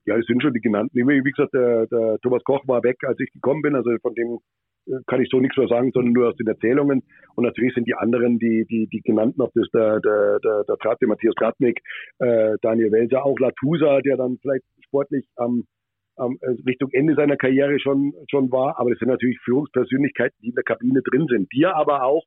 Ja, 0.08 0.17
es 0.17 0.26
sind 0.26 0.41
schon 0.41 0.54
die 0.54 0.62
genannten. 0.62 0.96
Wie 0.96 1.32
gesagt, 1.32 1.54
der, 1.54 1.86
der 1.88 2.17
Thomas 2.22 2.41
Koch 2.46 2.65
war 2.65 2.82
weg, 2.82 2.96
als 3.06 3.20
ich 3.20 3.30
gekommen 3.34 3.62
bin. 3.62 3.76
Also 3.76 3.91
von 4.02 4.15
dem 4.15 4.39
äh, 4.88 5.02
kann 5.06 5.22
ich 5.22 5.28
so 5.30 5.41
nichts 5.41 5.58
mehr 5.58 5.67
sagen, 5.67 5.91
sondern 5.93 6.13
nur 6.13 6.30
aus 6.30 6.36
den 6.38 6.48
Erzählungen. 6.48 7.04
Und 7.36 7.43
natürlich 7.43 7.74
sind 7.74 7.88
die 7.88 7.93
anderen, 7.93 8.39
die, 8.39 8.65
die, 8.70 8.88
die 8.88 9.02
genannten, 9.02 9.41
ob 9.41 9.52
das 9.54 9.67
der, 9.74 10.00
der, 10.00 10.39
der, 10.39 10.63
der 10.63 10.78
Tratte, 10.78 11.08
Matthias 11.08 11.36
Tratnik, 11.36 11.82
äh, 12.20 12.56
Daniel 12.62 12.93
Welser, 12.93 13.26
auch 13.26 13.38
Latusa, 13.38 14.00
der 14.00 14.15
dann 14.15 14.38
vielleicht 14.41 14.63
sportlich 14.86 15.28
am, 15.36 15.65
am 16.15 16.38
äh, 16.39 16.56
Richtung 16.65 16.89
Ende 16.93 17.15
seiner 17.15 17.36
Karriere 17.36 17.78
schon, 17.78 18.13
schon 18.32 18.50
war. 18.50 18.80
Aber 18.80 18.91
das 18.91 19.00
sind 19.00 19.10
natürlich 19.10 19.38
Führungspersönlichkeiten, 19.43 20.38
die 20.41 20.50
in 20.50 20.56
der 20.56 20.63
Kabine 20.63 21.02
drin 21.02 21.28
sind. 21.30 21.52
Die 21.52 21.65
aber 21.65 22.04
auch, 22.04 22.24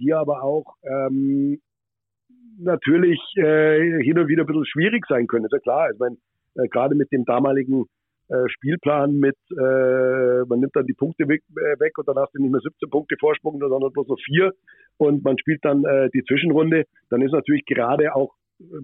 die 0.00 0.12
aber 0.12 0.42
auch 0.42 0.64
ähm, 0.82 1.60
natürlich 2.58 3.20
äh, 3.36 4.02
hin 4.02 4.18
und 4.18 4.26
wieder 4.26 4.42
ein 4.42 4.46
bisschen 4.46 4.66
schwierig 4.66 5.06
sein 5.08 5.28
können. 5.28 5.44
Ist 5.44 5.52
ja 5.52 5.60
klar. 5.60 5.92
Ich 5.92 5.98
meine, 6.00 6.16
äh, 6.56 6.68
gerade 6.68 6.94
mit 6.94 7.10
dem 7.12 7.24
damaligen 7.24 7.86
äh, 8.28 8.48
Spielplan 8.48 9.18
mit, 9.18 9.36
äh, 9.50 10.44
man 10.46 10.60
nimmt 10.60 10.74
dann 10.74 10.86
die 10.86 10.94
Punkte 10.94 11.28
weg, 11.28 11.42
äh, 11.50 11.80
weg 11.80 11.98
und 11.98 12.06
dann 12.06 12.16
hast 12.16 12.34
du 12.34 12.40
nicht 12.40 12.52
mehr 12.52 12.60
17 12.60 12.88
Punkte 12.88 13.16
Vorsprung, 13.18 13.58
sondern 13.58 13.92
bloß 13.92 14.08
noch 14.08 14.20
vier 14.24 14.52
und 14.98 15.24
man 15.24 15.36
spielt 15.38 15.64
dann 15.64 15.84
äh, 15.84 16.10
die 16.14 16.22
Zwischenrunde, 16.24 16.84
dann 17.10 17.22
ist 17.22 17.32
natürlich 17.32 17.64
gerade 17.66 18.14
auch 18.14 18.34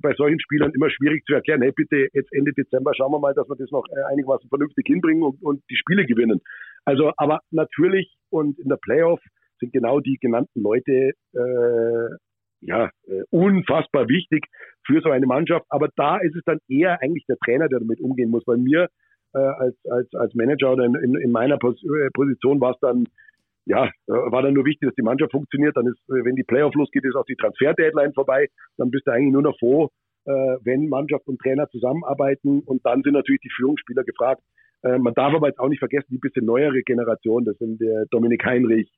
bei 0.03 0.15
solchen 0.15 0.41
Spielern 0.41 0.73
immer 0.75 0.91
schwierig 0.91 1.25
zu 1.27 1.35
erklären, 1.35 1.63
hey 1.63 1.73
bitte, 1.73 2.09
jetzt 2.13 2.33
Ende 2.33 2.53
Dezember 2.53 2.93
schauen 2.95 3.13
wir 3.13 3.19
mal, 3.19 3.35
dass 3.35 3.49
wir 3.49 3.57
das 3.57 3.71
noch 3.71 3.85
äh, 3.91 4.03
einigermaßen 4.11 4.49
vernünftig 4.49 4.87
hinbringen 4.87 5.23
und, 5.23 5.43
und 5.43 5.63
die 5.71 5.77
Spiele 5.77 6.07
gewinnen. 6.07 6.41
Also, 6.85 7.13
aber 7.17 7.41
natürlich 7.51 8.17
und 8.31 8.59
in 8.59 8.69
der 8.69 8.79
Playoff 8.79 9.21
sind 9.61 9.73
genau 9.73 10.01
die 10.01 10.19
genannten 10.21 10.61
Leute 10.61 11.13
äh, 11.35 12.17
ja, 12.61 12.91
äh, 13.07 13.23
unfassbar 13.31 14.09
wichtig 14.09 14.47
für 14.87 15.01
so 15.01 15.11
eine 15.11 15.27
Mannschaft. 15.27 15.67
Aber 15.69 15.89
da 15.97 16.19
ist 16.19 16.37
es 16.37 16.43
dann 16.45 16.59
eher 16.69 17.01
eigentlich 17.03 17.27
der 17.27 17.37
Trainer, 17.37 17.69
der 17.69 17.81
damit 17.81 18.01
umgehen 18.01 18.31
muss. 18.31 18.45
Bei 18.45 18.57
mir 18.57 18.89
äh, 19.35 19.39
als, 19.39 19.77
als, 19.91 20.15
als 20.15 20.35
Manager 20.35 20.73
oder 20.73 20.85
in, 20.85 20.95
in, 20.95 21.17
in 21.17 21.33
meiner 21.33 21.57
äh, 21.57 22.11
Position 22.13 22.61
war 22.61 22.73
es 22.73 22.81
dann, 22.81 23.05
ja, 23.67 23.87
äh, 23.87 24.13
war 24.13 24.43
dann 24.43 24.55
nur 24.55 24.65
wichtig, 24.65 24.89
dass 24.89 24.95
die 24.95 25.03
Mannschaft 25.03 25.33
funktioniert. 25.33 25.77
Dann 25.77 25.87
ist, 25.87 26.01
wenn 26.07 26.37
die 26.37 26.45
Playoff 26.45 26.75
losgeht, 26.75 27.05
ist 27.05 27.17
auch 27.17 27.27
die 27.27 27.37
Transfer-Deadline 27.37 28.15
vorbei. 28.15 28.49
Dann 28.77 28.91
bist 28.91 29.07
du 29.07 29.13
eigentlich 29.13 29.33
nur 29.33 29.43
noch 29.43 29.59
froh, 29.59 29.91
äh, 30.25 30.31
wenn 30.63 30.89
Mannschaft 30.89 31.27
und 31.27 31.41
Trainer 31.41 31.69
zusammenarbeiten. 31.69 32.61
Und 32.61 32.85
dann 32.85 33.03
sind 33.03 33.15
natürlich 33.15 33.43
die 33.43 33.53
Führungsspieler 33.55 34.05
gefragt. 34.05 34.43
Äh, 34.83 34.99
man 34.99 35.15
darf 35.15 35.35
aber 35.35 35.49
jetzt 35.49 35.59
auch 35.59 35.69
nicht 35.69 35.81
vergessen, 35.81 36.09
die 36.11 36.19
bisschen 36.19 36.47
neuere 36.47 36.83
Generation, 36.83 37.45
das 37.45 37.57
sind 37.59 37.81
der 37.81 38.07
Dominik 38.11 38.45
Heinrich, 38.45 38.91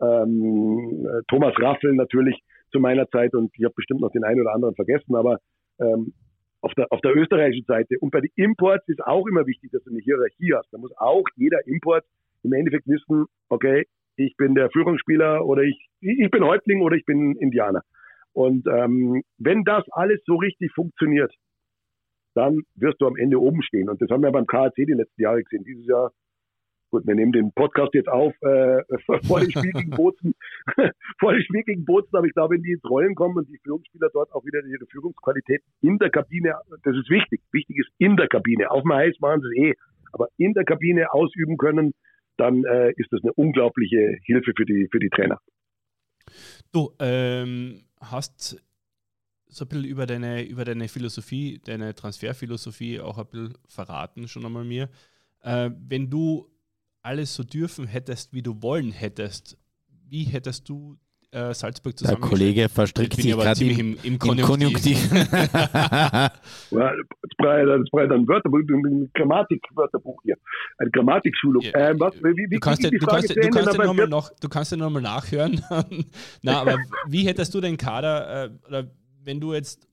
ähm, 0.00 1.06
Thomas 1.28 1.54
Raffel 1.58 1.94
natürlich 1.94 2.40
zu 2.70 2.80
meiner 2.80 3.08
Zeit 3.08 3.34
und 3.34 3.50
ich 3.56 3.64
habe 3.64 3.74
bestimmt 3.74 4.00
noch 4.00 4.12
den 4.12 4.24
einen 4.24 4.40
oder 4.40 4.54
anderen 4.54 4.74
vergessen, 4.74 5.14
aber 5.14 5.38
ähm, 5.80 6.12
auf 6.60 6.72
der, 6.74 6.90
auf 6.90 7.00
der 7.00 7.14
österreichischen 7.14 7.66
Seite 7.66 7.96
und 8.00 8.10
bei 8.10 8.20
den 8.20 8.30
Imports 8.36 8.88
ist 8.88 9.02
auch 9.04 9.26
immer 9.26 9.46
wichtig, 9.46 9.70
dass 9.72 9.84
du 9.84 9.90
eine 9.90 10.00
Hierarchie 10.00 10.54
hast. 10.54 10.72
Da 10.72 10.78
muss 10.78 10.96
auch 10.96 11.24
jeder 11.36 11.66
Import 11.66 12.04
im 12.42 12.52
Endeffekt 12.52 12.86
wissen, 12.86 13.26
okay, 13.48 13.86
ich 14.16 14.36
bin 14.36 14.54
der 14.54 14.70
Führungsspieler 14.70 15.44
oder 15.44 15.62
ich, 15.62 15.88
ich 16.00 16.30
bin 16.30 16.44
Häuptling 16.44 16.82
oder 16.82 16.96
ich 16.96 17.04
bin 17.04 17.36
Indianer. 17.36 17.82
Und 18.32 18.66
ähm, 18.66 19.22
wenn 19.38 19.64
das 19.64 19.84
alles 19.90 20.20
so 20.26 20.36
richtig 20.36 20.72
funktioniert, 20.72 21.32
dann 22.34 22.62
wirst 22.74 23.00
du 23.00 23.06
am 23.06 23.16
Ende 23.16 23.40
oben 23.40 23.62
stehen. 23.62 23.88
Und 23.88 24.02
das 24.02 24.10
haben 24.10 24.22
wir 24.22 24.32
beim 24.32 24.46
KAC 24.46 24.74
die 24.74 24.92
letzten 24.92 25.22
Jahre 25.22 25.42
gesehen. 25.42 25.64
Dieses 25.64 25.86
Jahr, 25.86 26.10
gut, 26.94 27.06
wir 27.08 27.14
nehmen 27.16 27.32
den 27.32 27.52
Podcast 27.52 27.92
jetzt 27.92 28.08
auf 28.08 28.32
äh, 28.42 28.82
vor 29.26 29.40
dem 29.40 29.50
Spiel 29.50 29.72
Bozen, 29.88 30.34
vor 31.18 31.32
dem 31.32 31.42
Spiel 31.42 31.64
Bozen, 31.78 32.16
aber 32.16 32.26
ich 32.26 32.32
glaube, 32.34 32.54
wenn 32.54 32.62
die 32.62 32.72
ins 32.72 32.84
Rollen 32.84 33.16
kommen 33.16 33.36
und 33.36 33.48
die 33.48 33.58
Führungsspieler 33.64 34.10
dort 34.12 34.32
auch 34.32 34.44
wieder 34.44 34.64
ihre 34.64 34.86
Führungsqualität 34.86 35.62
in 35.80 35.98
der 35.98 36.10
Kabine, 36.10 36.54
das 36.84 36.94
ist 36.94 37.10
wichtig. 37.10 37.40
Wichtig 37.50 37.78
ist 37.78 37.90
in 37.98 38.16
der 38.16 38.28
Kabine. 38.28 38.70
Auf 38.70 38.82
dem 38.82 38.92
Eis 38.92 39.18
machen 39.18 39.42
sie 39.42 39.48
es 39.48 39.70
eh, 39.70 39.74
aber 40.12 40.28
in 40.36 40.54
der 40.54 40.64
Kabine 40.64 41.12
ausüben 41.12 41.56
können, 41.56 41.94
dann 42.36 42.64
äh, 42.64 42.92
ist 42.96 43.12
das 43.12 43.22
eine 43.22 43.32
unglaubliche 43.32 44.18
Hilfe 44.22 44.52
für 44.56 44.64
die, 44.64 44.88
für 44.90 45.00
die 45.00 45.10
Trainer. 45.10 45.40
Du 46.72 46.92
ähm, 47.00 47.82
hast 48.00 48.62
so 49.48 49.64
ein 49.64 49.68
bisschen 49.68 49.84
über 49.84 50.06
deine, 50.06 50.44
über 50.44 50.64
deine 50.64 50.88
Philosophie, 50.88 51.60
deine 51.64 51.94
Transferphilosophie 51.94 53.00
auch 53.00 53.18
ein 53.18 53.26
bisschen 53.26 53.58
verraten, 53.66 54.28
schon 54.28 54.46
einmal 54.46 54.64
mir. 54.64 54.88
Äh, 55.42 55.70
wenn 55.88 56.08
du 56.08 56.53
alles 57.04 57.34
so 57.34 57.44
dürfen 57.44 57.86
hättest, 57.86 58.32
wie 58.32 58.42
du 58.42 58.62
wollen 58.62 58.90
hättest, 58.90 59.58
wie 60.08 60.24
hättest 60.24 60.68
du 60.68 60.96
äh, 61.34 61.52
Salzburg 61.52 61.98
zusammen. 61.98 62.20
Der 62.20 62.28
Kollege 62.28 62.68
verstrickt 62.68 63.14
sich 63.14 63.32
gerade 63.32 63.64
im, 63.64 63.98
im, 64.02 64.18
Konjunktiv. 64.18 64.46
Konjunktiv. 64.46 65.12
ja, 65.12 66.30
das 66.70 67.30
braucht 67.38 68.12
ein 68.12 68.28
Wörterbuch, 68.28 68.60
ein 68.60 69.10
Grammatik-Wörterbuch 69.14 70.22
hier. 70.22 70.36
Eine 70.78 70.90
Grammatikschulung. 70.90 71.62
Ja. 71.62 71.90
Ähm, 71.90 72.00
was, 72.00 72.14
wie, 72.16 72.48
wie, 72.50 72.54
du 72.54 72.60
kannst, 72.60 72.84
du 72.84 72.90
kannst, 72.98 73.30
du 73.30 73.50
kannst, 73.50 73.76
ja 73.76 73.84
nochmal 73.84 74.08
noch, 74.08 74.30
du 74.40 74.48
kannst 74.48 74.70
ja 74.70 74.76
nochmal 74.76 75.02
nachhören. 75.02 75.60
Na, 76.42 76.60
aber 76.60 76.78
wie 77.08 77.26
hättest 77.26 77.52
du 77.52 77.60
den 77.60 77.76
Kader, 77.76 78.44
äh, 78.44 78.50
oder 78.68 78.90
wenn 79.24 79.40
du 79.40 79.52
jetzt, 79.52 79.88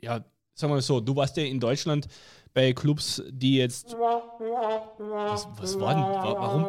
ja, 0.00 0.24
sagen 0.54 0.70
wir 0.72 0.76
mal 0.76 0.82
so, 0.82 1.00
du 1.00 1.16
warst 1.16 1.36
ja 1.36 1.42
in 1.42 1.58
Deutschland 1.58 2.06
bei 2.52 2.72
Clubs, 2.72 3.22
die 3.30 3.56
jetzt. 3.56 3.96
Was, 3.96 5.48
was 5.56 5.80
war 5.80 5.94
denn? 5.94 6.02
Warum, 6.02 6.66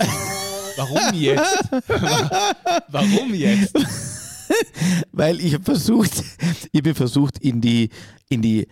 warum 0.77 1.13
jetzt? 1.13 1.69
warum 2.89 3.33
jetzt? 3.33 3.73
Weil 5.11 5.39
ich 5.39 5.53
habe 5.53 5.63
versucht, 5.63 6.23
ich 6.71 6.83
bin 6.83 6.95
versucht, 6.95 7.37
in 7.39 7.61
die, 7.61 7.89
in 8.29 8.41
die 8.41 8.67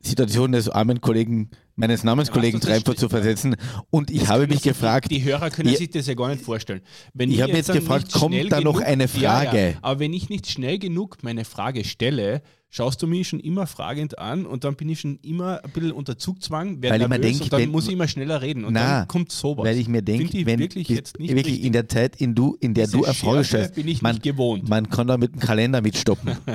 Situation 0.00 0.52
des 0.52 0.68
armen 0.68 1.00
Kollegen, 1.00 1.50
meines 1.76 2.02
Namenskollegen 2.02 2.60
ja, 2.60 2.66
Treibfer 2.66 2.96
zu 2.96 3.08
versetzen. 3.08 3.56
Und 3.90 4.10
ich 4.10 4.26
habe 4.28 4.46
mich 4.46 4.62
gefragt. 4.62 5.10
Die 5.10 5.22
Hörer 5.22 5.50
können 5.50 5.70
ja, 5.70 5.76
sich 5.76 5.90
das 5.90 6.06
ja 6.06 6.14
gar 6.14 6.28
nicht 6.30 6.42
vorstellen. 6.42 6.80
Wenn 7.14 7.30
ich 7.30 7.40
habe 7.42 7.52
jetzt, 7.52 7.68
jetzt 7.68 7.76
gefragt, 7.76 8.12
kommt 8.12 8.50
da 8.50 8.60
noch 8.60 8.80
eine 8.80 9.08
Frage? 9.08 9.70
Ja, 9.70 9.78
aber 9.82 10.00
wenn 10.00 10.12
ich 10.12 10.28
nicht 10.28 10.50
schnell 10.50 10.78
genug 10.78 11.18
meine 11.22 11.44
Frage 11.44 11.84
stelle, 11.84 12.42
schaust 12.70 13.02
du 13.02 13.06
mich 13.06 13.28
schon 13.28 13.40
immer 13.40 13.66
fragend 13.66 14.18
an 14.18 14.46
und 14.46 14.64
dann 14.64 14.74
bin 14.74 14.88
ich 14.88 15.00
schon 15.00 15.18
immer 15.22 15.62
ein 15.64 15.70
bisschen 15.70 15.92
unter 15.92 16.18
Zugzwang, 16.18 16.82
weil 16.82 17.00
ich 17.00 17.08
mir 17.08 17.18
denke, 17.18 17.44
und 17.44 17.52
dann 17.52 17.60
wenn, 17.60 17.70
muss 17.70 17.86
ich 17.86 17.92
immer 17.92 18.08
schneller 18.08 18.42
reden 18.42 18.64
und 18.64 18.72
na, 18.72 19.00
dann 19.00 19.08
kommt 19.08 19.30
sowas. 19.32 19.64
Weil 19.64 19.78
ich 19.78 19.88
mir 19.88 20.02
denke, 20.02 20.44
wenn 20.46 20.58
wirklich 20.58 20.88
jetzt 20.88 21.18
nicht 21.18 21.34
wirklich 21.34 21.62
in 21.62 21.72
der 21.72 21.88
Zeit, 21.88 22.16
in, 22.16 22.34
du, 22.34 22.56
in 22.60 22.74
der 22.74 22.86
du 22.86 23.04
Erfolg 23.04 23.46
hast, 23.52 23.74
bin 23.74 23.88
ich 23.88 24.02
man, 24.02 24.14
nicht 24.14 24.22
gewohnt. 24.22 24.68
Man 24.68 24.88
kann 24.88 25.06
da 25.06 25.16
mit 25.16 25.34
dem 25.34 25.40
Kalender 25.40 25.80
mitstoppen. 25.80 26.36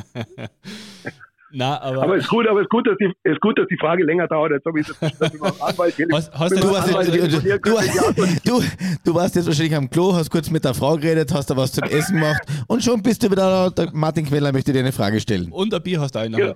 Na, 1.54 1.82
aber, 1.82 2.04
aber 2.04 2.16
es 2.18 2.24
ist 2.24 2.30
gut, 2.30 2.48
aber 2.48 2.60
es 2.60 2.66
ist 2.66 2.70
gut, 2.70 2.88
dass 2.88 2.98
die, 2.98 3.12
ist 3.24 3.42
gut, 3.42 3.58
dass 3.58 3.68
die 3.68 3.78
Frage 3.78 4.04
länger 4.04 4.28
dauert. 4.28 4.52
Jetzt 4.52 4.66
habe 4.66 4.80
ich 4.80 4.88
das, 4.88 5.00
das 5.00 5.42
Anwalt 5.62 5.96
hast, 6.12 6.34
hast 6.34 6.52
du, 6.52 6.62
du, 6.62 7.40
du, 8.46 8.64
du, 9.06 9.16
warst 9.16 9.36
jetzt 9.36 9.48
wahrscheinlich 9.48 9.76
am 9.76 9.90
Klo, 9.90 10.14
hast 10.14 10.30
kurz 10.30 10.50
mit 10.50 10.64
der 10.64 10.74
Frau 10.74 10.96
geredet, 10.96 11.34
hast 11.34 11.50
da 11.50 11.58
was 11.58 11.74
zum 11.74 11.84
Essen 11.84 12.16
gemacht 12.16 12.42
und 12.68 12.84
schon 12.84 13.02
bist 13.02 13.24
du 13.24 13.32
wieder 13.32 13.70
da. 13.76 13.86
Martin 13.94 14.26
Queller 14.26 14.52
möchte 14.52 14.72
dir 14.72 14.80
eine 14.80 14.92
Frage 14.92 15.20
stellen. 15.20 15.52
Und 15.52 15.74
ein 15.74 15.84
Bier 15.84 16.00
hast 16.00 16.16
du 16.16 16.20
auch 16.20 16.26
in 16.26 16.32
der 16.32 16.42
genau. 16.42 16.54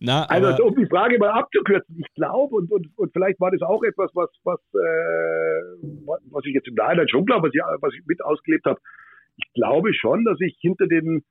Na, 0.00 0.24
also 0.24 0.64
um 0.64 0.74
die 0.74 0.86
Frage 0.86 1.18
mal 1.18 1.30
abzukürzen, 1.30 1.96
ich 1.98 2.12
glaube 2.14 2.56
und, 2.56 2.72
und, 2.72 2.88
und 2.96 3.12
vielleicht 3.12 3.38
war 3.40 3.52
das 3.52 3.62
auch 3.62 3.82
etwas, 3.84 4.10
was, 4.14 4.28
was, 4.42 4.58
äh, 4.74 6.18
was 6.30 6.44
ich 6.44 6.54
jetzt 6.54 6.66
im 6.66 6.74
Nachhinein 6.74 7.08
schon 7.08 7.24
glaube, 7.24 7.48
was 7.48 7.54
ich, 7.54 7.60
was 7.80 7.94
ich 7.94 8.04
mit 8.06 8.24
ausgelebt 8.24 8.66
habe. 8.66 8.80
Ich 9.36 9.52
glaube 9.54 9.94
schon, 9.94 10.24
dass 10.24 10.40
ich 10.40 10.56
hinter 10.60 10.88
den 10.88 11.22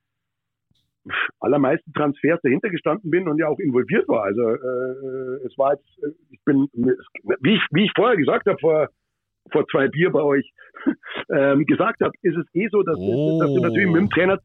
allermeisten 1.40 1.92
Transfers 1.94 2.40
dahinter 2.44 2.70
gestanden 2.70 3.10
bin 3.10 3.28
und 3.28 3.38
ja 3.40 3.48
auch 3.48 3.60
involviert 3.60 4.08
war. 4.08 4.24
Also 4.24 4.42
äh, 4.42 5.46
es 5.46 5.58
war 5.58 5.74
jetzt, 5.74 6.04
äh, 6.04 6.12
ich 6.30 6.40
bin, 6.46 6.68
wie 6.74 7.56
ich, 7.56 7.62
wie 7.72 7.86
ich 7.86 7.92
vorher 7.96 8.18
gesagt 8.18 8.48
habe, 8.48 8.58
vor, 8.60 8.88
vor 9.52 9.68
zwei 9.68 9.88
Bier 9.88 10.12
bei 10.12 10.22
euch 10.22 10.52
ähm, 11.30 11.66
gesagt 11.66 12.02
habe, 12.02 12.14
ist 12.22 12.38
es 12.38 12.46
eh 12.54 12.68
so, 12.72 12.84
dass, 12.84 12.98
oh. 12.98 13.40
dass 13.42 13.54
du 13.54 13.62
natürlich 13.62 13.92
mit 13.92 14.02
dem 14.02 14.10
Trainer 14.10 14.40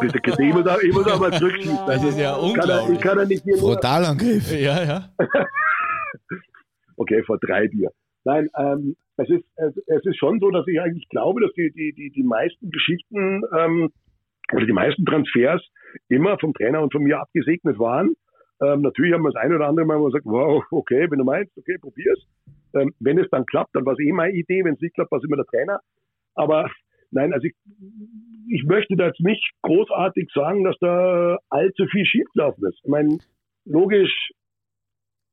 Bitte, 0.00 0.20
ich 0.42 0.52
muss, 0.52 0.82
ich 0.82 0.92
muss 0.92 1.06
aber 1.10 1.32
zurückschießen. 1.32 1.78
Das 1.86 2.04
ist 2.04 2.18
ja 2.18 2.34
unglaublich. 2.36 2.98
Ich 2.98 3.00
kann, 3.00 3.18
ja 3.18 3.24
nicht 3.24 3.42
hier 3.42 3.56
Frontalangriff. 3.56 4.52
Ja, 4.52 4.84
ja. 4.84 5.08
okay, 6.96 7.22
vor 7.22 7.38
drei 7.38 7.68
Bier. 7.68 7.90
Nein, 8.24 8.50
ähm, 8.58 8.96
es, 9.16 9.30
ist, 9.30 9.44
es, 9.56 9.74
es, 9.86 10.04
ist 10.04 10.18
schon 10.18 10.40
so, 10.40 10.50
dass 10.50 10.66
ich 10.66 10.78
eigentlich 10.78 11.08
glaube, 11.08 11.40
dass 11.40 11.52
die, 11.54 11.72
die, 11.72 11.94
die, 11.94 12.10
die 12.10 12.22
meisten 12.22 12.70
Geschichten 12.70 13.42
ähm, 13.56 13.90
oder 14.52 14.66
die 14.66 14.72
meisten 14.72 15.04
Transfers 15.04 15.62
immer 16.08 16.38
vom 16.38 16.52
Trainer 16.54 16.82
und 16.82 16.92
von 16.92 17.02
mir 17.02 17.20
abgesegnet 17.20 17.78
waren. 17.78 18.14
Ähm, 18.62 18.82
natürlich 18.82 19.14
haben 19.14 19.22
wir 19.22 19.30
das 19.32 19.42
ein 19.42 19.54
oder 19.54 19.66
andere 19.66 19.86
Mal 19.86 20.02
gesagt, 20.04 20.26
wow, 20.26 20.62
okay, 20.70 21.10
wenn 21.10 21.18
du 21.18 21.24
meinst, 21.24 21.56
okay, 21.56 21.78
probier's. 21.80 22.20
Ähm, 22.74 22.92
wenn 23.00 23.18
es 23.18 23.28
dann 23.30 23.46
klappt, 23.46 23.74
dann 23.74 23.84
war 23.86 23.94
es 23.94 24.00
eh 24.00 24.12
meine 24.12 24.34
Idee. 24.34 24.64
Wenn 24.64 24.74
es 24.74 24.80
nicht 24.80 24.94
klappt, 24.94 25.10
war 25.10 25.18
es 25.18 25.24
immer 25.24 25.36
der 25.36 25.46
Trainer. 25.46 25.80
Aber 26.34 26.70
nein, 27.10 27.32
also 27.32 27.46
ich, 27.46 27.54
ich 28.48 28.64
möchte 28.64 28.96
da 28.96 29.06
jetzt 29.06 29.20
nicht 29.20 29.42
großartig 29.62 30.30
sagen, 30.34 30.64
dass 30.64 30.76
da 30.80 31.38
allzu 31.48 31.86
viel 31.86 32.04
schiefgelaufen 32.04 32.64
ist. 32.68 32.80
Ich 32.84 32.90
meine, 32.90 33.18
logisch 33.64 34.30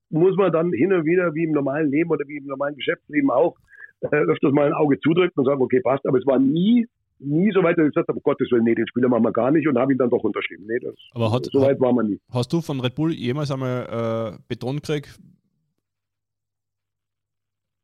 muss 0.09 0.35
man 0.37 0.51
dann 0.51 0.71
hin 0.71 0.93
und 0.93 1.05
wieder, 1.05 1.33
wie 1.33 1.43
im 1.43 1.51
normalen 1.51 1.91
Leben 1.91 2.09
oder 2.09 2.25
wie 2.27 2.37
im 2.37 2.45
normalen 2.45 2.75
Geschäftsleben 2.75 3.29
auch, 3.29 3.57
äh, 4.01 4.07
öfters 4.07 4.53
mal 4.53 4.67
ein 4.67 4.73
Auge 4.73 4.99
zudrücken 4.99 5.39
und 5.39 5.45
sagen, 5.45 5.61
okay, 5.61 5.81
passt, 5.81 6.05
aber 6.07 6.17
es 6.17 6.25
war 6.25 6.39
nie 6.39 6.87
nie 7.19 7.51
so 7.51 7.63
weit, 7.63 7.77
dass 7.77 7.85
ich 7.87 7.93
gesagt 7.93 8.07
habe, 8.07 8.17
um 8.17 8.23
Gottes 8.23 8.51
Willen, 8.51 8.63
nee, 8.63 8.75
den 8.75 8.87
Spieler 8.87 9.09
machen 9.09 9.23
wir 9.23 9.31
gar 9.31 9.51
nicht 9.51 9.67
und 9.67 9.77
habe 9.77 9.91
ihn 9.91 9.97
dann 9.97 10.09
doch 10.09 10.23
unterschrieben. 10.23 10.65
Nee, 10.67 10.79
das, 10.79 10.95
Aber 11.13 11.31
hat, 11.31 11.45
so 11.45 11.61
weit 11.61 11.79
war 11.79 11.93
man 11.93 12.07
nie. 12.07 12.19
Hast 12.31 12.51
du 12.53 12.61
von 12.61 12.79
Red 12.79 12.95
Bull 12.95 13.13
jemals 13.13 13.51
einmal 13.51 14.35
äh, 14.35 14.39
Beton 14.47 14.77
gekriegt? 14.77 15.19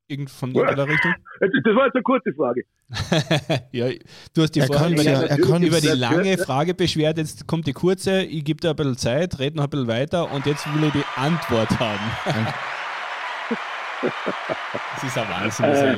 Irgend 0.07 0.29
von 0.29 0.53
irgendeiner 0.53 0.87
Richtung? 0.87 1.13
Das 1.39 1.75
war 1.75 1.85
jetzt 1.85 1.95
eine 1.95 2.03
kurze 2.03 2.33
Frage. 2.33 2.63
ja, 3.71 3.89
du 4.33 4.41
hast 4.41 4.51
die 4.51 4.61
vorhin 4.61 4.93
über, 4.93 5.03
ja, 5.03 5.35
die, 5.35 5.67
über 5.67 5.81
die 5.81 5.87
lange 5.87 6.37
Frage 6.37 6.73
beschwert, 6.73 7.17
jetzt 7.17 7.47
kommt 7.47 7.67
die 7.67 7.73
kurze, 7.73 8.21
ich 8.23 8.45
gebe 8.45 8.61
dir 8.61 8.69
ein 8.69 8.75
bisschen 8.75 8.97
Zeit, 8.97 9.39
rede 9.39 9.57
noch 9.57 9.65
ein 9.65 9.69
bisschen 9.69 9.87
weiter 9.87 10.31
und 10.31 10.45
jetzt 10.45 10.65
will 10.73 10.85
ich 10.85 10.93
die 10.93 11.03
Antwort 11.15 11.79
haben. 11.79 12.45
das 14.95 15.03
ist 15.03 15.17
ein 15.17 15.29
Wahnsinn, 15.29 15.65
äh, 15.65 15.97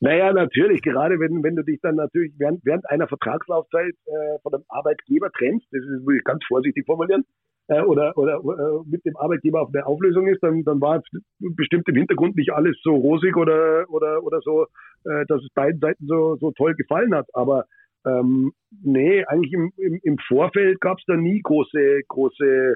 naja, 0.00 0.32
natürlich, 0.32 0.82
gerade 0.82 1.18
wenn, 1.18 1.42
wenn 1.42 1.56
du 1.56 1.62
dich 1.62 1.80
dann 1.80 1.96
natürlich 1.96 2.32
während, 2.38 2.64
während 2.64 2.88
einer 2.90 3.08
Vertragslaufzeit 3.08 3.94
äh, 4.06 4.38
von 4.42 4.54
einem 4.54 4.64
Arbeitgeber 4.68 5.30
trennst, 5.32 5.66
das 5.72 5.82
ist, 5.82 6.06
will 6.06 6.18
ich 6.18 6.24
ganz 6.24 6.44
vorsichtig 6.46 6.84
formulieren, 6.84 7.24
äh, 7.68 7.80
oder, 7.80 8.16
oder 8.16 8.34
äh, 8.36 8.88
mit 8.88 9.04
dem 9.04 9.16
Arbeitgeber 9.16 9.62
auf 9.62 9.70
eine 9.72 9.86
Auflösung 9.86 10.26
ist, 10.26 10.42
dann, 10.42 10.64
dann 10.64 10.80
war 10.80 11.02
bestimmt 11.40 11.88
im 11.88 11.96
Hintergrund 11.96 12.36
nicht 12.36 12.52
alles 12.52 12.76
so 12.82 12.94
rosig 12.94 13.36
oder, 13.36 13.86
oder, 13.88 14.22
oder 14.22 14.40
so, 14.42 14.66
äh, 15.04 15.24
dass 15.26 15.42
es 15.42 15.48
beiden 15.54 15.80
Seiten 15.80 16.06
so, 16.06 16.36
so 16.36 16.52
toll 16.52 16.74
gefallen 16.74 17.14
hat. 17.14 17.26
Aber 17.32 17.64
ähm, 18.06 18.52
nee, 18.82 19.24
eigentlich 19.24 19.52
im, 19.52 19.72
im, 19.78 19.98
im 20.02 20.18
Vorfeld 20.28 20.80
gab 20.80 20.98
es 20.98 21.04
da 21.06 21.16
nie 21.16 21.40
große, 21.42 22.02
große, 22.06 22.74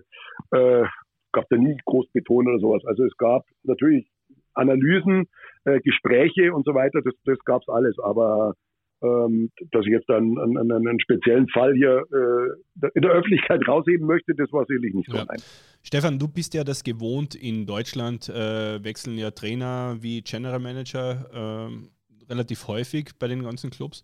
äh, 0.52 0.84
gab 1.32 1.48
da 1.50 1.56
nie 1.56 1.76
groß 1.84 2.10
Beton 2.12 2.48
oder 2.48 2.58
sowas. 2.58 2.82
Also 2.86 3.04
es 3.04 3.16
gab 3.16 3.44
natürlich 3.62 4.08
Analysen, 4.54 5.26
äh, 5.64 5.80
Gespräche 5.80 6.52
und 6.54 6.64
so 6.64 6.74
weiter, 6.74 7.00
das, 7.02 7.14
das 7.24 7.38
gab 7.44 7.62
es 7.62 7.68
alles. 7.68 7.98
Aber 7.98 8.54
Ähm, 9.02 9.50
dass 9.72 9.86
ich 9.86 9.92
jetzt 9.92 10.10
dann 10.10 10.36
einen, 10.38 10.58
einen, 10.58 10.86
einen 10.86 11.00
speziellen 11.00 11.48
Fall 11.48 11.72
hier 11.74 12.04
äh, 12.12 12.88
in 12.94 13.00
der 13.00 13.12
Öffentlichkeit 13.12 13.66
rausheben 13.66 14.06
möchte, 14.06 14.34
das 14.34 14.52
war 14.52 14.66
sicherlich 14.66 14.92
nicht 14.92 15.08
so. 15.10 15.16
Ja. 15.16 15.24
Stefan, 15.82 16.18
du 16.18 16.28
bist 16.28 16.52
ja 16.52 16.64
das 16.64 16.84
gewohnt. 16.84 17.34
In 17.34 17.64
Deutschland 17.64 18.28
äh, 18.28 18.84
wechseln 18.84 19.16
ja 19.16 19.30
Trainer 19.30 19.96
wie 20.02 20.20
General 20.20 20.58
Manager 20.58 21.08
äh, 21.32 22.28
relativ 22.28 22.68
häufig 22.68 23.12
bei 23.18 23.26
den 23.26 23.42
ganzen 23.42 23.70
Clubs. 23.70 24.02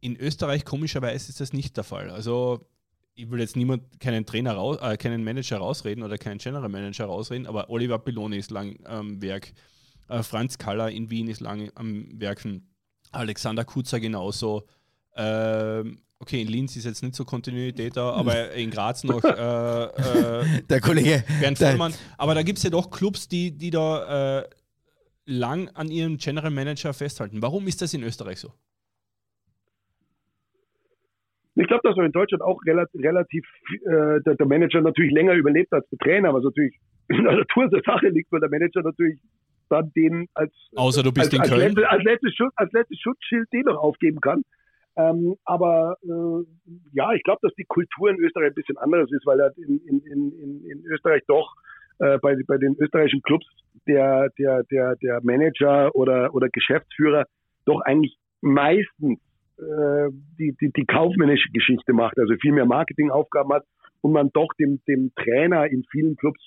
In 0.00 0.16
Österreich 0.16 0.64
komischerweise 0.64 1.30
ist 1.30 1.40
das 1.40 1.52
nicht 1.52 1.76
der 1.76 1.84
Fall. 1.84 2.10
Also 2.10 2.66
ich 3.14 3.30
will 3.30 3.38
jetzt 3.38 3.54
niemand 3.54 4.00
keinen 4.00 4.26
Trainer 4.26 4.54
raus, 4.54 4.78
äh, 4.82 4.96
keinen 4.96 5.22
Manager 5.22 5.58
rausreden 5.58 6.02
oder 6.02 6.18
keinen 6.18 6.38
General 6.38 6.68
Manager 6.68 7.04
rausreden, 7.04 7.46
aber 7.46 7.70
Oliver 7.70 8.00
Piloni 8.00 8.38
ist 8.38 8.50
lang 8.50 8.80
am 8.86 9.22
Werk, 9.22 9.52
äh, 10.08 10.22
Franz 10.22 10.58
Kaller 10.58 10.90
in 10.90 11.10
Wien 11.10 11.28
ist 11.28 11.40
lang 11.40 11.70
am 11.74 12.08
Werken, 12.12 12.68
Alexander 13.10 13.64
Kutzer 13.64 14.00
genauso. 14.00 14.66
Ähm, 15.16 15.98
okay, 16.18 16.40
in 16.40 16.48
Linz 16.48 16.76
ist 16.76 16.84
jetzt 16.84 17.02
nicht 17.02 17.14
so 17.14 17.24
Kontinuität 17.24 17.96
da, 17.96 18.10
aber 18.10 18.52
in 18.54 18.70
Graz 18.70 19.04
noch 19.04 19.22
äh, 19.24 19.28
äh, 19.28 20.62
der 20.68 20.80
Kollege 20.80 21.24
Bernd 21.40 21.58
Vollmann. 21.58 21.92
Aber 22.16 22.34
da 22.34 22.42
gibt 22.42 22.58
es 22.58 22.64
ja 22.64 22.70
doch 22.70 22.90
Clubs, 22.90 23.28
die, 23.28 23.56
die 23.56 23.70
da 23.70 24.40
äh, 24.40 24.48
lang 25.26 25.68
an 25.74 25.88
ihrem 25.88 26.16
General 26.16 26.50
Manager 26.50 26.92
festhalten. 26.92 27.42
Warum 27.42 27.66
ist 27.66 27.82
das 27.82 27.94
in 27.94 28.02
Österreich 28.02 28.38
so? 28.38 28.52
Ich 31.54 31.66
glaube, 31.66 31.86
dass 31.86 31.96
er 31.98 32.04
in 32.04 32.12
Deutschland 32.12 32.42
auch 32.42 32.58
relativ, 32.64 33.02
relativ 33.02 33.44
äh, 33.84 34.22
der, 34.24 34.36
der, 34.36 34.46
Manager 34.46 34.80
natürlich 34.80 35.12
länger 35.12 35.34
überlebt 35.34 35.72
als 35.72 35.86
der 35.90 35.98
Trainer, 35.98 36.32
was 36.32 36.44
natürlich 36.44 36.78
in 37.08 37.24
der 37.24 37.36
Natur 37.36 37.68
der 37.68 37.82
Sache 37.84 38.08
liegt, 38.08 38.32
weil 38.32 38.40
der 38.40 38.48
Manager 38.48 38.82
natürlich 38.82 39.20
dann 39.72 39.90
den 39.96 40.28
als, 40.34 40.52
Außer 40.76 41.02
du 41.02 41.12
bist 41.12 41.32
als, 41.32 41.50
in 41.50 41.50
Köln. 41.50 41.62
Als, 41.62 41.74
letztes, 41.74 41.88
als, 41.88 42.04
letztes 42.04 42.34
Schutz, 42.34 42.52
als 42.56 42.72
letztes 42.72 43.00
Schutzschild 43.00 43.52
den 43.52 43.62
noch 43.62 43.76
aufgeben 43.76 44.20
kann. 44.20 44.42
Ähm, 44.94 45.36
aber 45.44 45.96
äh, 46.02 46.44
ja, 46.92 47.12
ich 47.12 47.22
glaube, 47.22 47.40
dass 47.42 47.54
die 47.54 47.64
Kultur 47.64 48.10
in 48.10 48.18
Österreich 48.18 48.48
ein 48.48 48.54
bisschen 48.54 48.76
anderes 48.76 49.10
ist, 49.10 49.24
weil 49.24 49.40
in, 49.56 49.80
in, 49.86 50.00
in, 50.00 50.64
in 50.64 50.84
Österreich 50.84 51.22
doch 51.26 51.54
äh, 51.98 52.18
bei, 52.18 52.36
bei 52.46 52.58
den 52.58 52.76
österreichischen 52.78 53.22
Clubs 53.22 53.46
der, 53.86 54.28
der, 54.38 54.64
der, 54.64 54.96
der 54.96 55.20
Manager 55.22 55.94
oder, 55.94 56.34
oder 56.34 56.48
Geschäftsführer 56.50 57.24
doch 57.64 57.80
eigentlich 57.80 58.16
meistens 58.42 59.18
äh, 59.58 60.08
die, 60.38 60.54
die, 60.60 60.72
die 60.76 60.84
kaufmännische 60.84 61.50
Geschichte 61.52 61.92
macht, 61.92 62.18
also 62.18 62.34
viel 62.40 62.52
mehr 62.52 62.66
Marketingaufgaben 62.66 63.52
hat 63.54 63.64
und 64.02 64.12
man 64.12 64.30
doch 64.32 64.48
dem, 64.58 64.80
dem 64.86 65.12
Trainer 65.14 65.66
in 65.66 65.84
vielen 65.90 66.16
Clubs 66.16 66.40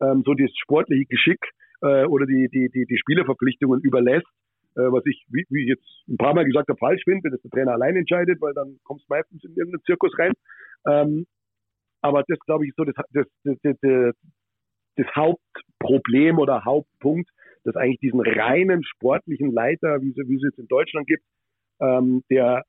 ähm, 0.00 0.22
so 0.24 0.34
das 0.34 0.50
sportliche 0.62 1.06
Geschick 1.06 1.40
äh, 1.82 2.04
oder 2.04 2.26
die, 2.26 2.48
die, 2.48 2.68
die, 2.70 2.86
die 2.86 2.98
Spielerverpflichtungen 2.98 3.80
überlässt, 3.80 4.26
äh, 4.76 4.80
was 4.92 5.04
ich, 5.06 5.24
wie, 5.28 5.44
wie 5.50 5.62
ich 5.62 5.68
jetzt 5.68 5.86
ein 6.08 6.16
paar 6.16 6.34
Mal 6.34 6.44
gesagt 6.44 6.68
habe, 6.68 6.78
falsch 6.78 7.02
finde, 7.04 7.24
wenn 7.24 7.32
das 7.32 7.42
der 7.42 7.50
Trainer 7.50 7.72
allein 7.72 7.96
entscheidet, 7.96 8.40
weil 8.40 8.54
dann 8.54 8.78
kommst 8.84 9.04
du 9.08 9.14
meistens 9.14 9.44
in 9.44 9.54
irgendeinen 9.54 9.82
Zirkus 9.84 10.12
rein. 10.18 10.32
Ähm, 10.86 11.26
aber 12.00 12.22
das, 12.28 12.38
glaube 12.40 12.64
ich, 12.64 12.70
ist 12.70 12.76
so 12.76 12.84
das, 12.84 12.94
das, 13.12 13.26
das, 13.44 13.56
das, 13.62 14.14
das 14.96 15.06
Hauptproblem 15.16 16.38
oder 16.38 16.64
Hauptpunkt, 16.64 17.28
dass 17.64 17.76
eigentlich 17.76 18.00
diesen 18.00 18.20
reinen 18.20 18.84
sportlichen 18.84 19.52
Leiter, 19.52 20.00
wie, 20.00 20.14
wie 20.14 20.36
es 20.36 20.42
jetzt 20.42 20.58
in 20.58 20.68
Deutschland 20.68 21.06
gibt, 21.06 21.24
ähm, 21.80 22.22
der 22.30 22.62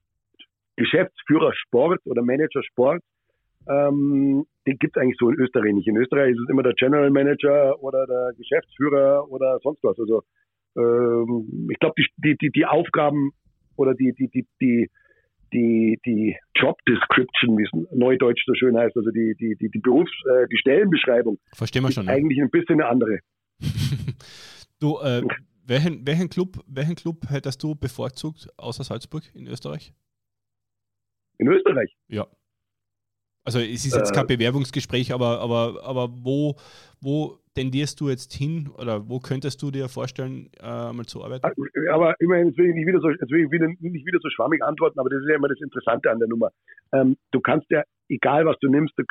Geschäftsführer 0.77 1.53
Sport 1.53 1.99
oder 2.05 2.21
Manager 2.21 2.63
Sport, 2.63 3.01
ähm, 3.69 4.45
den 4.65 4.77
gibt 4.79 4.97
es 4.97 5.01
eigentlich 5.01 5.17
so 5.19 5.29
in 5.29 5.39
Österreich 5.39 5.73
nicht. 5.73 5.87
In 5.87 5.97
Österreich 5.97 6.31
ist 6.31 6.41
es 6.41 6.49
immer 6.49 6.63
der 6.63 6.73
General 6.73 7.09
Manager 7.11 7.81
oder 7.81 8.05
der 8.07 8.33
Geschäftsführer 8.35 9.29
oder 9.29 9.59
sonst 9.61 9.83
was. 9.83 9.97
Also 9.99 10.23
ähm, 10.75 11.69
ich 11.71 11.79
glaube, 11.79 11.95
die, 12.17 12.35
die, 12.37 12.49
die 12.49 12.65
Aufgaben 12.65 13.31
oder 13.75 13.93
die, 13.93 14.13
die, 14.13 14.27
die, 14.29 14.47
die, 14.59 14.89
die, 15.53 15.99
die 16.05 16.35
Job 16.55 16.77
Description, 16.87 17.57
wie 17.57 17.63
es 17.63 17.69
neudeutsch 17.91 18.43
so 18.45 18.53
schön 18.55 18.77
heißt, 18.77 18.95
also 18.97 19.11
die, 19.11 19.35
die, 19.39 19.55
die, 19.55 19.69
die 19.69 19.79
Berufs-, 19.79 20.11
äh, 20.25 20.47
die 20.51 20.57
Stellenbeschreibung, 20.57 21.39
Verstehen 21.53 21.83
wir 21.83 21.91
schon, 21.91 22.03
ist 22.03 22.09
eigentlich 22.09 22.41
ein 22.41 22.49
bisschen 22.49 22.81
eine 22.81 22.89
andere. 22.89 23.19
du, 24.79 24.97
äh, 24.99 25.23
welchen, 25.65 26.05
welchen, 26.07 26.29
Club, 26.29 26.63
welchen 26.67 26.95
Club 26.95 27.29
hättest 27.29 27.61
du 27.61 27.75
bevorzugt 27.75 28.47
außer 28.57 28.83
Salzburg 28.83 29.23
in 29.33 29.47
Österreich? 29.47 29.93
In 31.37 31.47
Österreich? 31.47 31.95
Ja. 32.07 32.27
Also 33.45 33.59
es 33.59 33.85
ist 33.85 33.95
jetzt 33.95 34.11
äh, 34.11 34.15
kein 34.15 34.27
Bewerbungsgespräch, 34.27 35.13
aber, 35.13 35.39
aber, 35.39 35.81
aber 35.83 36.09
wo, 36.23 36.55
wo 37.01 37.39
tendierst 37.55 37.99
du 37.99 38.09
jetzt 38.09 38.33
hin 38.33 38.69
oder 38.77 39.09
wo 39.09 39.19
könntest 39.19 39.61
du 39.61 39.71
dir 39.71 39.89
vorstellen, 39.89 40.49
äh, 40.61 40.93
mal 40.93 41.05
zu 41.05 41.23
arbeiten? 41.23 41.47
Äh, 41.47 41.89
aber 41.89 42.15
immerhin, 42.19 42.47
jetzt 42.47 42.57
will 42.57 42.69
ich 42.69 42.75
nicht 42.75 42.87
wieder 42.87 42.99
so, 42.99 43.09
jetzt 43.09 43.31
will 43.31 43.45
ich 43.45 43.51
wieder, 43.51 43.67
nicht 43.67 44.05
wieder 44.05 44.19
so 44.21 44.29
schwammig 44.29 44.63
antworten, 44.63 44.99
aber 44.99 45.09
das 45.09 45.21
ist 45.21 45.29
ja 45.29 45.35
immer 45.35 45.47
das 45.47 45.59
Interessante 45.61 46.11
an 46.11 46.19
der 46.19 46.27
Nummer. 46.27 46.51
Ähm, 46.93 47.17
du 47.31 47.39
kannst 47.39 47.69
ja, 47.69 47.83
egal 48.07 48.45
was 48.45 48.57
du 48.59 48.69
nimmst, 48.69 48.93
du, 48.97 49.03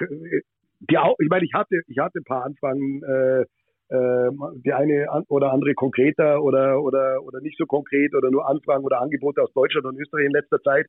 die, 0.80 0.96
ich 1.18 1.28
meine, 1.28 1.44
ich 1.44 1.52
hatte, 1.54 1.80
ich 1.86 1.98
hatte 1.98 2.20
ein 2.20 2.24
paar 2.24 2.44
Anfragen 2.44 3.02
äh, 3.02 3.44
äh, 3.90 4.30
die 4.64 4.72
eine 4.72 5.06
oder 5.28 5.52
andere 5.52 5.74
konkreter 5.74 6.42
oder, 6.42 6.82
oder, 6.82 7.22
oder 7.22 7.40
nicht 7.40 7.56
so 7.58 7.66
konkret 7.66 8.14
oder 8.14 8.30
nur 8.30 8.48
Anfragen 8.48 8.84
oder 8.84 9.00
Angebote 9.00 9.42
aus 9.42 9.52
Deutschland 9.54 9.86
und 9.86 9.98
Österreich 9.98 10.26
in 10.26 10.32
letzter 10.32 10.60
Zeit. 10.62 10.86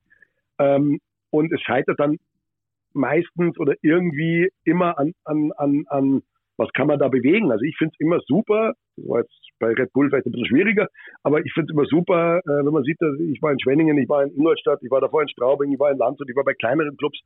Ähm, 0.60 1.00
und 1.32 1.54
es 1.54 1.62
scheitert 1.62 2.00
dann 2.00 2.18
meistens 2.94 3.60
oder 3.60 3.76
irgendwie 3.82 4.50
immer 4.64 4.98
an, 4.98 5.14
an, 5.26 5.52
an, 5.58 5.86
an 5.88 6.22
was 6.58 6.70
kann 6.74 6.88
man 6.88 7.00
da 7.00 7.08
bewegen. 7.08 7.52
Also 7.52 7.64
ich 7.64 7.78
finde 7.78 7.94
es 7.94 8.00
immer 8.00 8.20
super, 8.28 8.74
das 8.98 9.08
war 9.08 9.20
jetzt 9.22 9.34
bei 9.60 9.68
Red 9.68 9.94
Bull 9.94 10.10
vielleicht 10.10 10.26
ein 10.26 10.32
bisschen 10.32 10.48
schwieriger, 10.48 10.88
aber 11.24 11.40
ich 11.40 11.54
finde 11.54 11.72
es 11.72 11.74
immer 11.74 11.86
super, 11.86 12.40
äh, 12.40 12.66
wenn 12.66 12.74
man 12.74 12.84
sieht, 12.84 13.02
dass 13.02 13.18
ich 13.20 13.42
war 13.42 13.52
in 13.52 13.60
Schwenningen, 13.60 13.98
ich 13.98 14.10
war 14.10 14.24
in 14.24 14.36
Ingolstadt, 14.36 14.80
ich 14.84 14.92
war 14.92 15.02
davor 15.02 15.22
in 15.22 15.30
Straubing, 15.30 15.72
ich 15.72 15.80
war 15.80 15.92
in 15.92 15.98
Landshut, 15.98 16.30
ich 16.30 16.36
war 16.36 16.44
bei 16.44 16.54
kleineren 16.54 16.98
Clubs. 16.98 17.20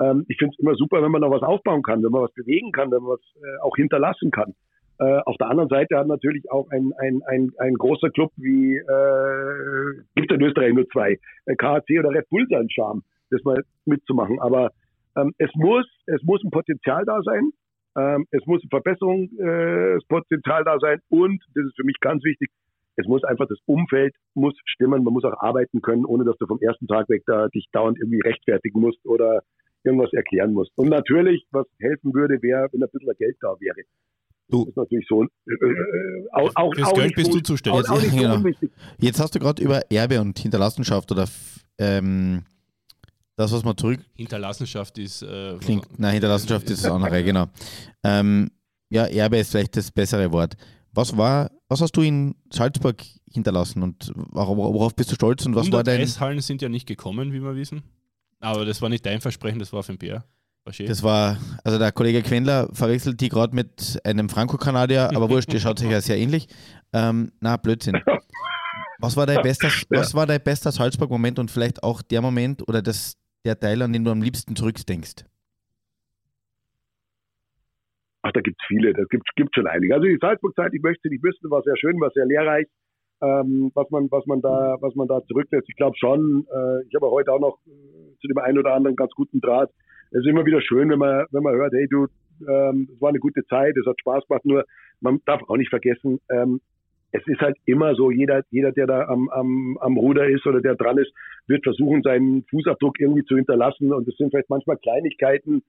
Ähm, 0.00 0.24
ich 0.28 0.38
finde 0.38 0.54
es 0.54 0.62
immer 0.62 0.74
super, 0.74 1.02
wenn 1.02 1.10
man 1.10 1.22
da 1.22 1.30
was 1.30 1.42
aufbauen 1.42 1.82
kann, 1.82 2.02
wenn 2.02 2.10
man 2.10 2.22
was 2.22 2.32
bewegen 2.32 2.72
kann, 2.72 2.90
wenn 2.90 3.02
man 3.02 3.12
was 3.12 3.42
äh, 3.42 3.60
auch 3.62 3.76
hinterlassen 3.76 4.30
kann. 4.30 4.54
Äh, 5.00 5.20
auf 5.26 5.36
der 5.36 5.48
anderen 5.48 5.68
Seite 5.68 5.96
hat 5.96 6.08
natürlich 6.08 6.50
auch 6.50 6.68
ein, 6.70 6.92
ein, 6.98 7.22
ein, 7.26 7.52
ein 7.58 7.74
großer 7.74 8.10
Club 8.10 8.32
wie, 8.36 8.76
äh, 8.76 10.02
gibt 10.16 10.32
in 10.32 10.42
Österreich 10.42 10.74
nur 10.74 10.88
zwei, 10.88 11.18
äh, 11.46 11.56
KHC 11.56 12.00
oder 12.00 12.10
Red 12.10 12.28
Bull 12.30 12.46
seinen 12.50 12.70
Charme, 12.70 13.02
das 13.30 13.42
mal 13.44 13.62
mitzumachen. 13.84 14.40
Aber 14.40 14.70
ähm, 15.18 15.34
es 15.38 15.50
muss, 15.54 15.86
es 16.06 16.22
muss 16.22 16.42
ein 16.44 16.50
Potenzial 16.50 17.04
da 17.04 17.20
sein. 17.22 17.50
Ähm, 17.96 18.26
es 18.30 18.44
muss 18.46 18.62
ein 18.62 18.68
Verbesserungspotenzial 18.70 20.64
da 20.64 20.78
sein 20.78 21.00
und, 21.08 21.42
das 21.54 21.64
ist 21.64 21.76
für 21.76 21.84
mich 21.84 21.98
ganz 22.00 22.22
wichtig, 22.24 22.50
es 22.96 23.06
muss 23.06 23.22
einfach 23.24 23.46
das 23.48 23.58
Umfeld 23.66 24.14
muss 24.34 24.54
stimmen. 24.64 25.04
Man 25.04 25.14
muss 25.14 25.24
auch 25.24 25.40
arbeiten 25.40 25.80
können, 25.80 26.04
ohne 26.04 26.24
dass 26.24 26.36
du 26.38 26.46
vom 26.46 26.58
ersten 26.60 26.86
Tag 26.88 27.08
weg 27.08 27.22
da 27.26 27.48
dich 27.48 27.66
dauernd 27.72 27.96
irgendwie 27.98 28.20
rechtfertigen 28.20 28.80
musst 28.80 29.04
oder 29.06 29.42
irgendwas 29.84 30.12
erklären 30.12 30.52
musst. 30.52 30.72
Und 30.76 30.88
natürlich, 30.88 31.46
was 31.52 31.66
helfen 31.80 32.12
würde, 32.12 32.42
wäre, 32.42 32.66
wenn 32.72 32.82
ein 32.82 32.88
bisschen 32.90 33.14
Geld 33.16 33.36
da 33.40 33.54
wäre. 33.60 33.86
Du. 34.48 34.64
Das 34.64 34.68
ist 34.70 34.76
natürlich 34.76 35.06
so. 35.08 35.22
Äh, 35.22 35.26
äh 35.52 36.28
auch, 36.32 36.50
auch, 36.56 36.74
Fürs 36.74 36.88
auch 36.88 36.94
Geld 36.94 37.14
bist 37.14 37.32
so, 37.32 37.38
du 37.38 37.44
zuständig. 37.44 37.88
Jetzt, 37.88 38.10
so 38.10 38.16
genau. 38.16 38.50
Jetzt 38.98 39.20
hast 39.20 39.34
du 39.34 39.38
gerade 39.38 39.62
über 39.62 39.82
Erbe 39.90 40.20
und 40.20 40.38
Hinterlassenschaft 40.38 41.12
oder 41.12 41.26
ähm, 41.78 42.42
das, 43.38 43.52
was 43.52 43.64
man 43.64 43.76
zurück. 43.76 44.00
Hinterlassenschaft 44.14 44.98
ist. 44.98 45.22
Äh, 45.22 45.56
klingt, 45.60 45.86
nein, 45.98 46.14
Hinterlassenschaft 46.14 46.68
ist 46.70 46.84
das 46.84 46.90
andere, 46.90 47.22
genau. 47.22 47.46
Ähm, 48.02 48.50
ja, 48.90 49.06
Erbe 49.06 49.38
ist 49.38 49.52
vielleicht 49.52 49.76
das 49.76 49.92
bessere 49.92 50.32
Wort. 50.32 50.56
Was 50.92 51.16
war, 51.16 51.50
was 51.68 51.80
hast 51.80 51.92
du 51.92 52.02
in 52.02 52.34
Salzburg 52.52 52.96
hinterlassen 53.30 53.82
und 53.82 54.12
worauf 54.32 54.96
bist 54.96 55.12
du 55.12 55.14
stolz 55.14 55.46
und 55.46 55.54
was 55.54 55.70
war 55.70 55.84
dein. 55.84 56.00
Eishallen 56.00 56.40
sind 56.40 56.62
ja 56.62 56.68
nicht 56.68 56.86
gekommen, 56.86 57.32
wie 57.32 57.40
wir 57.40 57.54
wissen. 57.54 57.82
Aber 58.40 58.64
das 58.64 58.82
war 58.82 58.88
nicht 58.88 59.06
dein 59.06 59.20
Versprechen, 59.20 59.60
das 59.60 59.72
war 59.72 59.82
von 59.84 59.98
Bär. 59.98 60.24
Das 60.64 61.02
war, 61.02 61.38
also 61.64 61.78
der 61.78 61.92
Kollege 61.92 62.22
Quendler 62.22 62.68
verwechselt 62.72 63.20
die 63.20 63.28
gerade 63.28 63.54
mit 63.54 63.98
einem 64.04 64.28
Franco-Kanadier, 64.28 65.10
aber 65.14 65.30
wurscht, 65.30 65.52
die 65.52 65.60
schaut 65.60 65.78
sich 65.78 65.90
ja 65.90 66.00
sehr 66.00 66.18
ähnlich. 66.18 66.48
Ähm, 66.92 67.32
na, 67.40 67.56
Blödsinn. 67.56 67.96
Was 69.00 69.16
war 69.16 69.26
dein 69.26 69.42
bester, 69.42 69.70
was 69.90 70.12
war 70.12 70.26
dein 70.26 70.42
bester 70.42 70.72
Salzburg-Moment 70.72 71.38
und 71.38 71.52
vielleicht 71.52 71.84
auch 71.84 72.02
der 72.02 72.20
Moment 72.20 72.66
oder 72.66 72.82
das, 72.82 73.16
der 73.44 73.58
Teil, 73.58 73.82
an 73.82 73.92
den 73.92 74.04
du 74.04 74.10
am 74.10 74.22
liebsten 74.22 74.56
zurückdenkst? 74.56 75.24
Ach, 78.22 78.32
da 78.32 78.40
gibt 78.40 78.60
es 78.60 78.66
viele, 78.66 78.92
da 78.92 79.02
gibt 79.08 79.24
es 79.36 79.54
schon 79.54 79.66
einige. 79.66 79.94
Also 79.94 80.06
die 80.06 80.18
Salzburg-Zeit, 80.20 80.74
ich 80.74 80.82
möchte 80.82 81.08
nicht 81.08 81.22
wissen, 81.22 81.50
war 81.50 81.62
sehr 81.62 81.76
schön, 81.76 82.00
war 82.00 82.10
sehr 82.10 82.26
lehrreich, 82.26 82.66
ähm, 83.22 83.70
was 83.74 83.88
man, 83.90 84.10
was 84.10 84.26
man 84.26 84.40
da, 84.40 84.76
was 84.80 84.94
man 84.94 85.08
da 85.08 85.24
zurücklässt. 85.24 85.68
Ich 85.68 85.76
glaube 85.76 85.96
schon, 85.96 86.46
äh, 86.52 86.82
ich 86.86 86.94
habe 86.94 87.10
heute 87.10 87.32
auch 87.32 87.40
noch 87.40 87.58
äh, 87.66 88.16
zu 88.20 88.28
dem 88.28 88.38
einen 88.38 88.58
oder 88.58 88.74
anderen 88.74 88.96
ganz 88.96 89.12
guten 89.12 89.40
Draht 89.40 89.70
es 90.10 90.20
ist 90.20 90.26
immer 90.26 90.46
wieder 90.46 90.60
schön, 90.62 90.90
wenn 90.90 90.98
man, 90.98 91.26
wenn 91.30 91.42
man 91.42 91.54
hört, 91.54 91.72
hey 91.72 91.86
du, 91.88 92.06
ähm, 92.48 92.88
es 92.92 93.00
war 93.00 93.10
eine 93.10 93.18
gute 93.18 93.44
Zeit, 93.46 93.76
es 93.76 93.86
hat 93.86 94.00
Spaß 94.00 94.26
gemacht, 94.26 94.44
nur 94.44 94.64
man 95.00 95.20
darf 95.26 95.42
auch 95.48 95.56
nicht 95.56 95.70
vergessen, 95.70 96.18
ähm, 96.30 96.60
es 97.12 97.26
ist 97.26 97.40
halt 97.40 97.56
immer 97.64 97.94
so, 97.94 98.10
jeder, 98.10 98.42
jeder, 98.50 98.72
der 98.72 98.86
da 98.86 99.06
am, 99.06 99.28
am, 99.30 99.78
am 99.80 99.96
Ruder 99.96 100.28
ist 100.28 100.46
oder 100.46 100.60
der 100.60 100.74
dran 100.74 100.98
ist, 100.98 101.12
wird 101.46 101.64
versuchen, 101.64 102.02
seinen 102.02 102.44
Fußabdruck 102.50 103.00
irgendwie 103.00 103.24
zu 103.24 103.36
hinterlassen. 103.36 103.92
Und 103.92 104.06
es 104.06 104.16
sind 104.16 104.30
vielleicht 104.30 104.50
manchmal 104.50 104.76
Kleinigkeiten. 104.76 105.62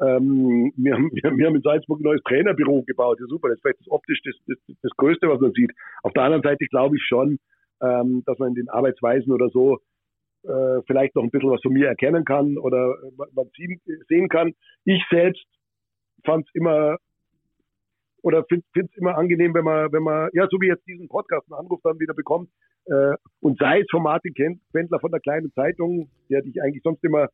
Ähm, 0.00 0.72
wir, 0.76 0.94
haben, 0.94 1.10
wir, 1.12 1.46
haben 1.46 1.56
in 1.56 1.62
Salzburg 1.62 2.00
ein 2.00 2.04
neues 2.04 2.22
Trainerbüro 2.22 2.82
gebaut. 2.82 3.18
Ja, 3.20 3.26
super, 3.26 3.48
das 3.48 3.56
ist 3.56 3.62
vielleicht 3.62 3.90
optisch 3.90 4.20
das, 4.24 4.34
das, 4.46 4.76
das 4.82 4.92
Größte, 4.96 5.28
was 5.28 5.40
man 5.40 5.52
sieht. 5.52 5.72
Auf 6.02 6.12
der 6.12 6.24
anderen 6.24 6.42
Seite 6.42 6.64
glaube 6.66 6.96
ich 6.96 7.02
schon, 7.06 7.38
ähm, 7.82 8.22
dass 8.26 8.38
man 8.38 8.50
in 8.50 8.54
den 8.54 8.68
Arbeitsweisen 8.68 9.32
oder 9.32 9.48
so 9.50 9.78
äh, 10.44 10.82
vielleicht 10.86 11.14
noch 11.14 11.22
ein 11.22 11.30
bisschen 11.30 11.50
was 11.50 11.62
von 11.62 11.72
mir 11.72 11.88
erkennen 11.88 12.24
kann 12.24 12.56
oder 12.56 12.94
man 13.34 13.46
sehen 14.08 14.28
kann. 14.28 14.52
Ich 14.84 15.02
selbst 15.10 15.44
fand 16.24 16.46
es 16.46 16.54
immer 16.54 16.96
oder 18.26 18.44
finde 18.48 18.64
es 18.74 18.96
immer 18.96 19.16
angenehm, 19.16 19.54
wenn 19.54 19.62
man, 19.62 19.92
wenn 19.92 20.02
man, 20.02 20.28
ja, 20.32 20.48
so 20.50 20.60
wie 20.60 20.66
jetzt 20.66 20.84
diesen 20.84 21.06
Podcast, 21.06 21.46
einen 21.46 21.60
Anruf 21.60 21.78
dann 21.84 22.00
wieder 22.00 22.12
bekommt, 22.12 22.50
äh, 22.86 23.14
und 23.38 23.56
sei 23.56 23.82
es 23.82 23.86
von 23.88 24.02
Martin 24.02 24.34
Wendler 24.72 24.98
von 24.98 25.12
der 25.12 25.20
kleinen 25.20 25.52
Zeitung, 25.52 26.10
der 26.28 26.42
dich 26.42 26.60
eigentlich 26.60 26.82
sonst 26.82 27.04
immer 27.04 27.28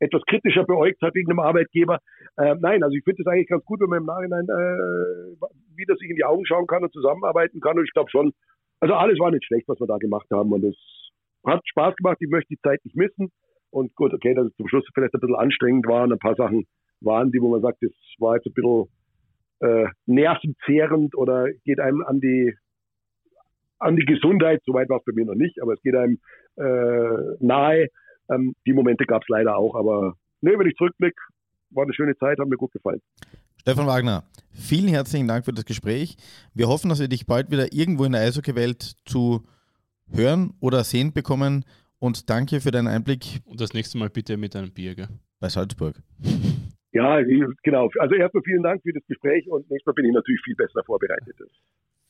etwas 0.00 0.22
kritischer 0.26 0.64
beäugt 0.64 1.00
hat 1.00 1.14
wegen 1.14 1.30
einem 1.30 1.38
Arbeitgeber. 1.38 2.00
Äh, 2.36 2.56
nein, 2.58 2.82
also 2.82 2.96
ich 2.96 3.04
finde 3.04 3.22
es 3.22 3.26
eigentlich 3.28 3.46
ganz 3.46 3.64
gut, 3.64 3.78
wenn 3.82 3.90
man 3.90 4.00
im 4.00 4.06
Nachhinein 4.06 4.46
äh, 4.48 5.76
wieder 5.76 5.94
sich 5.94 6.10
in 6.10 6.16
die 6.16 6.24
Augen 6.24 6.44
schauen 6.44 6.66
kann 6.66 6.82
und 6.82 6.92
zusammenarbeiten 6.92 7.60
kann. 7.60 7.78
Und 7.78 7.84
ich 7.84 7.92
glaube 7.92 8.10
schon, 8.10 8.32
also 8.80 8.94
alles 8.94 9.20
war 9.20 9.30
nicht 9.30 9.44
schlecht, 9.44 9.68
was 9.68 9.78
wir 9.78 9.86
da 9.86 9.98
gemacht 9.98 10.26
haben. 10.32 10.52
Und 10.52 10.64
es 10.64 10.76
hat 11.46 11.62
Spaß 11.68 11.94
gemacht. 11.94 12.16
Ich 12.18 12.30
möchte 12.30 12.48
die 12.52 12.60
Zeit 12.62 12.84
nicht 12.84 12.96
missen. 12.96 13.30
Und 13.70 13.94
gut, 13.94 14.12
okay, 14.12 14.34
dass 14.34 14.46
es 14.46 14.56
zum 14.56 14.66
Schluss 14.66 14.84
vielleicht 14.92 15.14
ein 15.14 15.20
bisschen 15.20 15.36
anstrengend 15.36 15.86
war 15.86 16.02
und 16.02 16.12
ein 16.12 16.18
paar 16.18 16.34
Sachen 16.34 16.66
waren, 17.00 17.30
die, 17.30 17.40
wo 17.40 17.48
man 17.48 17.62
sagt, 17.62 17.78
das 17.80 17.92
war 18.18 18.34
jetzt 18.34 18.46
ein 18.46 18.54
bisschen 18.54 18.88
äh, 19.62 19.86
nervenzehrend 20.06 21.16
oder 21.16 21.46
geht 21.64 21.80
einem 21.80 22.02
an 22.02 22.20
die 22.20 22.54
an 23.78 23.96
die 23.96 24.04
Gesundheit, 24.04 24.60
soweit 24.64 24.88
war 24.88 24.98
es 24.98 25.04
bei 25.04 25.12
mir 25.12 25.24
noch 25.24 25.34
nicht, 25.34 25.60
aber 25.60 25.74
es 25.74 25.82
geht 25.82 25.94
einem 25.96 26.18
äh, 26.56 27.36
nahe. 27.40 27.88
Ähm, 28.30 28.54
die 28.66 28.72
Momente 28.72 29.04
gab 29.06 29.22
es 29.22 29.28
leider 29.28 29.56
auch, 29.56 29.74
aber 29.74 30.14
ne, 30.40 30.52
wenn 30.56 30.68
ich 30.68 30.76
zurückblicke, 30.76 31.20
war 31.70 31.84
eine 31.84 31.94
schöne 31.94 32.16
Zeit, 32.16 32.38
hat 32.38 32.48
mir 32.48 32.56
gut 32.56 32.72
gefallen. 32.72 33.00
Stefan 33.60 33.86
Wagner, 33.86 34.24
vielen 34.52 34.88
herzlichen 34.88 35.28
Dank 35.28 35.44
für 35.44 35.52
das 35.52 35.64
Gespräch. 35.64 36.16
Wir 36.54 36.68
hoffen, 36.68 36.88
dass 36.88 37.00
wir 37.00 37.08
dich 37.08 37.26
bald 37.26 37.50
wieder 37.50 37.72
irgendwo 37.72 38.04
in 38.04 38.12
der 38.12 38.22
Eishockey-Welt 38.22 38.82
zu 39.04 39.44
hören 40.12 40.54
oder 40.60 40.84
sehen 40.84 41.12
bekommen 41.12 41.64
und 41.98 42.30
danke 42.30 42.60
für 42.60 42.70
deinen 42.70 42.88
Einblick. 42.88 43.40
Und 43.44 43.60
das 43.60 43.72
nächste 43.72 43.98
Mal 43.98 44.10
bitte 44.10 44.36
mit 44.36 44.54
einem 44.56 44.72
Bier, 44.72 44.94
gell? 44.94 45.08
Bei 45.40 45.48
Salzburg. 45.48 45.96
Ja, 46.92 47.20
genau. 47.62 47.90
Also 47.98 48.14
erstmal 48.14 48.42
vielen 48.44 48.62
Dank 48.62 48.82
für 48.82 48.92
das 48.92 49.02
Gespräch 49.06 49.48
und 49.48 49.68
nächstes 49.70 49.86
Mal 49.86 49.94
bin 49.94 50.06
ich 50.06 50.12
natürlich 50.12 50.40
viel 50.42 50.54
besser 50.54 50.82
vorbereitet. 50.84 51.36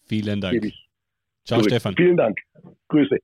Vielen 0.06 0.40
Dank. 0.40 0.60
Ciao, 1.44 1.60
zurück. 1.60 1.70
Stefan. 1.70 1.94
Vielen 1.96 2.16
Dank. 2.16 2.38
Grüße. 2.88 3.16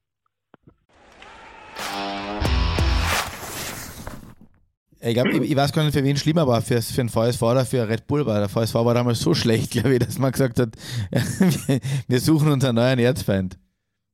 Ich, 5.01 5.15
glaub, 5.15 5.27
ich, 5.29 5.51
ich, 5.51 5.57
weiß 5.57 5.73
gar 5.73 5.85
nicht, 5.85 5.95
für 5.95 6.03
wen 6.03 6.17
schlimmer 6.17 6.47
war, 6.47 6.61
für, 6.61 6.83
für 6.83 7.03
den 7.03 7.09
VSV 7.09 7.43
oder 7.43 7.65
für 7.65 7.89
Red 7.89 8.07
Bull 8.07 8.27
war. 8.27 8.41
Der 8.41 8.49
VSV 8.49 8.75
war 8.75 8.95
damals 8.95 9.21
so 9.21 9.35
schlecht, 9.35 9.71
glaube 9.73 9.95
ich, 9.95 9.99
dass 10.01 10.19
man 10.19 10.33
gesagt 10.33 10.59
hat, 10.59 10.71
wir 12.09 12.21
suchen 12.21 12.51
uns 12.51 12.65
einen 12.65 12.77
neuen 12.77 12.99
Erzfeind. 12.99 13.59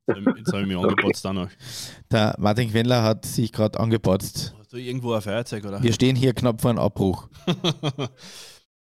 Jetzt 0.07 0.52
habe 0.52 0.62
ich 0.62 0.68
mich 0.68 0.76
angepotzt 0.82 1.26
auch 1.26 1.32
noch. 1.32 1.48
Der 2.11 2.34
Martin 2.38 2.70
Quendler 2.70 3.02
hat 3.02 3.24
sich 3.24 3.52
gerade 3.52 3.78
angepotzt. 3.80 4.55
Hast 4.59 4.72
du 4.72 4.76
irgendwo 4.76 5.12
ein 5.12 5.22
Feuerzeug, 5.22 5.64
oder? 5.64 5.82
Wir 5.82 5.92
stehen 5.92 6.16
hier 6.16 6.34
knapp 6.34 6.61
vor 6.61 6.70
einem 6.70 6.80
Abbruch. 6.80 7.28